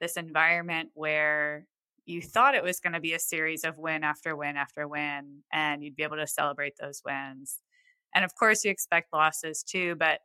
this 0.00 0.16
environment 0.16 0.88
where 0.94 1.66
you 2.06 2.22
thought 2.22 2.54
it 2.54 2.64
was 2.64 2.80
going 2.80 2.94
to 2.94 3.00
be 3.00 3.12
a 3.12 3.18
series 3.18 3.64
of 3.64 3.76
win 3.76 4.02
after 4.02 4.34
win 4.34 4.56
after 4.56 4.88
win, 4.88 5.42
and 5.52 5.84
you'd 5.84 5.94
be 5.94 6.04
able 6.04 6.16
to 6.16 6.26
celebrate 6.26 6.74
those 6.80 7.02
wins. 7.04 7.58
And 8.14 8.24
of 8.24 8.34
course, 8.34 8.64
you 8.64 8.70
expect 8.70 9.12
losses 9.12 9.62
too, 9.62 9.94
but 9.96 10.20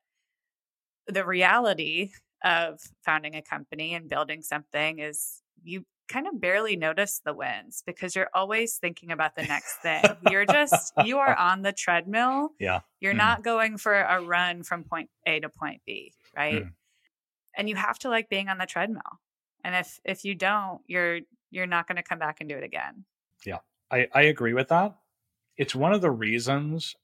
the 1.08 1.26
reality 1.26 2.12
of 2.44 2.80
founding 3.04 3.36
a 3.36 3.42
company 3.42 3.94
and 3.94 4.10
building 4.10 4.42
something 4.42 5.00
is 5.00 5.42
you 5.64 5.86
kind 6.08 6.28
of 6.28 6.40
barely 6.40 6.76
notice 6.76 7.22
the 7.26 7.34
wins 7.34 7.84
because 7.86 8.16
you're 8.16 8.30
always 8.34 8.78
thinking 8.78 9.12
about 9.12 9.36
the 9.36 9.44
next 9.44 9.76
thing. 9.82 10.04
You're 10.30 10.46
just, 10.46 10.94
you 11.04 11.18
are 11.18 11.36
on 11.38 11.62
the 11.62 11.74
treadmill. 11.74 12.52
Yeah. 12.60 12.82
You're 13.00 13.14
mm. 13.14 13.18
not 13.18 13.44
going 13.44 13.78
for 13.78 13.94
a 13.94 14.22
run 14.22 14.64
from 14.64 14.84
point 14.84 15.10
A 15.26 15.40
to 15.40 15.50
point 15.50 15.82
B, 15.86 16.14
right? 16.36 16.64
Mm. 16.64 16.72
And 17.56 17.70
you 17.70 17.76
have 17.76 18.00
to 18.00 18.10
like 18.10 18.30
being 18.30 18.50
on 18.50 18.58
the 18.58 18.66
treadmill. 18.66 19.02
And 19.64 19.76
if 19.76 20.00
if 20.06 20.24
you 20.24 20.36
don't, 20.36 20.82
you're 20.88 21.20
you're 21.50 21.66
not 21.66 21.88
going 21.88 21.96
to 21.98 22.04
come 22.04 22.20
back 22.20 22.38
and 22.40 22.48
do 22.48 22.56
it 22.56 22.64
again. 22.64 23.04
Yeah. 23.46 23.60
I 23.92 24.08
I 24.14 24.22
agree 24.24 24.54
with 24.54 24.70
that. 24.70 24.96
It's 25.58 25.76
one 25.76 25.92
of 25.92 26.02
the 26.02 26.12
reasons 26.12 26.96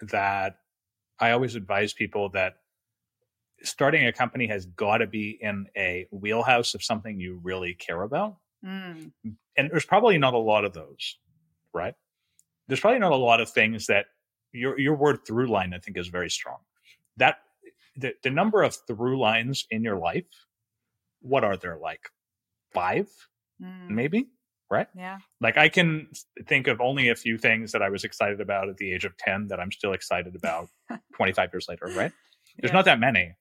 that 0.00 0.56
I 1.18 1.32
always 1.32 1.54
advise 1.54 1.92
people 1.92 2.30
that 2.30 2.56
starting 3.62 4.06
a 4.06 4.12
company 4.12 4.46
has 4.46 4.66
got 4.66 4.98
to 4.98 5.06
be 5.06 5.38
in 5.40 5.66
a 5.76 6.06
wheelhouse 6.10 6.74
of 6.74 6.82
something 6.82 7.18
you 7.18 7.40
really 7.42 7.74
care 7.74 8.02
about. 8.02 8.36
Mm. 8.64 9.12
And 9.56 9.70
there's 9.70 9.84
probably 9.84 10.18
not 10.18 10.34
a 10.34 10.38
lot 10.38 10.64
of 10.64 10.72
those, 10.72 11.16
right? 11.72 11.94
There's 12.66 12.80
probably 12.80 13.00
not 13.00 13.12
a 13.12 13.16
lot 13.16 13.40
of 13.40 13.50
things 13.50 13.86
that 13.86 14.06
your 14.52 14.78
your 14.78 14.94
word 14.94 15.26
through 15.26 15.48
line 15.48 15.74
I 15.74 15.78
think 15.78 15.96
is 15.96 16.08
very 16.08 16.30
strong. 16.30 16.58
That 17.16 17.38
the, 17.96 18.14
the 18.22 18.30
number 18.30 18.62
of 18.62 18.76
through 18.86 19.18
lines 19.18 19.66
in 19.70 19.82
your 19.82 19.98
life, 19.98 20.26
what 21.20 21.44
are 21.44 21.56
there 21.56 21.78
like? 21.78 22.10
Five, 22.72 23.08
mm. 23.62 23.88
maybe? 23.88 24.28
Right? 24.70 24.86
Yeah. 24.94 25.18
Like 25.40 25.56
I 25.56 25.68
can 25.68 26.08
think 26.46 26.66
of 26.66 26.80
only 26.80 27.08
a 27.08 27.14
few 27.14 27.38
things 27.38 27.72
that 27.72 27.82
I 27.82 27.88
was 27.88 28.04
excited 28.04 28.40
about 28.40 28.68
at 28.68 28.76
the 28.76 28.92
age 28.92 29.04
of 29.04 29.16
10 29.16 29.48
that 29.48 29.58
I'm 29.58 29.72
still 29.72 29.94
excited 29.94 30.36
about 30.36 30.68
25 31.16 31.50
years 31.52 31.66
later, 31.68 31.86
right? 31.86 32.12
There's 32.58 32.70
yeah. 32.70 32.72
not 32.72 32.84
that 32.84 33.00
many. 33.00 33.34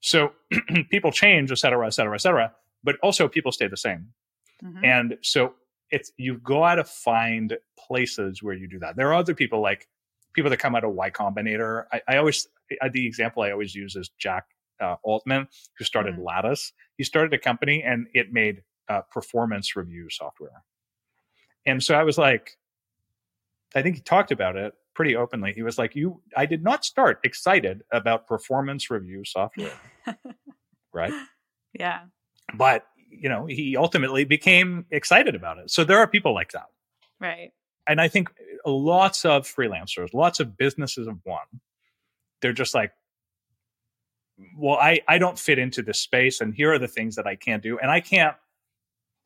So 0.00 0.32
people 0.90 1.10
change, 1.10 1.50
et 1.50 1.58
cetera, 1.58 1.86
et 1.86 1.90
cetera, 1.90 2.14
et 2.14 2.20
cetera, 2.20 2.52
but 2.84 2.96
also 3.02 3.28
people 3.28 3.52
stay 3.52 3.66
the 3.68 3.76
same. 3.76 4.08
Mm-hmm. 4.62 4.84
And 4.84 5.18
so 5.22 5.54
it's 5.90 6.12
you've 6.16 6.42
got 6.42 6.76
to 6.76 6.84
find 6.84 7.56
places 7.78 8.42
where 8.42 8.54
you 8.54 8.68
do 8.68 8.78
that. 8.80 8.96
There 8.96 9.08
are 9.08 9.14
other 9.14 9.34
people 9.34 9.60
like 9.60 9.88
people 10.34 10.50
that 10.50 10.58
come 10.58 10.74
out 10.74 10.84
of 10.84 10.92
Y 10.92 11.10
Combinator. 11.10 11.84
I, 11.92 12.00
I 12.08 12.16
always 12.16 12.46
I, 12.80 12.88
the 12.88 13.06
example 13.06 13.42
I 13.42 13.52
always 13.52 13.74
use 13.74 13.96
is 13.96 14.10
Jack 14.18 14.46
uh, 14.80 14.96
Altman, 15.02 15.46
who 15.78 15.84
started 15.84 16.14
mm-hmm. 16.14 16.24
Lattice. 16.24 16.72
He 16.96 17.04
started 17.04 17.32
a 17.34 17.38
company 17.38 17.82
and 17.82 18.06
it 18.14 18.32
made 18.32 18.62
uh, 18.92 19.02
performance 19.10 19.76
review 19.76 20.08
software. 20.10 20.62
And 21.64 21.82
so 21.82 21.94
I 21.94 22.02
was 22.02 22.18
like, 22.18 22.58
I 23.74 23.82
think 23.82 23.96
he 23.96 24.02
talked 24.02 24.30
about 24.32 24.56
it 24.56 24.74
pretty 24.94 25.16
openly. 25.16 25.52
He 25.54 25.62
was 25.62 25.78
like, 25.78 25.96
"You, 25.96 26.20
I 26.36 26.44
did 26.46 26.62
not 26.62 26.84
start 26.84 27.20
excited 27.24 27.82
about 27.90 28.26
performance 28.26 28.90
review 28.90 29.24
software, 29.24 29.72
right? 30.92 31.12
Yeah, 31.72 32.00
but 32.54 32.86
you 33.08 33.28
know, 33.28 33.46
he 33.46 33.76
ultimately 33.76 34.24
became 34.24 34.84
excited 34.90 35.34
about 35.34 35.58
it. 35.58 35.70
So 35.70 35.84
there 35.84 35.98
are 35.98 36.06
people 36.06 36.34
like 36.34 36.52
that, 36.52 36.66
right? 37.20 37.52
And 37.86 38.00
I 38.00 38.08
think 38.08 38.30
lots 38.66 39.24
of 39.24 39.46
freelancers, 39.46 40.12
lots 40.12 40.40
of 40.40 40.56
businesses 40.56 41.06
of 41.06 41.18
one, 41.24 41.60
they're 42.40 42.52
just 42.52 42.74
like, 42.74 42.92
well, 44.56 44.76
I 44.76 45.00
I 45.08 45.16
don't 45.16 45.38
fit 45.38 45.58
into 45.58 45.82
this 45.82 46.00
space, 46.00 46.42
and 46.42 46.54
here 46.54 46.72
are 46.72 46.78
the 46.78 46.88
things 46.88 47.16
that 47.16 47.26
I 47.26 47.36
can't 47.36 47.62
do, 47.62 47.78
and 47.78 47.90
I 47.90 48.00
can't 48.00 48.36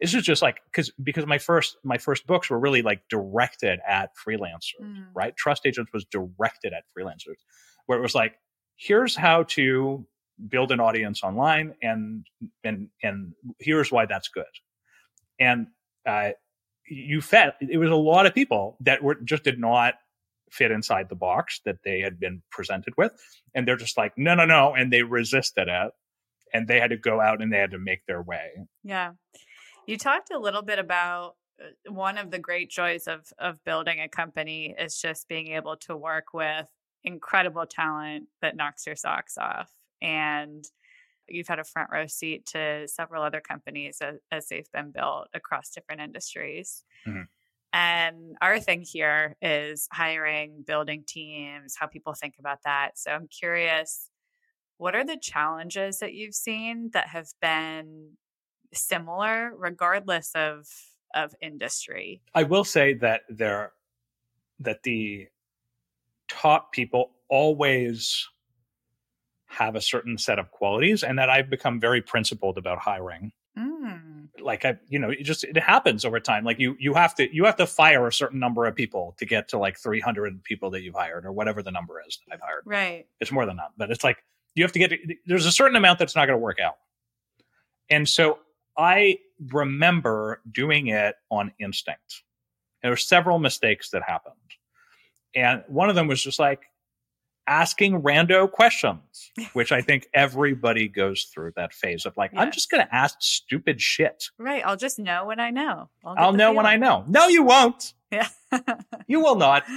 this 0.00 0.14
is 0.14 0.22
just 0.22 0.42
like 0.42 0.58
because 0.66 0.90
because 1.02 1.26
my 1.26 1.38
first 1.38 1.76
my 1.82 1.98
first 1.98 2.26
books 2.26 2.50
were 2.50 2.58
really 2.58 2.82
like 2.82 3.02
directed 3.08 3.80
at 3.86 4.10
freelancers 4.16 4.82
mm. 4.82 5.06
right? 5.14 5.34
Trust 5.36 5.66
agents 5.66 5.92
was 5.92 6.04
directed 6.04 6.72
at 6.72 6.84
freelancers 6.96 7.36
where 7.86 7.98
it 7.98 8.02
was 8.02 8.14
like 8.14 8.34
here's 8.76 9.16
how 9.16 9.44
to 9.44 10.06
build 10.48 10.70
an 10.70 10.80
audience 10.80 11.22
online 11.22 11.74
and 11.82 12.26
and 12.62 12.88
and 13.02 13.32
here's 13.58 13.90
why 13.90 14.06
that's 14.06 14.28
good. 14.28 14.44
And 15.40 15.68
uh, 16.06 16.30
you 16.88 17.20
fed 17.20 17.54
it 17.60 17.78
was 17.78 17.90
a 17.90 17.96
lot 17.96 18.26
of 18.26 18.34
people 18.34 18.76
that 18.80 19.02
were 19.02 19.16
just 19.24 19.44
did 19.44 19.58
not 19.58 19.94
fit 20.52 20.70
inside 20.70 21.08
the 21.08 21.16
box 21.16 21.60
that 21.64 21.78
they 21.84 22.00
had 22.00 22.20
been 22.20 22.40
presented 22.52 22.94
with 22.96 23.12
and 23.54 23.66
they're 23.66 23.76
just 23.76 23.96
like 23.96 24.12
no 24.16 24.34
no 24.34 24.44
no 24.44 24.74
and 24.74 24.92
they 24.92 25.02
resisted 25.02 25.68
it 25.68 25.92
and 26.54 26.68
they 26.68 26.78
had 26.78 26.90
to 26.90 26.96
go 26.96 27.20
out 27.20 27.42
and 27.42 27.52
they 27.52 27.58
had 27.58 27.72
to 27.72 27.78
make 27.78 28.06
their 28.06 28.22
way. 28.22 28.50
Yeah 28.84 29.12
you 29.86 29.96
talked 29.96 30.30
a 30.32 30.38
little 30.38 30.62
bit 30.62 30.78
about 30.78 31.36
uh, 31.60 31.92
one 31.92 32.18
of 32.18 32.30
the 32.30 32.38
great 32.38 32.70
joys 32.70 33.06
of 33.06 33.32
of 33.38 33.62
building 33.64 34.00
a 34.00 34.08
company 34.08 34.74
is 34.78 35.00
just 35.00 35.28
being 35.28 35.48
able 35.48 35.76
to 35.76 35.96
work 35.96 36.34
with 36.34 36.68
incredible 37.04 37.66
talent 37.66 38.24
that 38.42 38.56
knocks 38.56 38.86
your 38.86 38.96
socks 38.96 39.38
off 39.38 39.70
and 40.02 40.64
you've 41.28 41.48
had 41.48 41.58
a 41.58 41.64
front 41.64 41.88
row 41.92 42.06
seat 42.06 42.46
to 42.46 42.86
several 42.86 43.22
other 43.22 43.40
companies 43.40 43.98
as, 44.00 44.16
as 44.30 44.48
they've 44.48 44.70
been 44.72 44.90
built 44.90 45.28
across 45.32 45.70
different 45.70 46.00
industries 46.00 46.84
mm-hmm. 47.06 47.22
and 47.72 48.36
our 48.40 48.58
thing 48.58 48.82
here 48.82 49.36
is 49.40 49.88
hiring 49.92 50.64
building 50.66 51.04
teams 51.06 51.76
how 51.78 51.86
people 51.86 52.12
think 52.12 52.34
about 52.38 52.58
that 52.64 52.90
so 52.96 53.12
i'm 53.12 53.28
curious 53.28 54.10
what 54.78 54.94
are 54.94 55.04
the 55.04 55.18
challenges 55.20 56.00
that 56.00 56.12
you've 56.12 56.34
seen 56.34 56.90
that 56.92 57.08
have 57.08 57.28
been 57.40 58.10
similar 58.72 59.52
regardless 59.56 60.32
of 60.34 60.68
of 61.14 61.34
industry. 61.40 62.20
I 62.34 62.42
will 62.42 62.64
say 62.64 62.94
that 62.94 63.22
there 63.28 63.72
that 64.60 64.82
the 64.82 65.28
top 66.28 66.72
people 66.72 67.12
always 67.28 68.28
have 69.46 69.74
a 69.74 69.80
certain 69.80 70.18
set 70.18 70.38
of 70.38 70.50
qualities 70.50 71.02
and 71.02 71.18
that 71.18 71.30
I've 71.30 71.48
become 71.48 71.80
very 71.80 72.02
principled 72.02 72.58
about 72.58 72.78
hiring. 72.78 73.32
Mm. 73.58 74.28
Like 74.40 74.64
I, 74.64 74.76
you 74.88 74.98
know, 74.98 75.10
it 75.10 75.22
just 75.22 75.44
it 75.44 75.56
happens 75.56 76.04
over 76.04 76.20
time. 76.20 76.44
Like 76.44 76.58
you, 76.58 76.76
you 76.78 76.94
have 76.94 77.14
to 77.16 77.34
you 77.34 77.44
have 77.44 77.56
to 77.56 77.66
fire 77.66 78.06
a 78.06 78.12
certain 78.12 78.38
number 78.38 78.66
of 78.66 78.74
people 78.74 79.14
to 79.18 79.24
get 79.24 79.48
to 79.48 79.58
like 79.58 79.78
300 79.78 80.42
people 80.44 80.70
that 80.70 80.82
you've 80.82 80.94
hired 80.94 81.24
or 81.24 81.32
whatever 81.32 81.62
the 81.62 81.70
number 81.70 82.02
is 82.06 82.18
that 82.26 82.34
I've 82.34 82.40
hired. 82.40 82.62
Right. 82.66 83.06
It's 83.20 83.32
more 83.32 83.46
than 83.46 83.56
that, 83.56 83.70
but 83.76 83.90
it's 83.90 84.04
like 84.04 84.18
you 84.54 84.64
have 84.64 84.72
to 84.72 84.78
get. 84.78 84.92
There's 85.26 85.46
a 85.46 85.52
certain 85.52 85.76
amount 85.76 85.98
that's 85.98 86.14
not 86.14 86.26
going 86.26 86.38
to 86.38 86.42
work 86.42 86.58
out, 86.60 86.76
and 87.88 88.08
so 88.08 88.40
I 88.76 89.18
remember 89.52 90.40
doing 90.50 90.88
it 90.88 91.16
on 91.30 91.52
instinct. 91.58 92.22
There 92.82 92.90
were 92.90 92.96
several 92.96 93.38
mistakes 93.38 93.90
that 93.90 94.02
happened. 94.02 94.34
And 95.34 95.62
one 95.68 95.88
of 95.88 95.94
them 95.94 96.06
was 96.06 96.22
just 96.22 96.38
like 96.38 96.62
asking 97.46 98.02
rando 98.02 98.50
questions, 98.50 99.30
which 99.52 99.72
I 99.72 99.80
think 99.82 100.08
everybody 100.14 100.88
goes 100.88 101.24
through 101.24 101.52
that 101.56 101.72
phase 101.72 102.06
of 102.06 102.16
like, 102.16 102.32
I'm 102.36 102.52
just 102.52 102.70
going 102.70 102.84
to 102.84 102.94
ask 102.94 103.16
stupid 103.20 103.80
shit. 103.80 104.30
Right. 104.38 104.62
I'll 104.64 104.76
just 104.76 104.98
know 104.98 105.26
when 105.26 105.40
I 105.40 105.50
know. 105.50 105.90
I'll, 106.04 106.14
I'll 106.16 106.32
know 106.32 106.44
feeling. 106.44 106.56
when 106.56 106.66
I 106.66 106.76
know. 106.76 107.04
No, 107.08 107.28
you 107.28 107.42
won't. 107.44 107.94
Yeah. 108.10 108.28
you 109.06 109.20
will 109.20 109.36
not. 109.36 109.64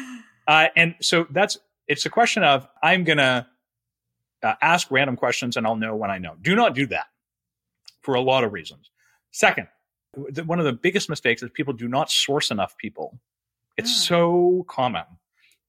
Uh, 0.48 0.68
and 0.76 0.96
so 1.00 1.28
that's, 1.30 1.60
it's 1.88 2.08
a 2.08 2.10
question 2.10 2.44
of 2.44 2.68
I'm 2.82 3.04
going 3.04 3.20
to 3.20 3.46
uh, 4.42 4.54
ask 4.64 4.90
random 4.90 5.16
questions 5.16 5.58
and 5.58 5.68
I'll 5.68 5.76
know 5.76 5.96
when 5.96 6.10
I 6.10 6.18
know. 6.18 6.38
Do 6.42 6.56
not 6.56 6.74
do 6.74 6.88
that 6.88 7.06
for 8.02 8.16
a 8.16 8.22
lot 8.22 8.44
of 8.44 8.54
reasons. 8.54 8.90
Second, 9.32 9.68
one 10.46 10.60
of 10.60 10.66
the 10.66 10.74
biggest 10.74 11.10
mistakes 11.10 11.44
is 11.44 11.50
people 11.52 11.74
do 11.74 11.88
not 11.88 12.10
source 12.12 12.52
enough 12.52 12.78
people. 12.78 13.20
It's 13.78 13.92
mm. 13.92 14.08
so 14.08 14.66
common. 14.68 15.06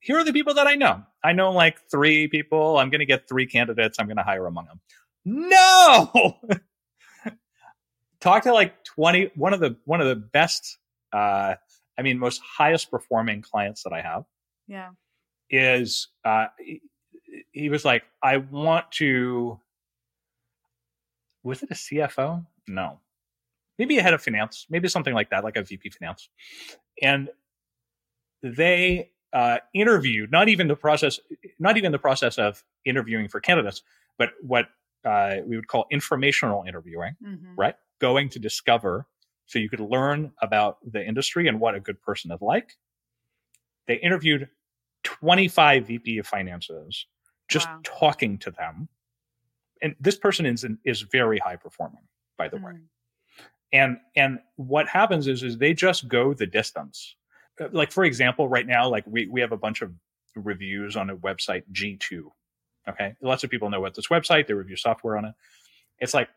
Here 0.01 0.17
are 0.17 0.25
the 0.25 0.33
people 0.33 0.55
that 0.55 0.67
I 0.67 0.75
know. 0.77 1.03
I 1.23 1.33
know 1.33 1.53
like 1.53 1.79
three 1.91 2.27
people. 2.27 2.79
I'm 2.79 2.89
going 2.89 3.01
to 3.01 3.07
get 3.07 3.29
three 3.29 3.47
candidates. 3.47 3.99
I'm 3.99 4.07
going 4.07 4.17
to 4.17 4.23
hire 4.23 4.47
among 4.47 4.67
them. 4.67 4.81
No. 5.25 6.39
Talk 8.21 8.45
to 8.45 8.53
like 8.53 8.85
20 8.85 9.31
one 9.35 9.55
of 9.55 9.61
the 9.61 9.77
one 9.85 10.01
of 10.01 10.07
the 10.07 10.17
best 10.17 10.79
uh 11.13 11.55
I 11.99 12.03
mean 12.03 12.19
most 12.19 12.41
highest 12.43 12.91
performing 12.91 13.43
clients 13.43 13.83
that 13.85 13.93
I 13.93 14.03
have. 14.03 14.25
Yeah. 14.67 14.91
Is 15.49 16.09
uh 16.25 16.47
he 17.53 17.69
was 17.69 17.85
like 17.85 18.05
I 18.23 18.39
want 18.39 18.91
to 18.93 19.59
was 21.43 21.63
it 21.63 21.71
a 21.71 21.75
CFO? 21.75 22.47
No 22.69 23.01
maybe 23.81 23.97
a 23.97 24.03
head 24.03 24.13
of 24.13 24.23
finance, 24.23 24.67
maybe 24.69 24.89
something 24.89 25.15
like 25.15 25.31
that, 25.31 25.43
like 25.43 25.57
a 25.57 25.63
VP 25.63 25.89
finance. 25.89 26.29
And 27.01 27.31
they 28.43 29.11
uh, 29.33 29.57
interviewed, 29.73 30.31
not 30.31 30.51
even 30.51 30.69
the 30.69 30.77
process, 30.77 31.19
not 31.59 31.79
even 31.79 31.91
the 31.91 31.99
process 31.99 32.37
of 32.37 32.63
interviewing 32.85 33.27
for 33.29 33.41
candidates, 33.41 33.83
but 34.19 34.33
what 34.43 34.67
uh, 35.07 35.37
we 35.47 35.57
would 35.57 35.67
call 35.67 35.87
informational 35.91 36.63
interviewing, 36.69 37.17
mm-hmm. 37.27 37.55
right? 37.57 37.75
Going 38.03 38.29
to 38.29 38.39
discover 38.39 39.07
so 39.47 39.59
you 39.59 39.71
could 39.71 39.81
learn 39.81 40.33
about 40.43 40.77
the 40.85 41.03
industry 41.03 41.49
and 41.49 41.59
what 41.59 41.75
a 41.75 41.81
good 41.81 42.03
person 42.03 42.31
is 42.33 42.43
like. 42.43 42.75
They 43.89 43.95
interviewed 43.95 44.51
25 45.05 45.87
VP 45.87 46.19
of 46.19 46.27
finances, 46.27 47.07
just 47.49 47.67
wow. 47.67 47.81
talking 47.83 48.37
to 48.41 48.51
them. 48.51 48.91
And 49.83 49.95
this 50.01 50.17
person 50.17 50.47
is, 50.47 50.67
is 50.85 51.03
very 51.03 51.39
high 51.39 51.57
performing, 51.57 52.03
by 52.37 52.49
the 52.49 52.59
mm. 52.59 52.65
way. 52.65 52.73
And, 53.73 53.99
and 54.17 54.41
what 54.57 54.89
happens 54.89 55.27
is, 55.27 55.43
is 55.43 55.59
they 55.59 55.75
just 55.75 56.09
go 56.09 56.35
the 56.35 56.47
distance. 56.47 57.17
Uh, 57.61 57.69
like, 57.73 57.93
for 57.93 58.05
example, 58.05 58.49
right 58.49 58.67
now, 58.67 58.89
like 58.89 59.05
we, 59.07 59.27
we 59.27 59.41
have 59.41 59.53
a 59.53 59.57
bunch 59.57 59.83
of 59.83 59.93
reviews 60.35 60.97
on 60.97 61.11
a 61.11 61.17
website, 61.17 61.63
G2. 61.73 62.25
Okay. 62.89 63.15
Lots 63.23 63.45
of 63.45 63.51
people 63.51 63.71
know 63.71 63.81
what 63.81 63.95
this 63.95 64.09
website, 64.09 64.47
they 64.47 64.55
review 64.55 64.77
software 64.77 65.17
on 65.17 65.25
it. 65.27 65.35
It's 65.99 66.15
like, 66.15 66.29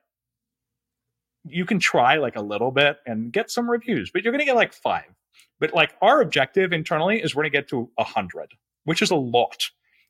you 1.45 1.65
can 1.65 1.79
try 1.79 2.17
like 2.17 2.35
a 2.35 2.41
little 2.41 2.71
bit 2.71 2.97
and 3.05 3.31
get 3.31 3.51
some 3.51 3.69
reviews, 3.69 4.11
but 4.11 4.23
you're 4.23 4.31
going 4.31 4.39
to 4.39 4.45
get 4.45 4.55
like 4.55 4.73
five. 4.73 5.13
But 5.59 5.73
like 5.73 5.93
our 6.01 6.21
objective 6.21 6.73
internally 6.73 7.21
is 7.21 7.35
we're 7.35 7.43
going 7.43 7.51
to 7.51 7.57
get 7.57 7.67
to 7.69 7.89
a 7.97 8.03
hundred, 8.03 8.51
which 8.85 9.01
is 9.01 9.11
a 9.11 9.15
lot. 9.15 9.69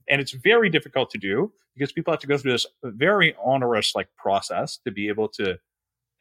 And 0.09 0.21
it's 0.21 0.31
very 0.31 0.69
difficult 0.69 1.09
to 1.11 1.17
do 1.17 1.51
because 1.73 1.91
people 1.91 2.13
have 2.13 2.19
to 2.21 2.27
go 2.27 2.37
through 2.37 2.51
this 2.53 2.65
very 2.83 3.35
onerous 3.43 3.95
like 3.95 4.07
process 4.17 4.77
to 4.85 4.91
be 4.91 5.07
able 5.07 5.27
to 5.29 5.57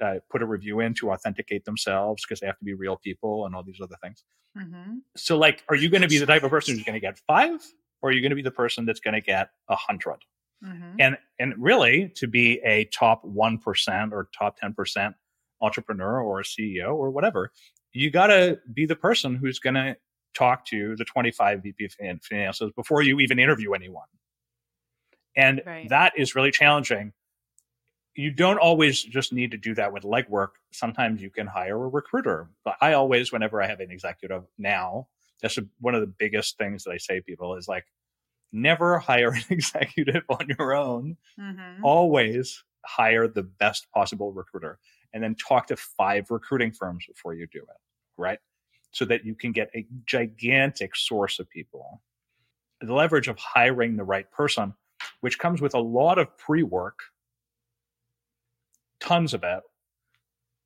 uh, 0.03 0.14
put 0.30 0.43
a 0.43 0.47
review 0.47 0.80
in 0.80 0.95
to 0.95 1.11
authenticate 1.11 1.64
themselves 1.64 2.24
because 2.24 2.41
they 2.41 2.47
have 2.47 2.59
to 2.59 2.64
be 2.64 2.74
real 2.74 2.97
people 2.97 3.47
and 3.47 3.55
all 3.55 3.62
these 3.62 3.80
other 3.80 3.97
things. 4.03 4.24
Mm-hmm. 4.59 4.99
So, 5.16 5.39
like, 5.39 5.62
are 5.68 5.76
you 5.76 5.89
going 5.89 6.03
to 6.03 6.09
be 6.09 6.18
the 6.18 6.26
type 6.26 6.43
of 6.43 6.51
person 6.51 6.74
who's 6.74 6.85
going 6.85 6.95
to 6.95 7.01
get 7.01 7.18
five, 7.26 7.61
or 8.03 8.11
are 8.11 8.12
you 8.12 8.20
going 8.20 8.30
to 8.30 8.37
be 8.37 8.43
the 8.43 8.51
person 8.51 8.85
that's 8.85 9.01
going 9.01 9.14
to 9.14 9.20
get 9.20 9.51
a 9.68 9.74
100 9.74 10.18
mm-hmm. 10.64 10.97
And 10.99 11.16
and 11.39 11.55
really, 11.57 12.11
to 12.16 12.26
be 12.26 12.61
a 12.64 12.85
top 12.87 13.24
one 13.24 13.59
percent 13.59 14.12
or 14.12 14.28
top 14.37 14.59
ten 14.59 14.74
percent 14.74 15.14
entrepreneur 15.61 16.20
or 16.20 16.41
a 16.41 16.45
CEO 16.45 16.95
or 16.95 17.11
whatever, 17.11 17.53
you 17.93 18.11
got 18.11 18.26
to 18.26 18.59
be 18.74 18.85
the 18.85 18.97
person 18.97 19.35
who's 19.35 19.59
going 19.59 19.74
to 19.74 19.97
talk 20.35 20.64
to 20.66 20.97
the 20.97 21.05
25 21.05 21.62
VP 21.62 21.85
of 21.85 21.93
finances 22.22 22.70
before 22.74 23.03
you 23.03 23.20
even 23.20 23.39
interview 23.39 23.72
anyone. 23.72 24.07
And 25.37 25.62
right. 25.64 25.89
that 25.89 26.12
is 26.16 26.35
really 26.35 26.51
challenging. 26.51 27.12
You 28.14 28.30
don't 28.30 28.59
always 28.59 29.03
just 29.03 29.33
need 29.33 29.53
to 29.53 29.57
do 29.57 29.74
that 29.74 29.93
with 29.93 30.03
legwork. 30.03 30.51
Sometimes 30.72 31.22
you 31.22 31.30
can 31.30 31.47
hire 31.47 31.83
a 31.83 31.89
recruiter. 31.89 32.49
But 32.64 32.76
I 32.80 32.93
always, 32.93 33.33
whenever 33.33 33.62
I 33.62 33.66
have 33.66 33.80
an 33.80 33.91
executive 33.91 34.45
now, 34.59 35.09
that's 35.41 35.59
one 35.80 35.95
of 35.95 36.03
the 36.03 36.07
biggest 36.07 36.59
things 36.59 36.85
that 36.85 36.91
I 36.91 36.99
say 36.99 37.16
to 37.16 37.22
people 37.22 37.57
is 37.57 37.68
like, 37.68 37.87
never 38.53 38.99
hire 38.99 39.33
an 39.33 39.43
executive 39.51 40.24
on 40.28 40.47
your 40.59 40.74
own. 40.74 41.16
Mm-hmm. 41.41 41.85
Always 41.85 42.62
hire 42.85 43.28
the 43.28 43.43
best 43.43 43.87
possible 43.93 44.33
recruiter 44.33 44.78
and 45.12 45.22
then 45.22 45.35
talk 45.35 45.66
to 45.68 45.76
five 45.76 46.30
recruiting 46.30 46.72
firms 46.72 47.07
before 47.07 47.35
you 47.35 47.47
do 47.47 47.61
it, 47.61 47.80
right? 48.16 48.39
So 48.93 49.05
that 49.07 49.24
you 49.24 49.34
can 49.34 49.53
get 49.53 49.70
a 49.74 49.86
gigantic 50.07 50.95
source 50.95 51.38
of 51.38 51.49
people. 51.49 52.03
The 52.80 52.93
leverage 52.93 53.28
of 53.28 53.38
hiring 53.38 53.97
the 53.97 54.05
right 54.05 54.30
person, 54.30 54.74
which 55.20 55.38
comes 55.38 55.61
with 55.61 55.74
a 55.74 55.80
lot 55.80 56.18
of 56.18 56.36
pre 56.36 56.62
work, 56.62 57.01
tons 59.01 59.32
of 59.32 59.45
it, 59.45 59.62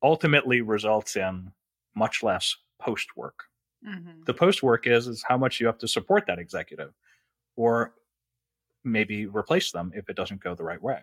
ultimately 0.03 0.61
results 0.61 1.15
in 1.15 1.51
much 1.95 2.21
less 2.21 2.55
post 2.79 3.15
work. 3.15 3.45
Mm-hmm. 3.87 4.23
The 4.25 4.33
post 4.33 4.61
work 4.61 4.87
is 4.87 5.07
is 5.07 5.23
how 5.27 5.37
much 5.37 5.59
you 5.59 5.67
have 5.67 5.77
to 5.79 5.87
support 5.87 6.25
that 6.27 6.39
executive, 6.39 6.93
or 7.55 7.93
maybe 8.83 9.25
replace 9.25 9.71
them 9.71 9.91
if 9.95 10.09
it 10.09 10.15
doesn't 10.15 10.43
go 10.43 10.55
the 10.55 10.63
right 10.63 10.81
way. 10.81 10.99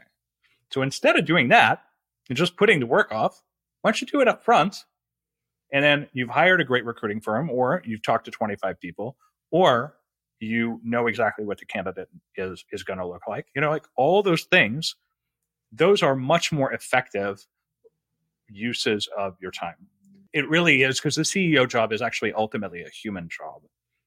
So 0.70 0.82
instead 0.82 1.16
of 1.16 1.24
doing 1.24 1.48
that 1.48 1.82
and 2.28 2.36
just 2.36 2.56
putting 2.56 2.80
the 2.80 2.86
work 2.86 3.12
off, 3.12 3.42
why 3.82 3.90
don't 3.90 4.00
you 4.00 4.06
do 4.06 4.20
it 4.20 4.28
up 4.28 4.44
front? 4.44 4.84
And 5.74 5.84
then 5.84 6.06
you've 6.12 6.30
hired 6.30 6.60
a 6.60 6.64
great 6.64 6.84
recruiting 6.84 7.20
firm, 7.20 7.50
or 7.50 7.82
you've 7.84 8.02
talked 8.02 8.26
to 8.26 8.30
25 8.30 8.78
people, 8.78 9.16
or 9.50 9.96
you 10.38 10.80
know 10.84 11.08
exactly 11.08 11.44
what 11.44 11.58
the 11.58 11.66
candidate 11.66 12.08
is 12.36 12.64
is 12.70 12.84
going 12.84 13.00
to 13.00 13.06
look 13.06 13.22
like. 13.28 13.46
You 13.56 13.60
know, 13.60 13.70
like 13.70 13.84
all 13.96 14.22
those 14.22 14.44
things, 14.44 14.94
those 15.72 16.00
are 16.00 16.14
much 16.14 16.52
more 16.52 16.72
effective 16.72 17.44
uses 18.48 19.08
of 19.18 19.36
your 19.42 19.50
time. 19.50 19.74
It 20.32 20.48
really 20.48 20.84
is 20.84 21.00
because 21.00 21.16
the 21.16 21.22
CEO 21.22 21.68
job 21.68 21.92
is 21.92 22.00
actually 22.00 22.32
ultimately 22.32 22.82
a 22.82 22.88
human 22.88 23.28
job, 23.28 23.62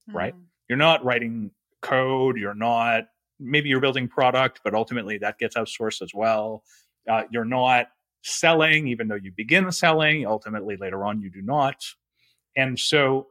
mm-hmm. 0.09 0.17
right? 0.17 0.35
You're 0.69 0.77
not 0.77 1.03
writing 1.03 1.51
code, 1.81 2.37
you're 2.37 2.55
not 2.55 3.07
maybe 3.41 3.67
you're 3.67 3.81
building 3.81 4.07
product, 4.07 4.61
but 4.63 4.73
ultimately 4.73 5.17
that 5.17 5.37
gets 5.37 5.57
outsourced 5.57 6.01
as 6.01 6.13
well. 6.13 6.63
Uh, 7.11 7.23
you're 7.29 7.45
not 7.45 7.87
selling, 8.27 8.87
even 8.87 9.07
though 9.07 9.15
you 9.15 9.31
begin 9.35 9.71
selling. 9.71 10.25
Ultimately, 10.25 10.77
later 10.77 11.03
on, 11.05 11.21
you 11.21 11.29
do 11.29 11.41
not. 11.41 11.83
And 12.55 12.77
so 12.77 13.27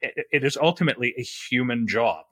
it, 0.00 0.26
it 0.32 0.44
is 0.44 0.56
ultimately 0.56 1.14
a 1.16 1.22
human 1.22 1.86
job 1.86 2.24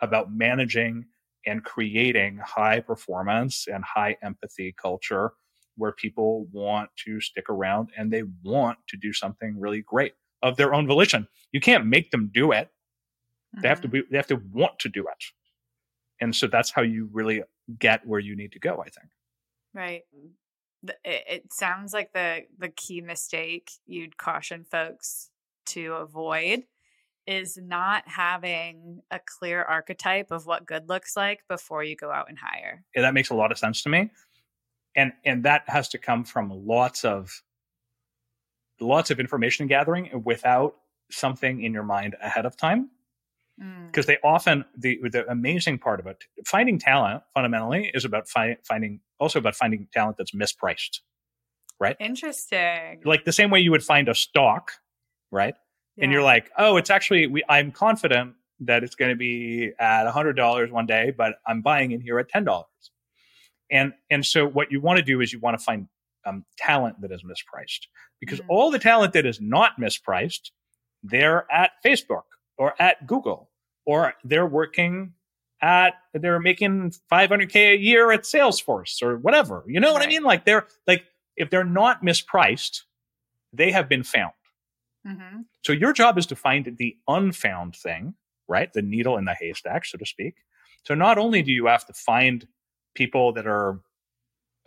about 0.00 0.32
managing 0.32 1.06
and 1.46 1.64
creating 1.64 2.38
high 2.44 2.80
performance 2.80 3.66
and 3.72 3.84
high 3.84 4.16
empathy 4.22 4.74
culture 4.80 5.32
where 5.76 5.92
people 5.92 6.46
want 6.52 6.90
to 7.04 7.20
stick 7.20 7.48
around 7.48 7.90
and 7.96 8.12
they 8.12 8.24
want 8.42 8.78
to 8.88 8.96
do 8.96 9.12
something 9.12 9.58
really 9.58 9.82
great 9.82 10.12
of 10.42 10.56
their 10.56 10.74
own 10.74 10.86
volition. 10.86 11.26
You 11.52 11.60
can't 11.60 11.86
make 11.86 12.10
them 12.10 12.30
do 12.34 12.52
it. 12.52 12.68
Mm-hmm. 13.54 13.62
They 13.62 13.68
have 13.68 13.80
to 13.80 13.88
mm-hmm. 13.88 13.96
be, 13.98 14.02
they 14.10 14.16
have 14.16 14.26
to 14.28 14.42
want 14.52 14.78
to 14.80 14.88
do 14.88 15.02
it. 15.02 15.24
And 16.20 16.34
so 16.34 16.48
that's 16.48 16.70
how 16.70 16.82
you 16.82 17.08
really 17.12 17.42
get 17.78 18.06
where 18.06 18.20
you 18.20 18.36
need 18.36 18.52
to 18.52 18.58
go, 18.58 18.82
I 18.84 18.90
think. 18.90 19.06
Right. 19.72 20.02
It 21.04 21.52
sounds 21.52 21.92
like 21.92 22.12
the 22.12 22.42
the 22.56 22.68
key 22.68 23.00
mistake 23.00 23.70
you'd 23.86 24.16
caution 24.16 24.64
folks 24.64 25.30
to 25.66 25.94
avoid 25.94 26.64
is 27.26 27.58
not 27.58 28.04
having 28.06 29.02
a 29.10 29.18
clear 29.18 29.62
archetype 29.62 30.30
of 30.30 30.46
what 30.46 30.66
good 30.66 30.88
looks 30.88 31.16
like 31.16 31.40
before 31.48 31.84
you 31.84 31.94
go 31.94 32.10
out 32.10 32.28
and 32.28 32.38
hire. 32.38 32.84
Yeah, 32.94 33.02
that 33.02 33.12
makes 33.12 33.28
a 33.30 33.34
lot 33.34 33.52
of 33.52 33.58
sense 33.58 33.82
to 33.82 33.88
me. 33.88 34.10
And 34.96 35.12
and 35.24 35.44
that 35.44 35.64
has 35.66 35.88
to 35.90 35.98
come 35.98 36.24
from 36.24 36.50
lots 36.50 37.04
of 37.04 37.42
lots 38.80 39.10
of 39.10 39.20
information 39.20 39.66
gathering 39.66 40.22
without 40.24 40.76
something 41.10 41.62
in 41.62 41.72
your 41.72 41.82
mind 41.82 42.16
ahead 42.22 42.46
of 42.46 42.56
time 42.56 42.90
because 43.86 44.04
mm. 44.04 44.08
they 44.08 44.18
often 44.22 44.64
the 44.76 44.98
the 45.10 45.28
amazing 45.30 45.78
part 45.78 46.00
of 46.00 46.06
it 46.06 46.24
finding 46.46 46.78
talent 46.78 47.22
fundamentally 47.34 47.90
is 47.94 48.04
about 48.04 48.28
fi- 48.28 48.56
finding 48.64 49.00
also 49.18 49.38
about 49.38 49.54
finding 49.54 49.88
talent 49.92 50.16
that's 50.16 50.32
mispriced 50.32 51.00
right 51.80 51.96
interesting 52.00 53.00
like 53.04 53.24
the 53.24 53.32
same 53.32 53.50
way 53.50 53.58
you 53.58 53.70
would 53.70 53.82
find 53.82 54.08
a 54.08 54.14
stock 54.14 54.72
right 55.32 55.54
yeah. 55.96 56.04
and 56.04 56.12
you're 56.12 56.22
like 56.22 56.50
oh 56.58 56.76
it's 56.76 56.90
actually 56.90 57.26
we 57.26 57.42
i'm 57.48 57.72
confident 57.72 58.34
that 58.60 58.82
it's 58.82 58.96
going 58.96 59.10
to 59.10 59.16
be 59.16 59.70
at 59.78 60.04
$100 60.12 60.70
one 60.70 60.86
day 60.86 61.12
but 61.16 61.36
i'm 61.46 61.62
buying 61.62 61.90
it 61.92 62.00
here 62.00 62.18
at 62.18 62.30
$10 62.30 62.64
and 63.70 63.92
and 64.10 64.24
so 64.24 64.46
what 64.46 64.70
you 64.70 64.80
want 64.80 64.98
to 64.98 65.04
do 65.04 65.20
is 65.20 65.32
you 65.32 65.40
want 65.40 65.58
to 65.58 65.64
find 65.64 65.88
um, 66.26 66.44
talent 66.58 67.00
that 67.00 67.10
is 67.10 67.22
mispriced 67.22 67.86
because 68.20 68.40
mm. 68.40 68.46
all 68.48 68.70
the 68.70 68.78
talent 68.78 69.14
that 69.14 69.26
is 69.26 69.40
not 69.40 69.72
mispriced 69.80 70.50
they're 71.02 71.46
at 71.50 71.72
facebook 71.84 72.22
or 72.58 72.80
at 72.80 73.06
Google, 73.06 73.50
or 73.86 74.14
they're 74.24 74.46
working 74.46 75.14
at 75.60 75.94
they're 76.14 76.40
making 76.40 76.92
500k 77.10 77.74
a 77.74 77.78
year 77.78 78.12
at 78.12 78.22
Salesforce 78.22 79.02
or 79.02 79.16
whatever. 79.18 79.64
You 79.66 79.80
know 79.80 79.88
right. 79.88 79.94
what 79.94 80.02
I 80.02 80.06
mean? 80.06 80.22
Like 80.22 80.44
they're 80.44 80.66
like 80.86 81.04
if 81.36 81.50
they're 81.50 81.64
not 81.64 82.04
mispriced, 82.04 82.82
they 83.52 83.70
have 83.70 83.88
been 83.88 84.02
found. 84.02 84.32
Mm-hmm. 85.06 85.40
So 85.64 85.72
your 85.72 85.92
job 85.92 86.18
is 86.18 86.26
to 86.26 86.36
find 86.36 86.76
the 86.78 86.96
unfound 87.06 87.76
thing, 87.76 88.14
right? 88.48 88.72
The 88.72 88.82
needle 88.82 89.16
in 89.16 89.24
the 89.24 89.34
haystack, 89.34 89.84
so 89.84 89.98
to 89.98 90.06
speak. 90.06 90.34
So 90.84 90.94
not 90.94 91.18
only 91.18 91.42
do 91.42 91.52
you 91.52 91.66
have 91.66 91.86
to 91.86 91.92
find 91.92 92.46
people 92.94 93.32
that 93.32 93.46
are 93.46 93.80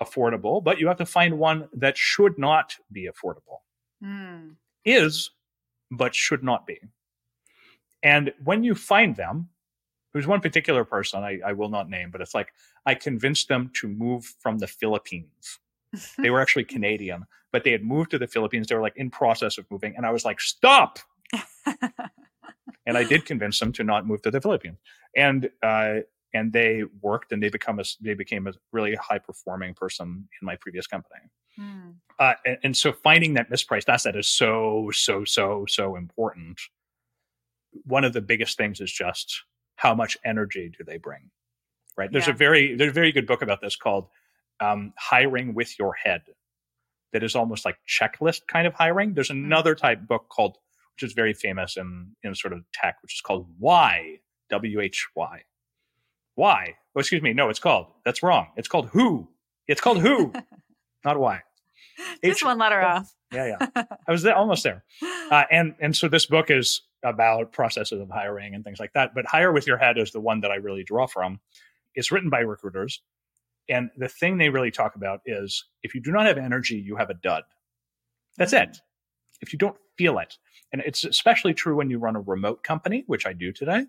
affordable, 0.01 0.63
but 0.63 0.79
you 0.79 0.87
have 0.87 0.97
to 0.97 1.05
find 1.05 1.37
one 1.37 1.67
that 1.73 1.97
should 1.97 2.37
not 2.37 2.75
be 2.91 3.07
affordable. 3.07 3.59
Mm. 4.03 4.55
Is, 4.83 5.31
but 5.91 6.15
should 6.15 6.43
not 6.43 6.65
be. 6.65 6.79
And 8.03 8.33
when 8.43 8.63
you 8.63 8.75
find 8.75 9.15
them, 9.15 9.49
there's 10.13 10.27
one 10.27 10.41
particular 10.41 10.83
person 10.83 11.23
I, 11.23 11.39
I 11.45 11.53
will 11.53 11.69
not 11.69 11.89
name, 11.89 12.11
but 12.11 12.21
it's 12.21 12.35
like 12.35 12.53
I 12.85 12.95
convinced 12.95 13.47
them 13.47 13.71
to 13.75 13.87
move 13.87 14.25
from 14.39 14.57
the 14.57 14.67
Philippines. 14.67 15.59
they 16.17 16.29
were 16.29 16.41
actually 16.41 16.63
Canadian, 16.75 17.25
but 17.51 17.63
they 17.63 17.71
had 17.71 17.83
moved 17.83 18.11
to 18.11 18.17
the 18.17 18.27
Philippines. 18.27 18.67
They 18.67 18.75
were 18.75 18.81
like 18.81 18.97
in 18.97 19.09
process 19.09 19.57
of 19.57 19.65
moving, 19.71 19.95
and 19.95 20.05
I 20.05 20.11
was 20.11 20.25
like, 20.25 20.41
"Stop!" 20.41 20.99
and 22.85 22.97
I 22.97 23.03
did 23.03 23.25
convince 23.25 23.59
them 23.59 23.71
to 23.73 23.83
not 23.83 24.05
move 24.05 24.21
to 24.23 24.31
the 24.31 24.41
Philippines, 24.41 24.79
and 25.15 25.49
uh, 25.63 25.99
and 26.33 26.51
they 26.51 26.83
worked, 27.01 27.31
and 27.31 27.41
they 27.41 27.49
become 27.49 27.79
a 27.79 27.83
they 28.01 28.13
became 28.13 28.47
a 28.47 28.53
really 28.71 28.95
high 28.95 29.19
performing 29.19 29.73
person 29.73 30.27
in 30.41 30.45
my 30.45 30.55
previous 30.57 30.87
company. 30.87 31.21
Hmm. 31.55 31.91
Uh, 32.19 32.33
and, 32.45 32.57
and 32.63 32.77
so 32.77 32.91
finding 32.91 33.33
that 33.35 33.49
mispriced 33.49 33.89
asset 33.89 34.15
is 34.15 34.27
so 34.27 34.89
so 34.93 35.23
so 35.25 35.65
so 35.67 35.95
important 35.95 36.59
one 37.85 38.03
of 38.03 38.13
the 38.13 38.21
biggest 38.21 38.57
things 38.57 38.79
is 38.81 38.91
just 38.91 39.43
how 39.75 39.95
much 39.95 40.17
energy 40.25 40.71
do 40.77 40.83
they 40.83 40.97
bring? 40.97 41.29
Right. 41.97 42.11
There's 42.11 42.27
Yeah. 42.27 42.33
a 42.33 42.37
very 42.37 42.75
there's 42.75 42.91
a 42.91 42.93
very 42.93 43.11
good 43.11 43.27
book 43.27 43.41
about 43.41 43.61
this 43.61 43.75
called 43.75 44.07
um, 44.59 44.93
hiring 44.97 45.53
with 45.53 45.77
your 45.79 45.93
head 45.93 46.21
that 47.13 47.23
is 47.23 47.35
almost 47.35 47.65
like 47.65 47.77
checklist 47.87 48.41
kind 48.47 48.65
of 48.67 48.73
hiring. 48.73 49.13
There's 49.13 49.29
another 49.29 49.75
type 49.75 50.07
book 50.07 50.27
called 50.29 50.57
which 50.95 51.03
is 51.03 51.13
very 51.13 51.33
famous 51.33 51.77
in 51.77 52.15
in 52.23 52.35
sort 52.35 52.53
of 52.53 52.63
tech, 52.73 52.97
which 53.01 53.15
is 53.15 53.21
called 53.21 53.47
Why 53.59 54.19
W 54.49 54.79
H 54.81 55.07
Y. 55.15 55.41
Why? 56.35 56.75
Oh, 56.95 56.99
excuse 56.99 57.21
me. 57.21 57.33
No, 57.33 57.49
it's 57.49 57.59
called. 57.59 57.87
That's 58.05 58.23
wrong. 58.23 58.47
It's 58.55 58.67
called 58.67 58.89
Who. 58.89 59.29
It's 59.67 59.81
called 59.81 59.99
Who, 60.01 60.33
not 61.05 61.19
Why. 61.19 61.41
Just 62.23 62.43
one 62.43 62.57
letter 62.57 62.81
off. 62.81 63.13
Yeah, 63.31 63.57
yeah. 63.59 63.83
I 64.07 64.11
was 64.11 64.23
there, 64.23 64.35
almost 64.35 64.63
there. 64.63 64.83
Uh, 65.29 65.43
and 65.51 65.75
and 65.79 65.95
so 65.95 66.07
this 66.07 66.25
book 66.25 66.49
is 66.49 66.81
about 67.03 67.51
processes 67.51 67.99
of 67.99 68.09
hiring 68.09 68.53
and 68.53 68.63
things 68.63 68.79
like 68.79 68.93
that. 68.93 69.13
But 69.15 69.25
Hire 69.25 69.51
with 69.51 69.67
Your 69.67 69.77
Head 69.77 69.97
is 69.97 70.11
the 70.11 70.19
one 70.19 70.41
that 70.41 70.51
I 70.51 70.55
really 70.55 70.83
draw 70.83 71.07
from. 71.07 71.39
It's 71.95 72.11
written 72.11 72.29
by 72.29 72.39
recruiters, 72.39 73.01
and 73.69 73.89
the 73.97 74.07
thing 74.07 74.37
they 74.37 74.49
really 74.49 74.71
talk 74.71 74.95
about 74.95 75.21
is 75.25 75.65
if 75.83 75.95
you 75.95 76.01
do 76.01 76.11
not 76.11 76.25
have 76.25 76.37
energy, 76.37 76.75
you 76.75 76.97
have 76.97 77.09
a 77.09 77.15
dud. 77.15 77.43
That's 78.37 78.53
it. 78.53 78.77
If 79.41 79.53
you 79.53 79.59
don't 79.59 79.77
feel 79.97 80.19
it, 80.19 80.37
and 80.71 80.81
it's 80.85 81.03
especially 81.03 81.53
true 81.53 81.75
when 81.75 81.89
you 81.89 81.99
run 81.99 82.15
a 82.15 82.21
remote 82.21 82.63
company, 82.63 83.03
which 83.07 83.25
I 83.25 83.33
do 83.33 83.51
today. 83.51 83.85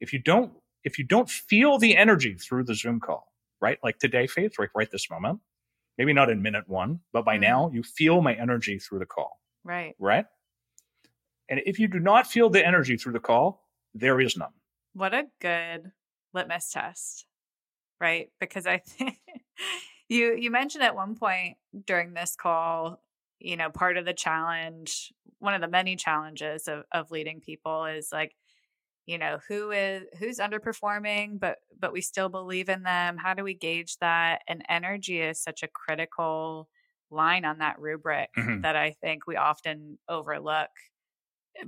If 0.00 0.12
you 0.12 0.18
don't, 0.18 0.52
if 0.84 0.98
you 0.98 1.04
don't 1.04 1.28
feel 1.28 1.78
the 1.78 1.96
energy 1.96 2.34
through 2.34 2.64
the 2.64 2.74
Zoom 2.74 3.00
call, 3.00 3.32
right? 3.60 3.78
Like 3.82 3.98
today, 3.98 4.26
Faith, 4.26 4.58
right, 4.58 4.68
right 4.74 4.90
this 4.90 5.10
moment. 5.10 5.40
Maybe 5.98 6.12
not 6.12 6.30
in 6.30 6.42
minute 6.42 6.68
one, 6.68 7.00
but 7.12 7.24
by 7.24 7.36
Mhm. 7.36 7.40
now 7.40 7.70
you 7.70 7.82
feel 7.82 8.22
my 8.22 8.34
energy 8.34 8.78
through 8.78 9.00
the 9.00 9.06
call 9.06 9.40
Right. 9.64 9.96
right? 9.98 10.26
And 11.48 11.60
if 11.66 11.78
you 11.78 11.88
do 11.88 11.98
not 11.98 12.26
feel 12.26 12.50
the 12.50 12.64
energy 12.66 12.96
through 12.96 13.12
the 13.14 13.20
call, 13.20 13.68
there 13.94 14.20
is 14.20 14.36
none. 14.36 14.52
What 14.92 15.14
a 15.14 15.28
good 15.40 15.92
litmus 16.32 16.70
test, 16.70 17.26
right? 18.00 18.32
Because 18.40 18.66
I 18.66 18.78
think 18.86 19.20
you 20.08 20.34
you 20.36 20.50
mentioned 20.50 20.84
at 20.84 20.94
one 20.96 21.16
point 21.16 21.58
during 21.86 22.14
this 22.14 22.36
call, 22.36 23.02
you 23.38 23.56
know, 23.56 23.70
part 23.70 23.96
of 23.96 24.04
the 24.04 24.14
challenge, 24.14 25.12
one 25.38 25.54
of 25.54 25.60
the 25.60 25.68
many 25.68 25.96
challenges 25.96 26.68
of 26.68 26.84
of 26.92 27.10
leading 27.10 27.40
people 27.40 27.86
is 27.86 28.12
like, 28.12 28.36
you 29.08 29.18
know, 29.18 29.40
who 29.48 29.72
is 29.72 30.04
who's 30.18 30.38
underperforming, 30.38 31.40
but 31.40 31.60
but 31.78 31.92
we 31.94 32.02
still 32.02 32.28
believe 32.28 32.68
in 32.68 32.82
them. 32.84 33.16
How 33.18 33.34
do 33.34 33.42
we 33.44 33.54
gauge 33.54 33.98
that? 33.98 34.42
And 34.48 34.64
energy 34.68 35.20
is 35.22 35.40
such 35.42 35.62
a 35.64 35.68
critical 35.68 36.68
line 37.10 37.46
on 37.46 37.58
that 37.58 37.80
rubric 37.80 38.30
Mhm. 38.36 38.62
that 38.62 38.76
I 38.76 38.92
think 38.92 39.26
we 39.26 39.36
often 39.36 39.98
overlook, 40.08 40.70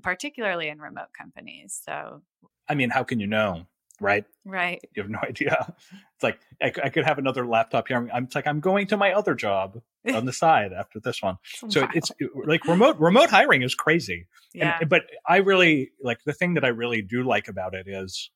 particularly 0.02 0.68
in 0.68 0.78
remote 0.80 1.12
companies. 1.16 1.80
So 1.84 2.22
I 2.68 2.74
mean, 2.74 2.90
how 2.90 3.02
can 3.04 3.20
you 3.20 3.26
know, 3.26 3.66
right? 4.00 4.24
Right. 4.44 4.84
You 4.94 5.02
have 5.02 5.10
no 5.10 5.20
idea. 5.24 5.74
It's 6.14 6.22
like 6.22 6.40
i, 6.62 6.72
I 6.84 6.90
could 6.90 7.04
have 7.04 7.18
another 7.18 7.46
laptop 7.46 7.88
here. 7.88 7.96
I'm, 7.98 8.10
I'm 8.12 8.24
it's 8.24 8.34
like 8.34 8.46
I'm 8.46 8.60
going 8.60 8.86
to 8.88 8.96
my 8.96 9.12
other 9.12 9.34
job 9.34 9.82
on 10.08 10.24
the 10.24 10.32
side 10.32 10.72
after 10.72 11.00
this 11.00 11.22
one. 11.22 11.36
So 11.68 11.82
Wow. 11.82 11.88
it's 11.94 12.10
like 12.46 12.64
remote 12.66 12.98
remote 12.98 13.30
hiring 13.30 13.62
is 13.62 13.74
crazy. 13.74 14.26
yeah. 14.54 14.78
And, 14.80 14.88
but 14.88 15.02
I 15.28 15.38
really 15.38 15.92
like 16.02 16.18
the 16.24 16.32
thing 16.32 16.54
that 16.54 16.64
I 16.64 16.68
really 16.68 17.02
do 17.02 17.22
like 17.22 17.48
about 17.48 17.74
it 17.74 17.86
is 17.88 18.30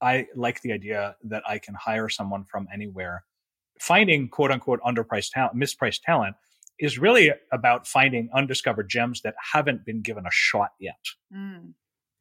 I 0.00 0.26
like 0.34 0.62
the 0.62 0.72
idea 0.72 1.16
that 1.24 1.42
I 1.48 1.58
can 1.58 1.74
hire 1.74 2.08
someone 2.08 2.44
from 2.44 2.66
anywhere. 2.72 3.24
Finding 3.80 4.28
quote 4.28 4.50
unquote 4.50 4.80
underpriced 4.82 5.30
talent, 5.32 5.56
mispriced 5.56 6.00
talent 6.02 6.36
is 6.78 6.98
really 6.98 7.32
about 7.52 7.86
finding 7.86 8.28
undiscovered 8.34 8.88
gems 8.88 9.22
that 9.22 9.34
haven't 9.52 9.84
been 9.86 10.02
given 10.02 10.26
a 10.26 10.30
shot 10.30 10.70
yet. 10.78 11.00
Mm. 11.34 11.72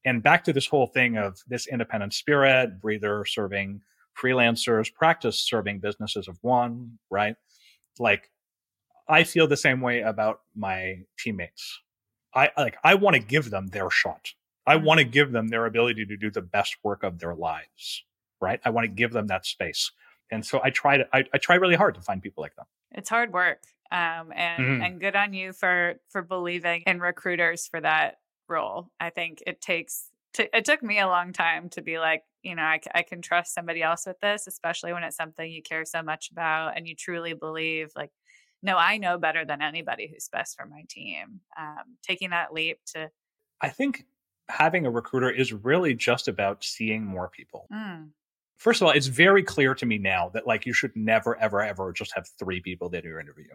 And 0.06 0.22
back 0.24 0.44
to 0.46 0.54
this 0.54 0.68
whole 0.68 0.88
thing 0.88 1.18
of 1.18 1.40
this 1.48 1.66
independent 1.68 2.14
spirit, 2.14 2.80
breather 2.80 3.26
serving 3.26 3.82
freelancers, 4.22 4.94
practice 4.94 5.40
serving 5.42 5.80
businesses 5.80 6.28
of 6.28 6.38
one, 6.42 7.00
right? 7.10 7.36
Like 8.00 8.30
I 9.08 9.24
feel 9.24 9.48
the 9.48 9.58
same 9.58 9.82
way 9.82 10.02
about 10.02 10.42
my 10.56 11.04
teammates. 11.18 11.82
I 12.34 12.52
like 12.58 12.78
I 12.84 12.96
want 12.96 13.16
to 13.16 13.22
give 13.22 13.50
them 13.50 13.68
their 13.68 13.90
shot. 13.90 14.34
I 14.68 14.78
want 14.78 14.98
to 15.00 15.04
give 15.06 15.32
them 15.32 15.50
their 15.50 15.66
ability 15.66 16.06
to 16.08 16.18
do 16.18 16.32
the 16.32 16.42
best 16.42 16.78
work 16.84 17.04
of 17.04 17.20
their 17.20 17.36
lives, 17.36 18.04
right? 18.42 18.60
I 18.66 18.72
want 18.72 18.86
to 18.86 18.90
give 18.94 19.14
them 19.14 19.28
that 19.28 19.46
space. 19.46 19.92
And 20.32 20.46
so 20.46 20.60
I 20.64 20.72
try 20.72 20.98
to 20.98 21.08
I, 21.14 21.26
I 21.34 21.38
try 21.38 21.56
really 21.56 21.76
hard 21.76 21.96
to 21.96 22.02
find 22.02 22.22
people 22.22 22.42
like 22.42 22.56
them. 22.56 22.66
It's 22.92 23.10
hard 23.10 23.34
work. 23.34 23.62
Um, 23.92 24.32
and 24.34 24.64
Mhm. 24.64 24.82
and 24.82 25.00
good 25.00 25.16
on 25.16 25.34
you 25.34 25.54
for 25.54 25.96
for 26.10 26.22
believing 26.24 26.82
in 26.88 27.00
recruiters 27.00 27.68
for 27.68 27.80
that 27.82 28.20
role. 28.50 28.90
I 29.00 29.12
think 29.12 29.44
it 29.46 29.62
takes 29.62 30.10
t- 30.34 30.50
it 30.54 30.66
took 30.66 30.82
me 30.82 31.00
a 31.00 31.08
long 31.08 31.32
time 31.34 31.70
to 31.70 31.82
be 31.82 32.00
like, 32.00 32.24
you 32.42 32.56
know, 32.56 32.64
I, 32.64 32.80
I 32.94 33.04
can 33.04 33.22
trust 33.22 33.54
somebody 33.54 33.82
else 33.84 34.06
with 34.08 34.20
this, 34.20 34.48
especially 34.48 34.92
when 34.94 35.04
it's 35.04 35.16
something 35.16 35.50
you 35.50 35.62
care 35.62 35.86
so 35.86 36.02
much 36.02 36.32
about 36.32 36.76
and 36.76 36.88
you 36.88 36.96
truly 36.96 37.34
believe 37.34 37.92
like 37.96 38.12
no, 38.62 38.78
I 38.78 38.98
know 38.98 39.18
better 39.18 39.46
than 39.46 39.62
anybody 39.62 40.08
who's 40.12 40.30
best 40.30 40.56
for 40.58 40.66
my 40.66 40.84
team. 40.90 41.42
Um, 41.60 41.98
taking 42.04 42.32
that 42.32 42.54
leap 42.54 42.80
to, 42.94 43.10
I 43.62 43.70
think 43.70 44.06
having 44.50 44.86
a 44.86 44.92
recruiter 44.92 45.30
is 45.30 45.54
really 45.54 45.94
just 45.96 46.28
about 46.28 46.64
seeing 46.64 47.06
more 47.06 47.30
people. 47.30 47.68
mm, 47.74 48.10
First 48.58 48.82
of 48.82 48.88
all, 48.88 48.94
it's 48.94 49.08
very 49.08 49.44
clear 49.44 49.76
to 49.76 49.86
me 49.86 49.98
now 49.98 50.30
that 50.34 50.48
like 50.48 50.66
you 50.66 50.72
should 50.74 50.96
never, 50.96 51.36
ever, 51.38 51.62
ever 51.62 51.92
just 51.92 52.14
have 52.16 52.26
three 52.40 52.62
people 52.62 52.90
that 52.90 53.04
you 53.04 53.20
interview. 53.20 53.50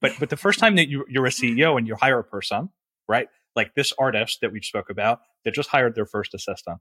But 0.00 0.12
but 0.18 0.30
the 0.30 0.36
first 0.36 0.58
time 0.58 0.76
that 0.76 0.88
you 0.88 1.04
you're 1.08 1.26
a 1.26 1.30
CEO 1.40 1.76
and 1.78 1.86
you 1.86 1.94
hire 1.94 2.18
a 2.18 2.24
person, 2.24 2.70
right? 3.08 3.28
Like 3.54 3.74
this 3.74 3.92
artist 3.98 4.40
that 4.40 4.52
we 4.52 4.62
spoke 4.62 4.88
about 4.90 5.20
that 5.44 5.54
just 5.54 5.68
hired 5.68 5.94
their 5.94 6.06
first 6.06 6.34
assistant, 6.34 6.78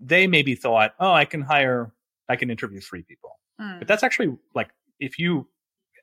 they 0.00 0.26
maybe 0.26 0.54
thought, 0.54 0.94
oh, 1.00 1.12
I 1.12 1.24
can 1.24 1.42
hire, 1.42 1.92
I 2.28 2.36
can 2.36 2.50
interview 2.50 2.80
three 2.80 3.02
people. 3.02 3.38
mm, 3.60 3.78
But 3.78 3.88
that's 3.88 4.02
actually 4.02 4.36
like 4.54 4.70
if 5.00 5.18
you 5.18 5.48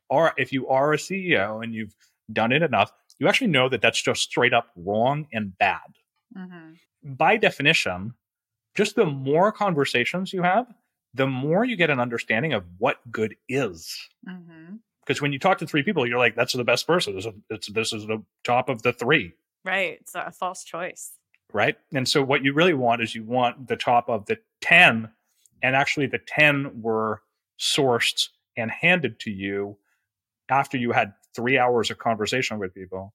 are 0.10 0.34
if 0.38 0.51
you 0.51 0.68
are 0.68 0.93
a 0.93 0.97
CEO 0.97 1.64
and 1.64 1.74
you've 1.74 1.95
done 2.32 2.51
it 2.51 2.62
enough, 2.62 2.91
you 3.20 3.28
actually 3.28 3.47
know 3.47 3.70
that 3.70 3.82
that's 3.82 4.01
just 4.01 4.22
straight 4.22 4.53
up 4.53 4.70
wrong 4.76 5.28
and 5.32 5.58
bad 5.58 5.80
mhm. 6.38 6.78
by 7.03 7.38
definition, 7.38 8.14
just 8.76 8.95
the 8.95 9.06
more 9.06 9.51
conversations 9.51 10.34
you 10.34 10.43
have, 10.43 10.68
the 11.14 11.28
more 11.28 11.64
you 11.64 11.76
get 11.76 11.89
an 11.89 11.99
understanding 11.99 12.53
of 12.53 12.64
what 12.78 12.99
good 13.12 13.36
is. 13.47 14.10
Mhm. 14.28 14.80
Because 15.06 15.22
when 15.22 15.32
you 15.32 15.39
talk 15.39 15.60
to 15.60 15.68
three 15.68 15.84
people, 15.84 16.08
you're 16.08 16.18
like, 16.18 16.36
that's 16.36 16.53
the 16.53 16.64
best 16.64 16.88
person. 16.88 17.16
This 17.16 17.26
is, 17.26 17.34
it's, 17.49 17.68
this 17.68 17.93
is 17.93 18.08
the 18.08 18.24
top 18.43 18.70
of 18.70 18.82
the 18.82 18.91
three, 18.91 19.34
right. 19.64 19.97
It's 20.01 20.16
a 20.16 20.32
false 20.32 20.64
choice. 20.64 21.12
right? 21.53 21.78
And 21.93 22.08
so 22.10 22.22
what 22.24 22.43
you 22.43 22.53
really 22.53 22.74
want 22.74 23.01
is 23.01 23.16
you 23.16 23.24
want 23.24 23.68
the 23.68 23.78
top 23.78 24.10
of 24.10 24.26
the 24.26 24.39
10. 24.62 25.10
And 25.62 25.76
actually, 25.76 26.08
the 26.08 26.20
10 26.20 26.82
were 26.82 27.22
sourced 27.60 28.30
and 28.58 28.70
handed 28.72 29.20
to 29.22 29.32
you 29.32 29.78
after 30.50 30.78
you 30.78 30.91
had 30.91 31.14
three 31.36 31.58
hours 31.58 31.91
of 31.91 31.98
conversation 31.98 32.60
with 32.60 32.74
people. 32.74 33.14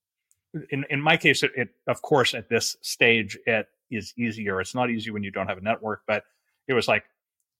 In, 0.69 0.85
in 0.89 1.01
my 1.01 1.17
case, 1.17 1.43
it, 1.43 1.51
it, 1.55 1.69
of 1.87 2.01
course, 2.01 2.33
at 2.33 2.49
this 2.49 2.75
stage, 2.81 3.37
it 3.45 3.67
is 3.89 4.13
easier. 4.17 4.59
It's 4.59 4.75
not 4.75 4.89
easy 4.89 5.11
when 5.11 5.23
you 5.23 5.31
don't 5.31 5.47
have 5.47 5.57
a 5.57 5.61
network, 5.61 6.01
but 6.07 6.23
it 6.67 6.73
was 6.73 6.87
like 6.87 7.05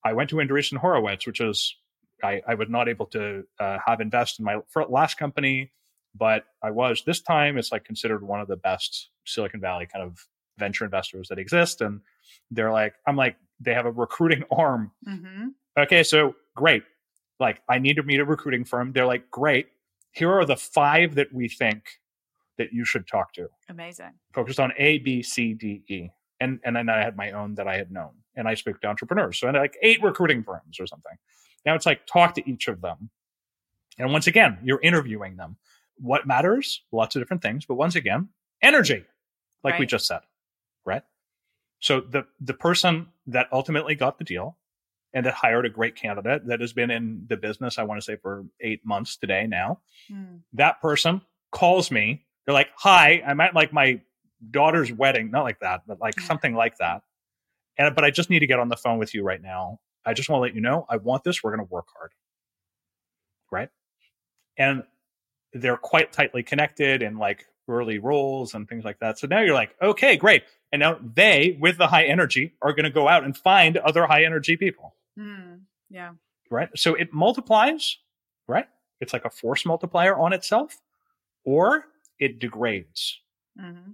I 0.03 0.13
went 0.13 0.29
to 0.31 0.37
Andreessen 0.37 0.77
Horowitz, 0.77 1.25
which 1.25 1.39
is 1.39 1.75
I, 2.23 2.41
I 2.47 2.55
was 2.55 2.69
not 2.69 2.89
able 2.89 3.05
to 3.07 3.43
uh, 3.59 3.77
have 3.85 4.01
invest 4.01 4.39
in 4.39 4.45
my 4.45 4.57
last 4.89 5.17
company, 5.17 5.71
but 6.15 6.43
I 6.61 6.71
was 6.71 7.03
this 7.05 7.21
time. 7.21 7.57
It's 7.57 7.71
like 7.71 7.85
considered 7.85 8.23
one 8.23 8.41
of 8.41 8.47
the 8.47 8.57
best 8.57 9.09
Silicon 9.25 9.61
Valley 9.61 9.87
kind 9.91 10.03
of 10.03 10.27
venture 10.57 10.83
investors 10.85 11.29
that 11.29 11.39
exist, 11.39 11.81
and 11.81 12.01
they're 12.49 12.71
like, 12.71 12.93
I'm 13.07 13.15
like, 13.15 13.37
they 13.59 13.73
have 13.73 13.85
a 13.85 13.91
recruiting 13.91 14.43
arm. 14.51 14.91
hmm 15.05 15.47
Okay, 15.77 16.03
so 16.03 16.35
great. 16.55 16.83
Like, 17.41 17.61
I 17.67 17.79
need 17.79 17.95
to 17.95 18.03
meet 18.03 18.19
a 18.19 18.25
recruiting 18.25 18.63
firm. 18.63 18.93
They're 18.93 19.05
like, 19.05 19.29
great. 19.31 19.67
Here 20.11 20.31
are 20.31 20.45
the 20.45 20.55
five 20.55 21.15
that 21.15 21.33
we 21.33 21.49
think 21.49 21.99
that 22.57 22.71
you 22.71 22.85
should 22.85 23.07
talk 23.07 23.33
to 23.33 23.49
Amazing. 23.69 24.11
focused 24.33 24.59
on 24.59 24.71
A, 24.77 24.99
B, 24.99 25.23
C, 25.23 25.53
D, 25.53 25.83
E. 25.87 26.09
And 26.39 26.59
and 26.63 26.75
then 26.75 26.89
I 26.89 26.99
had 26.99 27.17
my 27.17 27.31
own 27.31 27.55
that 27.55 27.67
I 27.67 27.75
had 27.75 27.91
known. 27.91 28.11
And 28.35 28.47
I 28.47 28.53
spoke 28.53 28.79
to 28.81 28.87
entrepreneurs. 28.87 29.39
So 29.39 29.47
I 29.47 29.51
had 29.51 29.59
like 29.59 29.77
eight 29.81 30.01
recruiting 30.01 30.43
firms 30.43 30.79
or 30.79 30.87
something. 30.87 31.13
Now 31.65 31.75
it's 31.75 31.85
like 31.85 32.05
talk 32.05 32.35
to 32.35 32.49
each 32.49 32.67
of 32.67 32.81
them. 32.81 33.09
And 33.97 34.11
once 34.11 34.27
again, 34.27 34.57
you're 34.63 34.79
interviewing 34.81 35.35
them. 35.35 35.57
What 35.97 36.25
matters? 36.25 36.81
Lots 36.91 37.15
of 37.15 37.21
different 37.21 37.41
things, 37.41 37.65
but 37.65 37.75
once 37.75 37.95
again, 37.95 38.29
energy, 38.61 39.05
like 39.63 39.77
we 39.79 39.85
just 39.85 40.07
said. 40.07 40.21
Right? 40.85 41.03
So 41.79 42.01
the 42.01 42.25
the 42.39 42.53
person 42.53 43.07
that 43.27 43.47
ultimately 43.51 43.95
got 43.95 44.17
the 44.17 44.23
deal 44.23 44.57
and 45.13 45.25
that 45.25 45.33
hired 45.33 45.65
a 45.65 45.69
great 45.69 45.95
candidate 45.95 46.45
that 46.47 46.61
has 46.61 46.73
been 46.73 46.89
in 46.91 47.25
the 47.27 47.37
business, 47.37 47.77
I 47.77 47.83
want 47.83 47.99
to 47.99 48.05
say 48.05 48.15
for 48.15 48.45
eight 48.61 48.85
months 48.85 49.17
today 49.17 49.45
now 49.47 49.79
Mm. 50.09 50.41
that 50.53 50.81
person 50.81 51.21
calls 51.51 51.91
me. 51.91 52.25
They're 52.45 52.53
like, 52.53 52.69
"Hi, 52.77 53.21
I'm 53.25 53.39
at 53.41 53.53
like 53.53 53.71
my 53.73 54.01
daughter's 54.49 54.91
wedding, 54.91 55.29
not 55.31 55.43
like 55.43 55.59
that, 55.59 55.81
but 55.87 55.99
like 55.99 56.15
Yeah. 56.17 56.23
something 56.25 56.55
like 56.55 56.77
that." 56.77 57.03
And 57.77 57.93
but 57.95 58.03
I 58.03 58.09
just 58.11 58.29
need 58.29 58.39
to 58.39 58.47
get 58.47 58.59
on 58.59 58.69
the 58.69 58.77
phone 58.77 58.97
with 58.99 59.13
you 59.13 59.23
right 59.23 59.41
now. 59.41 59.79
I 60.05 60.13
just 60.13 60.29
want 60.29 60.39
to 60.39 60.43
let 60.43 60.55
you 60.55 60.61
know 60.61 60.85
I 60.89 60.97
want 60.97 61.23
this. 61.23 61.43
We're 61.43 61.55
going 61.55 61.67
to 61.67 61.71
work 61.71 61.87
hard, 61.95 62.11
right? 63.51 63.69
And 64.57 64.83
they're 65.53 65.77
quite 65.77 66.11
tightly 66.11 66.43
connected 66.43 67.01
in 67.01 67.17
like 67.17 67.45
early 67.67 67.99
roles 67.99 68.53
and 68.53 68.67
things 68.67 68.83
like 68.83 68.99
that. 68.99 69.19
So 69.19 69.27
now 69.27 69.41
you're 69.41 69.53
like, 69.53 69.75
okay, 69.81 70.17
great. 70.17 70.43
And 70.71 70.79
now 70.79 70.97
they, 71.01 71.57
with 71.59 71.77
the 71.77 71.87
high 71.87 72.05
energy, 72.05 72.53
are 72.61 72.73
going 72.73 72.85
to 72.85 72.89
go 72.89 73.07
out 73.07 73.23
and 73.23 73.37
find 73.37 73.77
other 73.77 74.07
high 74.07 74.23
energy 74.23 74.57
people. 74.57 74.95
Mm, 75.17 75.61
yeah. 75.89 76.13
Right. 76.49 76.69
So 76.75 76.95
it 76.95 77.13
multiplies, 77.13 77.97
right? 78.47 78.67
It's 78.99 79.13
like 79.13 79.25
a 79.25 79.29
force 79.29 79.65
multiplier 79.65 80.17
on 80.17 80.33
itself, 80.33 80.77
or 81.43 81.85
it 82.19 82.39
degrades. 82.39 83.19
hmm 83.57 83.91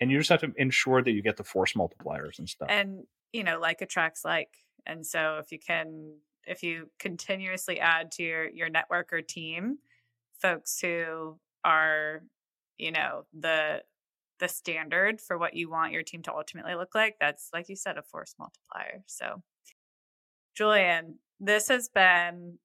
And 0.00 0.10
you 0.10 0.18
just 0.18 0.30
have 0.30 0.40
to 0.40 0.52
ensure 0.56 1.02
that 1.02 1.12
you 1.12 1.22
get 1.22 1.36
the 1.36 1.44
force 1.44 1.74
multipliers 1.74 2.38
and 2.38 2.48
stuff. 2.48 2.68
And, 2.70 3.04
you 3.32 3.44
know, 3.44 3.58
like 3.58 3.80
attracts 3.80 4.24
like. 4.24 4.58
And 4.86 5.06
so 5.06 5.38
if 5.38 5.50
you 5.50 5.58
can, 5.58 6.18
if 6.46 6.62
you 6.62 6.90
continuously 6.98 7.80
add 7.80 8.12
to 8.12 8.22
your, 8.22 8.48
your 8.48 8.68
network 8.68 9.12
or 9.12 9.22
team, 9.22 9.78
folks 10.40 10.80
who 10.80 11.38
are, 11.64 12.22
you 12.76 12.92
know, 12.92 13.24
the, 13.32 13.82
the 14.40 14.48
standard 14.48 15.20
for 15.20 15.38
what 15.38 15.54
you 15.54 15.70
want 15.70 15.92
your 15.92 16.02
team 16.02 16.22
to 16.22 16.34
ultimately 16.34 16.74
look 16.74 16.94
like, 16.94 17.16
that's 17.18 17.48
like 17.54 17.68
you 17.68 17.76
said, 17.76 17.96
a 17.96 18.02
force 18.02 18.34
multiplier. 18.38 19.02
So, 19.06 19.42
Julien, 20.54 21.18
this 21.40 21.68
has 21.68 21.88
been 21.88 22.58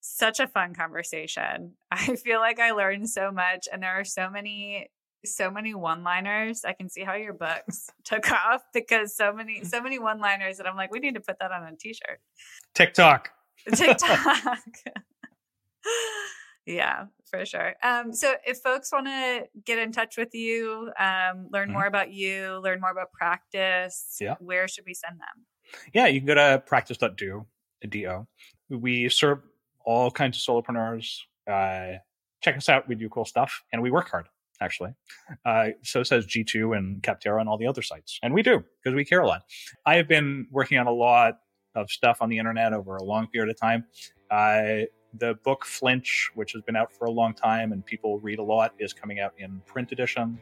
such 0.00 0.40
a 0.40 0.46
fun 0.46 0.74
conversation. 0.74 1.74
I 1.90 2.16
feel 2.16 2.40
like 2.40 2.58
I 2.60 2.72
learned 2.72 3.08
so 3.08 3.30
much, 3.30 3.68
and 3.72 3.82
there 3.82 3.98
are 3.98 4.04
so 4.04 4.28
many, 4.30 4.88
so 5.24 5.50
many 5.50 5.74
one-liners. 5.74 6.64
I 6.64 6.72
can 6.72 6.88
see 6.88 7.02
how 7.02 7.14
your 7.14 7.32
books 7.34 7.90
took 8.04 8.30
off 8.30 8.62
because 8.72 9.16
so 9.16 9.32
many, 9.32 9.64
so 9.64 9.80
many 9.80 9.98
one-liners 9.98 10.58
that 10.58 10.66
I'm 10.66 10.76
like, 10.76 10.90
we 10.92 10.98
need 11.00 11.14
to 11.14 11.20
put 11.20 11.38
that 11.40 11.52
on 11.52 11.62
a 11.64 11.76
t-shirt. 11.76 12.20
TikTok. 12.74 13.30
TikTok. 13.74 14.58
yeah, 16.66 17.06
for 17.30 17.44
sure. 17.44 17.74
Um, 17.82 18.12
so 18.12 18.34
if 18.46 18.58
folks 18.58 18.92
want 18.92 19.06
to 19.06 19.44
get 19.64 19.78
in 19.78 19.92
touch 19.92 20.16
with 20.16 20.34
you, 20.34 20.90
um, 20.98 21.48
learn 21.52 21.70
Mhm. 21.70 21.72
more 21.72 21.86
about 21.86 22.12
you, 22.12 22.58
learn 22.62 22.80
more 22.80 22.90
about 22.90 23.12
practice, 23.12 24.16
Yeah. 24.20 24.34
where 24.40 24.68
should 24.68 24.84
we 24.86 24.94
send 24.94 25.18
them? 25.20 25.46
Yeah, 25.92 26.06
you 26.06 26.20
can 26.20 26.26
go 26.26 26.34
to 26.34 26.62
practice.do, 26.66 27.46
D-O. 27.88 28.26
We 28.68 29.08
serve 29.08 29.40
all 29.84 30.10
kinds 30.10 30.36
of 30.36 30.42
solopreneurs. 30.42 31.20
Uh, 31.46 31.98
check 32.42 32.56
us 32.56 32.68
out. 32.68 32.88
We 32.88 32.94
do 32.94 33.08
cool 33.08 33.24
stuff 33.24 33.62
and 33.72 33.80
we 33.80 33.90
work 33.90 34.10
hard, 34.10 34.28
actually. 34.60 34.94
Uh, 35.44 35.68
so 35.82 36.02
says 36.02 36.26
G2 36.26 36.76
and 36.76 37.02
Capterra 37.02 37.40
and 37.40 37.48
all 37.48 37.58
the 37.58 37.66
other 37.66 37.82
sites. 37.82 38.18
And 38.22 38.34
we 38.34 38.42
do 38.42 38.62
because 38.82 38.94
we 38.94 39.04
care 39.04 39.20
a 39.20 39.26
lot. 39.26 39.42
I 39.84 39.96
have 39.96 40.08
been 40.08 40.46
working 40.50 40.78
on 40.78 40.86
a 40.86 40.92
lot 40.92 41.38
of 41.74 41.90
stuff 41.90 42.18
on 42.20 42.28
the 42.28 42.38
internet 42.38 42.72
over 42.72 42.96
a 42.96 43.04
long 43.04 43.28
period 43.28 43.50
of 43.50 43.60
time. 43.60 43.84
Uh, 44.30 44.86
the 45.18 45.34
book 45.44 45.64
Flinch, 45.64 46.30
which 46.34 46.52
has 46.52 46.62
been 46.62 46.76
out 46.76 46.92
for 46.92 47.06
a 47.06 47.10
long 47.10 47.32
time 47.32 47.72
and 47.72 47.84
people 47.84 48.18
read 48.20 48.38
a 48.38 48.42
lot, 48.42 48.74
is 48.78 48.92
coming 48.92 49.20
out 49.20 49.32
in 49.38 49.62
print 49.66 49.92
edition, 49.92 50.38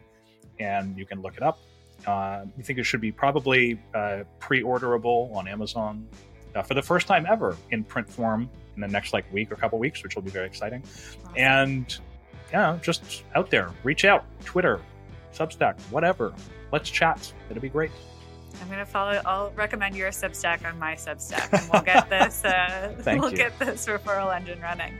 and 0.59 0.97
you 0.99 1.07
can 1.07 1.21
look 1.23 1.37
it 1.37 1.43
up. 1.43 1.59
Uh, 2.07 2.11
I 2.59 2.63
think 2.63 2.79
it 2.79 2.85
should 2.85 3.01
be 3.01 3.13
probably 3.13 3.81
uh, 3.95 4.25
pre-orderable 4.39 5.35
on 5.35 5.49
Amazon 5.49 6.07
uh, 6.55 6.63
for 6.63 6.75
the 6.75 6.83
first 6.83 7.07
time 7.07 7.27
ever 7.29 7.57
in 7.71 7.85
print 7.85 8.09
form 8.09 8.49
in 8.75 8.81
the 8.81 8.89
next 8.89 9.13
like 9.13 9.31
week 9.33 9.51
or 9.51 9.57
couple 9.57 9.79
weeks, 9.79 10.03
which 10.03 10.15
will 10.15 10.23
be 10.23 10.31
very 10.31 10.47
exciting. 10.47 10.83
Awesome. 10.83 11.33
And 11.37 11.99
yeah, 12.53 12.79
just 12.83 13.25
out 13.35 13.51
there, 13.51 13.71
reach 13.83 14.05
out, 14.05 14.25
Twitter, 14.45 14.81
Substack, 15.35 15.81
whatever. 15.91 16.33
Let's 16.73 16.91
chat. 16.91 17.33
It'll 17.51 17.63
be 17.63 17.69
great. 17.69 17.91
I'm 18.61 18.69
gonna 18.69 18.87
follow. 18.87 19.21
I'll 19.27 19.51
recommend 19.57 19.97
your 19.97 20.11
Substack 20.11 20.65
on 20.69 20.79
my 20.79 20.95
Substack, 20.95 21.53
and 21.53 21.69
we'll 21.73 21.83
get 21.83 22.09
this. 22.09 22.45
Uh, 22.45 22.95
we'll 23.19 23.31
you. 23.31 23.37
get 23.37 23.59
this 23.59 23.87
referral 23.87 24.35
engine 24.35 24.61
running. 24.61 24.95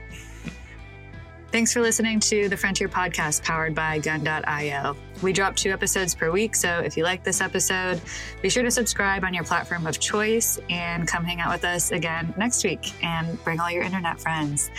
Thanks 1.51 1.71
for 1.71 1.81
listening 1.81 2.19
to 2.21 2.49
the 2.49 2.57
Frontier 2.57 2.89
Podcast 2.89 3.43
powered 3.43 3.73
by 3.73 3.99
Gun.io. 3.99 4.97
We 5.21 5.33
drop 5.33 5.55
two 5.55 5.71
episodes 5.71 6.13
per 6.13 6.31
week, 6.31 6.55
so 6.55 6.79
if 6.79 6.97
you 6.97 7.03
like 7.03 7.23
this 7.23 7.41
episode, 7.41 8.01
be 8.41 8.49
sure 8.49 8.63
to 8.63 8.71
subscribe 8.71 9.23
on 9.23 9.33
your 9.33 9.43
platform 9.43 9.87
of 9.87 9.99
choice 9.99 10.59
and 10.69 11.07
come 11.07 11.23
hang 11.23 11.39
out 11.39 11.51
with 11.51 11.63
us 11.63 11.91
again 11.91 12.33
next 12.37 12.63
week 12.63 12.93
and 13.03 13.41
bring 13.43 13.59
all 13.59 13.71
your 13.71 13.83
internet 13.83 14.19
friends. 14.19 14.69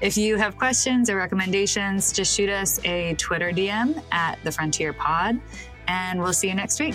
If 0.00 0.16
you 0.16 0.36
have 0.36 0.56
questions 0.56 1.08
or 1.10 1.16
recommendations, 1.16 2.12
just 2.12 2.34
shoot 2.34 2.50
us 2.50 2.78
a 2.84 3.14
Twitter 3.14 3.50
DM 3.50 4.02
at 4.12 4.38
the 4.44 4.52
Frontier 4.52 4.92
Pod, 4.92 5.40
and 5.88 6.20
we'll 6.20 6.32
see 6.32 6.48
you 6.48 6.54
next 6.54 6.78
week. 6.78 6.94